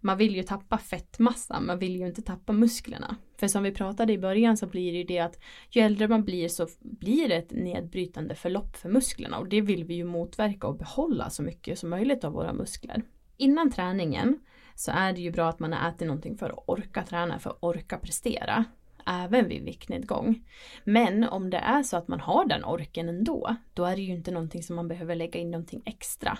man 0.00 0.18
vill 0.18 0.36
ju 0.36 0.42
tappa 0.42 0.78
fettmassa, 0.78 1.60
man 1.60 1.78
vill 1.78 1.96
ju 1.96 2.06
inte 2.06 2.22
tappa 2.22 2.52
musklerna. 2.52 3.16
För 3.40 3.48
som 3.48 3.62
vi 3.62 3.72
pratade 3.72 4.12
i 4.12 4.18
början 4.18 4.56
så 4.56 4.66
blir 4.66 4.92
det 4.92 4.98
ju 4.98 5.04
det 5.04 5.18
att 5.18 5.38
ju 5.70 5.82
äldre 5.82 6.08
man 6.08 6.24
blir 6.24 6.48
så 6.48 6.68
blir 6.80 7.28
det 7.28 7.36
ett 7.36 7.50
nedbrytande 7.50 8.34
förlopp 8.34 8.76
för 8.76 8.88
musklerna 8.88 9.38
och 9.38 9.48
det 9.48 9.60
vill 9.60 9.84
vi 9.84 9.94
ju 9.94 10.04
motverka 10.04 10.66
och 10.66 10.78
behålla 10.78 11.30
så 11.30 11.42
mycket 11.42 11.78
som 11.78 11.90
möjligt 11.90 12.24
av 12.24 12.32
våra 12.32 12.52
muskler. 12.52 13.02
Innan 13.36 13.70
träningen 13.70 14.38
så 14.74 14.90
är 14.90 15.12
det 15.12 15.20
ju 15.20 15.30
bra 15.30 15.48
att 15.48 15.58
man 15.58 15.72
har 15.72 15.88
ätit 15.88 16.06
någonting 16.06 16.36
för 16.36 16.50
att 16.50 16.64
orka 16.66 17.02
träna, 17.02 17.38
för 17.38 17.50
att 17.50 17.58
orka 17.60 17.98
prestera 17.98 18.64
även 19.06 19.48
vid 19.48 19.64
viktnedgång. 19.64 20.44
Men 20.84 21.24
om 21.24 21.50
det 21.50 21.58
är 21.58 21.82
så 21.82 21.96
att 21.96 22.08
man 22.08 22.20
har 22.20 22.44
den 22.44 22.64
orken 22.64 23.08
ändå, 23.08 23.56
då 23.74 23.84
är 23.84 23.96
det 23.96 24.02
ju 24.02 24.12
inte 24.12 24.30
någonting 24.30 24.62
som 24.62 24.76
man 24.76 24.88
behöver 24.88 25.14
lägga 25.14 25.40
in 25.40 25.50
någonting 25.50 25.82
extra. 25.86 26.38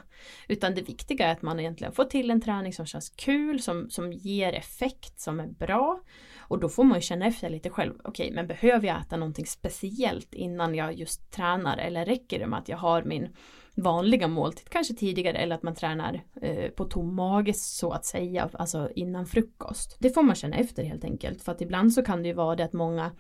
Utan 0.48 0.74
det 0.74 0.82
viktiga 0.82 1.26
är 1.26 1.32
att 1.32 1.42
man 1.42 1.60
egentligen 1.60 1.92
får 1.92 2.04
till 2.04 2.30
en 2.30 2.40
träning 2.40 2.72
som 2.72 2.86
känns 2.86 3.10
kul, 3.10 3.62
som, 3.62 3.90
som 3.90 4.12
ger 4.12 4.52
effekt, 4.52 5.20
som 5.20 5.40
är 5.40 5.46
bra. 5.46 6.00
Och 6.38 6.60
då 6.60 6.68
får 6.68 6.84
man 6.84 6.98
ju 6.98 7.02
känna 7.02 7.26
efter 7.26 7.50
lite 7.50 7.70
själv, 7.70 7.94
okej 8.04 8.24
okay, 8.24 8.34
men 8.34 8.46
behöver 8.46 8.86
jag 8.86 9.00
äta 9.00 9.16
någonting 9.16 9.46
speciellt 9.46 10.34
innan 10.34 10.74
jag 10.74 10.94
just 10.94 11.30
tränar 11.30 11.78
eller 11.78 12.04
räcker 12.04 12.38
det 12.38 12.46
med 12.46 12.58
att 12.58 12.68
jag 12.68 12.78
har 12.78 13.02
min 13.02 13.28
vanliga 13.76 14.28
måltid, 14.28 14.68
kanske 14.68 14.94
tidigare 14.94 15.38
eller 15.38 15.54
att 15.54 15.62
man 15.62 15.74
tränar 15.74 16.22
eh, 16.42 16.70
på 16.70 16.84
tom 16.84 17.14
mage 17.14 17.54
så 17.54 17.90
att 17.90 18.04
säga, 18.04 18.50
alltså 18.52 18.90
innan 18.94 19.26
frukost. 19.26 19.96
Det 19.98 20.10
får 20.10 20.22
man 20.22 20.34
känna 20.34 20.56
efter 20.56 20.84
helt 20.84 21.04
enkelt 21.04 21.42
för 21.42 21.52
att 21.52 21.60
ibland 21.60 21.92
så 21.92 22.02
kan 22.02 22.22
det 22.22 22.28
ju 22.28 22.34
vara 22.34 22.56
det 22.56 22.64
att 22.64 22.72
många 22.72 23.10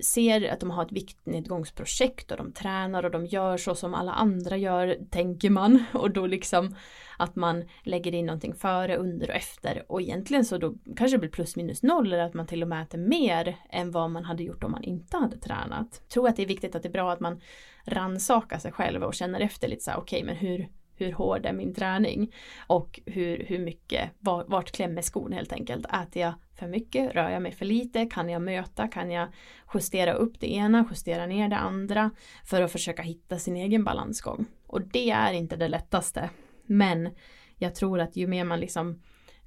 ser 0.00 0.52
att 0.52 0.60
de 0.60 0.70
har 0.70 0.84
ett 0.84 0.92
viktnedgångsprojekt 0.92 2.30
och 2.30 2.36
de 2.36 2.52
tränar 2.52 3.04
och 3.04 3.10
de 3.10 3.26
gör 3.26 3.56
så 3.56 3.74
som 3.74 3.94
alla 3.94 4.12
andra 4.12 4.56
gör, 4.56 4.98
tänker 5.10 5.50
man. 5.50 5.84
Och 5.92 6.10
då 6.10 6.26
liksom 6.26 6.74
att 7.16 7.36
man 7.36 7.64
lägger 7.82 8.14
in 8.14 8.26
någonting 8.26 8.54
före, 8.54 8.96
under 8.96 9.30
och 9.30 9.36
efter. 9.36 9.84
Och 9.88 10.00
egentligen 10.00 10.44
så 10.44 10.58
då 10.58 10.74
kanske 10.96 11.16
det 11.16 11.20
blir 11.20 11.30
plus 11.30 11.56
minus 11.56 11.82
noll 11.82 12.12
eller 12.12 12.24
att 12.24 12.34
man 12.34 12.46
till 12.46 12.62
och 12.62 12.68
med 12.68 12.82
äter 12.82 12.98
mer 12.98 13.56
än 13.70 13.90
vad 13.90 14.10
man 14.10 14.24
hade 14.24 14.42
gjort 14.42 14.64
om 14.64 14.70
man 14.72 14.82
inte 14.82 15.16
hade 15.16 15.36
tränat. 15.38 16.00
Jag 16.02 16.08
tror 16.08 16.28
att 16.28 16.36
det 16.36 16.42
är 16.42 16.46
viktigt 16.46 16.74
att 16.74 16.82
det 16.82 16.88
är 16.88 16.92
bra 16.92 17.12
att 17.12 17.20
man 17.20 17.40
rannsakar 17.84 18.58
sig 18.58 18.72
själv 18.72 19.02
och 19.02 19.14
känner 19.14 19.40
efter 19.40 19.68
lite 19.68 19.84
så 19.84 19.90
här, 19.90 19.98
okej 19.98 20.22
okay, 20.22 20.26
men 20.26 20.36
hur, 20.36 20.68
hur 21.00 21.12
hård 21.12 21.46
är 21.46 21.52
min 21.52 21.74
träning 21.74 22.32
och 22.66 23.00
hur, 23.06 23.44
hur 23.44 23.58
mycket, 23.58 24.10
vart 24.46 24.70
klämmer 24.70 25.02
skon 25.02 25.32
helt 25.32 25.52
enkelt. 25.52 25.86
Äter 25.86 26.22
jag 26.22 26.34
för 26.58 26.66
mycket, 26.66 27.14
rör 27.14 27.30
jag 27.30 27.42
mig 27.42 27.52
för 27.52 27.64
lite, 27.64 28.06
kan 28.06 28.28
jag 28.28 28.42
möta, 28.42 28.88
kan 28.88 29.10
jag 29.10 29.28
justera 29.74 30.12
upp 30.12 30.40
det 30.40 30.52
ena, 30.54 30.86
justera 30.90 31.26
ner 31.26 31.48
det 31.48 31.56
andra 31.56 32.10
för 32.44 32.62
att 32.62 32.72
försöka 32.72 33.02
hitta 33.02 33.38
sin 33.38 33.56
egen 33.56 33.84
balansgång. 33.84 34.46
Och 34.66 34.82
det 34.82 35.10
är 35.10 35.32
inte 35.32 35.56
det 35.56 35.68
lättaste. 35.68 36.30
Men 36.66 37.08
jag 37.56 37.74
tror 37.74 38.00
att 38.00 38.16
ju 38.16 38.26
mer 38.26 38.44
man 38.44 38.60
liksom 38.60 39.02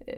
eh, 0.07 0.15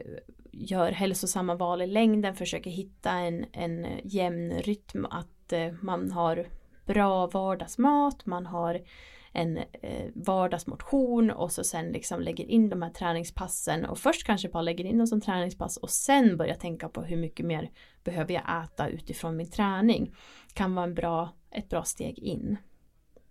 gör 0.52 0.92
hälsosamma 0.92 1.56
val 1.56 1.82
i 1.82 1.88
längden, 1.88 2.36
försöker 2.36 2.70
hitta 2.70 3.12
en, 3.12 3.46
en 3.52 3.88
jämn 4.04 4.52
rytm, 4.52 5.06
att 5.06 5.54
eh, 5.54 5.74
man 5.82 6.12
har 6.12 6.48
bra 6.86 7.28
vardagsmat, 7.28 8.26
man 8.26 8.46
har 8.46 8.82
en 9.36 9.58
eh, 9.58 10.06
vardagsmotion 10.16 11.32
och 11.32 11.52
så 11.52 11.64
sen 11.64 11.86
liksom 11.86 12.22
lägger 12.22 12.46
in 12.46 12.70
de 12.70 12.82
här 12.82 12.90
träningspassen 12.90 13.86
och 13.86 13.98
först 13.98 14.26
kanske 14.26 14.50
bara 14.50 14.62
lägger 14.62 14.86
in 14.86 14.98
dem 14.98 15.08
som 15.08 15.22
träningspass 15.22 15.78
och 15.78 15.90
sen 15.90 16.38
börjar 16.38 16.56
tänka 16.56 16.90
på 16.90 17.02
hur 17.02 17.18
mycket 17.18 17.46
mer 17.46 17.70
behöver 18.04 18.34
jag 18.34 18.64
äta 18.64 18.88
utifrån 18.88 19.38
min 19.38 19.52
träning 19.52 20.16
kan 20.54 20.76
vara 20.76 20.86
en 20.86 20.94
bra, 20.94 21.30
ett 21.52 21.70
bra 21.70 21.84
steg 21.84 22.20
in. 22.20 22.58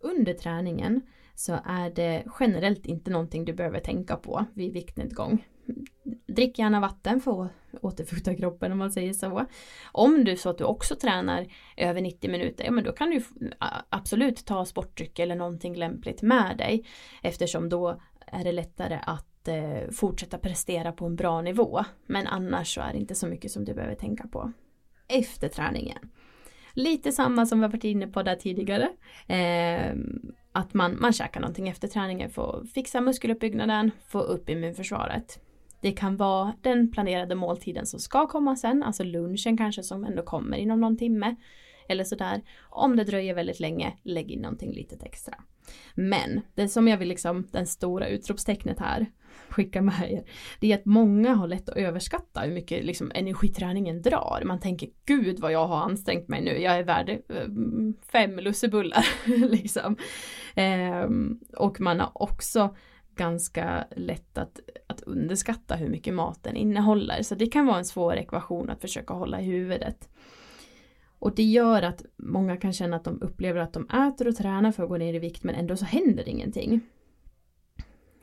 Under 0.01 0.33
träningen 0.33 1.01
så 1.35 1.59
är 1.65 1.91
det 1.91 2.25
generellt 2.41 2.87
inte 2.87 3.11
någonting 3.11 3.45
du 3.45 3.53
behöver 3.53 3.81
tänka 3.81 4.17
på 4.17 4.45
vid 4.55 4.73
viktnedgång. 4.73 5.45
Drick 6.27 6.59
gärna 6.59 6.81
vatten 6.81 7.21
för 7.21 7.45
att 7.45 7.51
återfukta 7.81 8.35
kroppen 8.35 8.73
om 8.73 8.79
man 8.79 8.93
säger 8.93 9.13
så. 9.13 9.47
Om 9.93 10.25
du 10.25 10.37
så 10.37 10.51
att 10.51 10.59
du 10.59 10.65
också 10.65 10.97
tränar 10.97 11.47
över 11.77 12.01
90 12.01 12.31
minuter, 12.31 12.65
ja 12.65 12.71
men 12.71 12.85
då 12.85 12.93
kan 12.93 13.11
du 13.11 13.23
absolut 13.89 14.45
ta 14.45 14.65
sportdryck 14.65 15.19
eller 15.19 15.35
någonting 15.35 15.77
lämpligt 15.77 16.23
med 16.23 16.57
dig 16.59 16.87
eftersom 17.23 17.69
då 17.69 18.01
är 18.27 18.45
det 18.45 18.53
lättare 18.53 18.99
att 19.07 19.49
eh, 19.49 19.91
fortsätta 19.93 20.39
prestera 20.39 20.93
på 20.93 21.07
en 21.07 21.17
bra 21.17 21.43
nivå. 21.43 21.85
Men 22.07 22.27
annars 22.27 22.75
så 22.75 22.81
är 22.81 22.93
det 22.93 22.99
inte 22.99 23.15
så 23.15 23.27
mycket 23.27 23.51
som 23.51 23.65
du 23.65 23.75
behöver 23.75 23.95
tänka 23.95 24.29
på. 24.29 24.53
Efter 25.09 25.49
träningen. 25.49 25.99
Lite 26.73 27.13
samma 27.13 27.47
som 27.47 27.59
vi 27.59 27.65
har 27.65 27.73
varit 27.73 27.85
inne 27.85 28.07
på 28.07 28.23
där 28.23 28.37
tidigare. 28.37 28.89
Eh, 29.27 29.97
att 30.53 30.75
man, 30.75 31.01
man 31.01 31.13
käkar 31.13 31.41
någonting 31.41 31.69
efter 31.69 31.89
träningen 31.89 32.31
för 32.31 32.61
att 32.61 32.71
fixa 32.71 33.01
muskeluppbyggnaden, 33.01 33.91
få 34.07 34.21
upp 34.21 34.51
immunförsvaret. 34.51 35.41
Det 35.85 35.93
kan 35.93 36.17
vara 36.17 36.55
den 36.61 36.91
planerade 36.91 37.35
måltiden 37.35 37.87
som 37.87 38.01
ska 38.01 38.27
komma 38.27 38.57
sen, 38.57 38.83
alltså 38.83 39.05
lunchen 39.05 39.57
kanske 39.57 39.83
som 39.83 40.05
ändå 40.05 40.23
kommer 40.23 40.57
inom 40.57 40.81
någon 40.81 40.97
timme. 40.97 41.37
Eller 41.89 42.05
sådär. 42.05 42.43
Om 42.71 42.97
det 42.97 43.05
dröjer 43.05 43.35
väldigt 43.35 43.61
länge, 43.61 43.93
lägg 44.03 44.31
in 44.31 44.41
någonting 44.41 44.73
litet 44.73 45.03
extra. 45.03 45.35
Men 45.95 46.41
det 46.55 46.69
som 46.69 46.89
jag 46.89 46.99
vill 46.99 47.09
liksom, 47.09 47.47
den 47.51 47.67
stora 47.67 48.09
utropstecknet 48.09 48.79
här, 48.79 49.07
skicka 49.49 49.83
med 49.83 50.13
er, 50.13 50.25
det 50.61 50.73
är 50.73 50.79
att 50.79 50.85
många 50.85 51.35
har 51.35 51.47
lätt 51.47 51.69
att 51.69 51.77
överskatta 51.77 52.41
hur 52.41 52.53
mycket 52.53 52.85
liksom, 52.85 53.13
energiträningen 53.15 54.03
drar. 54.03 54.43
Man 54.45 54.61
tänker 54.61 54.89
gud 55.07 55.41
vad 55.41 55.53
jag 55.53 55.67
har 55.67 55.77
ansträngt 55.77 56.29
mig 56.29 56.43
nu, 56.45 56.51
jag 56.51 56.77
är 56.77 56.85
värd 56.85 57.09
eh, 57.09 57.49
fem 58.13 58.39
lussebullar. 58.39 59.07
liksom. 59.51 59.97
Ehm, 60.55 61.41
och 61.57 61.81
man 61.81 62.01
har 62.01 62.11
också 62.15 62.75
ganska 63.17 63.87
lätt 63.97 64.39
att, 64.39 64.61
att 64.87 65.01
underskatta 65.01 65.77
hur 65.77 65.89
mycket 65.89 66.15
maten 66.15 66.57
innehåller. 66.57 67.23
Så 67.23 67.35
det 67.35 67.47
kan 67.47 67.67
vara 67.67 67.79
en 67.79 67.85
svår 67.85 68.17
ekvation 68.17 68.71
att 68.71 68.81
försöka 68.81 69.15
hålla 69.15 69.41
i 69.41 69.45
huvudet. 69.45 70.09
Och 71.19 71.35
det 71.35 71.43
gör 71.43 71.83
att 71.83 72.05
många 72.17 72.57
kan 72.57 72.73
känna 72.73 72.97
att 72.97 73.05
de 73.05 73.23
upplever 73.23 73.61
att 73.61 73.73
de 73.73 73.89
äter 73.89 74.29
och 74.29 74.37
tränar 74.37 74.73
för 74.73 74.83
att 74.83 74.89
gå 74.89 74.97
ner 74.97 75.15
i 75.15 75.19
vikt 75.19 75.45
men 75.45 75.55
ändå 75.55 75.77
så 75.77 75.85
händer 75.85 76.29
ingenting. 76.29 76.81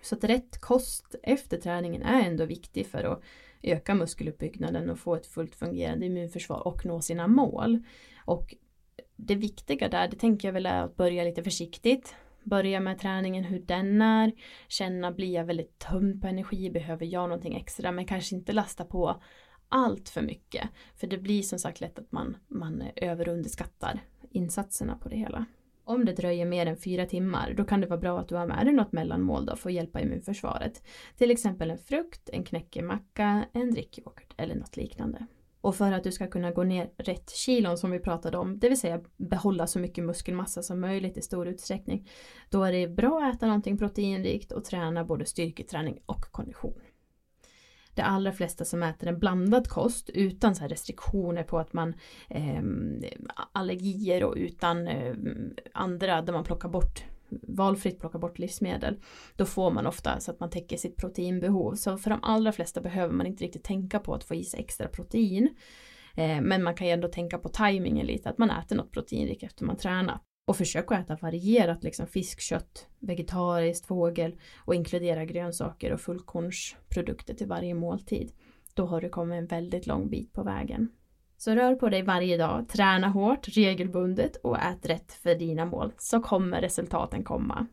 Så 0.02 0.16
att 0.16 0.24
rätt 0.24 0.62
kost 0.62 1.16
efter 1.24 1.58
träningen 1.58 2.02
är 2.02 2.22
ändå 2.22 2.46
viktig 2.46 2.88
för 2.88 3.04
att 3.04 3.22
öka 3.64 3.96
muskeluppbyggnaden 3.96 4.90
och 4.90 5.00
få 5.00 5.16
ett 5.16 5.28
fullt 5.28 5.56
fungerande 5.56 6.06
immunförsvar 6.06 6.68
och 6.68 6.86
nå 6.86 7.02
sina 7.02 7.28
mål. 7.28 7.84
Och 8.26 8.56
det 9.16 9.36
viktiga 9.36 9.90
där, 9.90 10.08
det 10.08 10.18
tänker 10.18 10.48
jag 10.48 10.54
väl 10.54 10.66
är 10.66 10.82
att 10.84 10.96
börja 10.96 11.24
lite 11.24 11.44
försiktigt 11.44 12.16
börja 12.44 12.80
med 12.80 13.00
träningen 13.00 13.44
hur 13.44 13.60
den 13.60 14.02
är, 14.02 14.32
känna 14.68 15.12
blir 15.12 15.34
jag 15.34 15.46
väldigt 15.46 15.80
tömd 15.80 16.22
på 16.22 16.28
energi, 16.28 16.70
behöver 16.70 17.06
jag 17.06 17.30
någonting 17.30 17.56
extra 17.56 17.92
men 17.92 18.06
kanske 18.06 18.36
inte 18.36 18.54
lasta 18.54 18.86
på 18.86 19.22
allt 19.70 20.10
för 20.10 20.22
mycket. 20.22 20.70
För 20.96 21.08
det 21.08 21.18
blir 21.18 21.42
som 21.42 21.60
sagt 21.60 21.82
lätt 21.82 22.00
att 22.00 22.12
man, 22.12 22.38
man 22.48 22.84
över 22.96 23.28
och 23.28 23.34
underskattar 23.34 24.00
insatserna 24.32 24.98
på 24.98 25.10
det 25.10 25.16
hela. 25.16 25.46
Om 25.84 26.06
det 26.06 26.14
dröjer 26.14 26.46
mer 26.46 26.66
än 26.66 26.78
fyra 26.78 27.06
timmar 27.06 27.54
då 27.58 27.64
kan 27.64 27.82
det 27.82 27.88
vara 27.88 28.00
bra 28.00 28.20
att 28.20 28.28
du 28.28 28.36
har 28.36 28.48
med 28.48 28.66
dig 28.66 28.74
något 28.74 28.92
mellanmål 28.92 29.46
då 29.46 29.56
för 29.56 29.70
att 29.70 29.76
hjälpa 29.76 30.02
immunförsvaret. 30.02 30.84
Till 31.18 31.32
exempel 31.32 31.72
en 31.72 31.78
frukt, 31.78 32.30
en 32.34 32.44
knäckemacka, 32.44 33.46
en 33.54 33.72
drickyoghurt 33.72 34.34
eller 34.38 34.56
något 34.56 34.78
liknande. 34.78 35.28
Och 35.62 35.76
för 35.76 35.92
att 35.92 36.04
du 36.04 36.12
ska 36.12 36.28
kunna 36.28 36.52
gå 36.52 36.64
ner 36.64 36.90
rätt 36.98 37.30
kilon 37.30 37.78
som 37.78 37.92
vi 37.92 38.00
pratade 38.00 38.38
om, 38.38 38.60
det 38.60 38.70
vill 38.70 38.80
säga 38.80 39.02
behålla 39.18 39.68
så 39.68 39.80
mycket 39.80 40.04
muskelmassa 40.04 40.64
som 40.64 40.80
möjligt 40.80 41.18
i 41.18 41.22
stor 41.22 41.48
utsträckning, 41.48 42.10
då 42.50 42.64
är 42.64 42.72
det 42.72 42.88
bra 42.88 43.24
att 43.24 43.36
äta 43.36 43.46
någonting 43.46 43.78
proteinrikt 43.78 44.52
och 44.52 44.66
träna 44.66 45.04
både 45.04 45.26
styrketräning 45.26 46.00
och 46.06 46.22
kondition. 46.22 46.82
De 47.96 48.02
allra 48.02 48.32
flesta 48.32 48.66
som 48.66 48.84
äter 48.84 49.08
en 49.08 49.20
blandad 49.20 49.68
kost 49.68 50.10
utan 50.10 50.56
så 50.56 50.68
restriktioner 50.68 51.44
på 51.44 51.60
att 51.60 51.74
man 51.74 51.94
eh, 52.30 52.64
allergier 53.52 54.24
och 54.24 54.34
utan 54.38 54.88
eh, 54.88 55.16
andra 55.74 56.22
där 56.22 56.34
man 56.34 56.44
plockar 56.44 56.70
bort 56.70 57.04
valfritt 57.42 58.00
plocka 58.00 58.20
bort 58.20 58.40
livsmedel, 58.40 59.00
då 59.36 59.46
får 59.46 59.72
man 59.72 59.88
ofta 59.88 60.20
så 60.20 60.32
att 60.32 60.40
man 60.40 60.50
täcker 60.50 60.78
sitt 60.78 60.98
proteinbehov. 60.98 61.76
Så 61.76 61.98
för 61.98 62.10
de 62.10 62.20
allra 62.24 62.52
flesta 62.52 62.82
behöver 62.82 63.14
man 63.14 63.28
inte 63.28 63.44
riktigt 63.44 63.64
tänka 63.64 64.00
på 64.00 64.14
att 64.14 64.24
få 64.24 64.36
i 64.36 64.44
sig 64.44 64.60
extra 64.60 64.88
protein. 64.88 65.56
Eh, 66.16 66.42
men 66.42 66.64
man 66.64 66.76
kan 66.76 66.88
ju 66.88 66.94
ändå 66.94 67.08
tänka 67.08 67.38
på 67.38 67.50
tajmingen 67.50 68.08
lite, 68.08 68.30
att 68.30 68.38
man 68.38 68.50
äter 68.50 68.76
något 68.76 68.92
proteinrikt 68.92 69.44
efter 69.44 69.66
man 69.66 69.78
tränat. 69.78 70.22
Och 70.48 70.58
försök 70.58 70.92
att 70.92 71.00
äta 71.00 71.18
varierat, 71.22 71.84
liksom 71.84 72.08
fisk, 72.08 72.42
kött, 72.42 72.88
vegetariskt, 73.00 73.86
fågel 73.86 74.40
och 74.66 74.76
inkludera 74.76 75.26
grönsaker 75.26 75.94
och 75.94 76.02
fullkornsprodukter 76.02 77.34
till 77.34 77.48
varje 77.48 77.74
måltid. 77.74 78.32
Då 78.74 78.86
har 78.86 79.02
du 79.02 79.10
kommit 79.10 79.38
en 79.38 79.48
väldigt 79.48 79.88
lång 79.88 80.10
bit 80.10 80.34
på 80.34 80.44
vägen. 80.44 80.90
Så 81.42 81.56
rör 81.56 81.76
på 81.76 81.90
dig 81.90 82.02
varje 82.02 82.38
dag, 82.38 82.70
träna 82.70 83.08
hårt, 83.08 83.48
regelbundet 83.48 84.36
och 84.36 84.58
ät 84.58 84.86
rätt 84.86 85.14
för 85.14 85.36
dina 85.36 85.66
mål 85.66 85.94
så 85.98 86.20
kommer 86.20 86.62
resultaten 86.62 87.24
komma. 87.24 87.68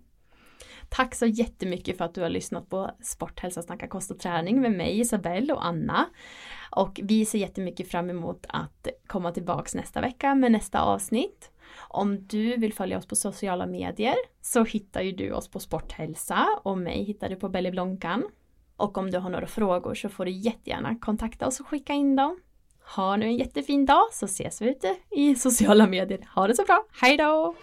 Tack 0.89 1.15
så 1.15 1.27
jättemycket 1.27 1.99
för 1.99 2.05
att 2.05 2.15
du 2.15 2.21
har 2.21 2.29
lyssnat 2.29 2.71
på 2.71 2.91
Sporthälsa 3.03 3.63
snacka 3.63 3.89
kost 3.89 4.11
och 4.11 4.19
träning 4.19 4.61
med 4.61 4.73
mig 4.73 5.01
Isabelle 5.01 5.53
och 5.53 5.67
Anna. 5.67 6.07
Och 6.71 7.01
vi 7.03 7.25
ser 7.25 7.39
jättemycket 7.39 7.89
fram 7.91 8.11
emot 8.11 8.47
att 8.49 8.89
komma 9.07 9.33
tillbaks 9.33 9.75
nästa 9.75 10.01
vecka 10.01 10.35
med 10.35 10.53
nästa 10.53 10.81
avsnitt. 10.81 11.51
Om 11.89 12.27
du 12.27 12.57
vill 12.57 12.75
följa 12.75 12.99
oss 12.99 13.07
på 13.07 13.17
sociala 13.17 13.67
medier 13.67 14.17
så 14.41 14.65
hittar 14.65 15.01
ju 15.03 15.13
du 15.13 15.33
oss 15.33 15.49
på 15.49 15.61
Sporthälsa 15.61 16.47
och 16.63 16.79
mig 16.79 17.05
hittar 17.05 17.29
du 17.29 17.37
på 17.37 17.49
Belly 17.49 17.71
Blonkan. 17.71 18.25
Och 18.77 18.99
om 18.99 19.11
du 19.11 19.19
har 19.19 19.31
några 19.31 19.47
frågor 19.47 19.95
så 19.95 20.09
får 20.09 20.25
du 20.25 20.31
jättegärna 20.31 20.99
kontakta 20.99 21.47
oss 21.47 21.61
och 21.61 21.67
skicka 21.67 21.93
in 21.93 22.17
dem. 22.17 22.41
Ha 22.97 23.17
nu 23.17 23.27
en 23.27 23.37
jättefin 23.37 23.87
dag 23.87 24.09
så 24.13 24.25
ses 24.27 24.63
vi 24.63 24.71
ute 24.71 24.97
i 25.17 25.35
sociala 25.35 25.87
medier. 25.87 26.29
Ha 26.35 26.47
det 26.47 26.57
så 26.57 26.63
bra. 26.65 26.85
Hej 27.01 27.17
då! 27.17 27.55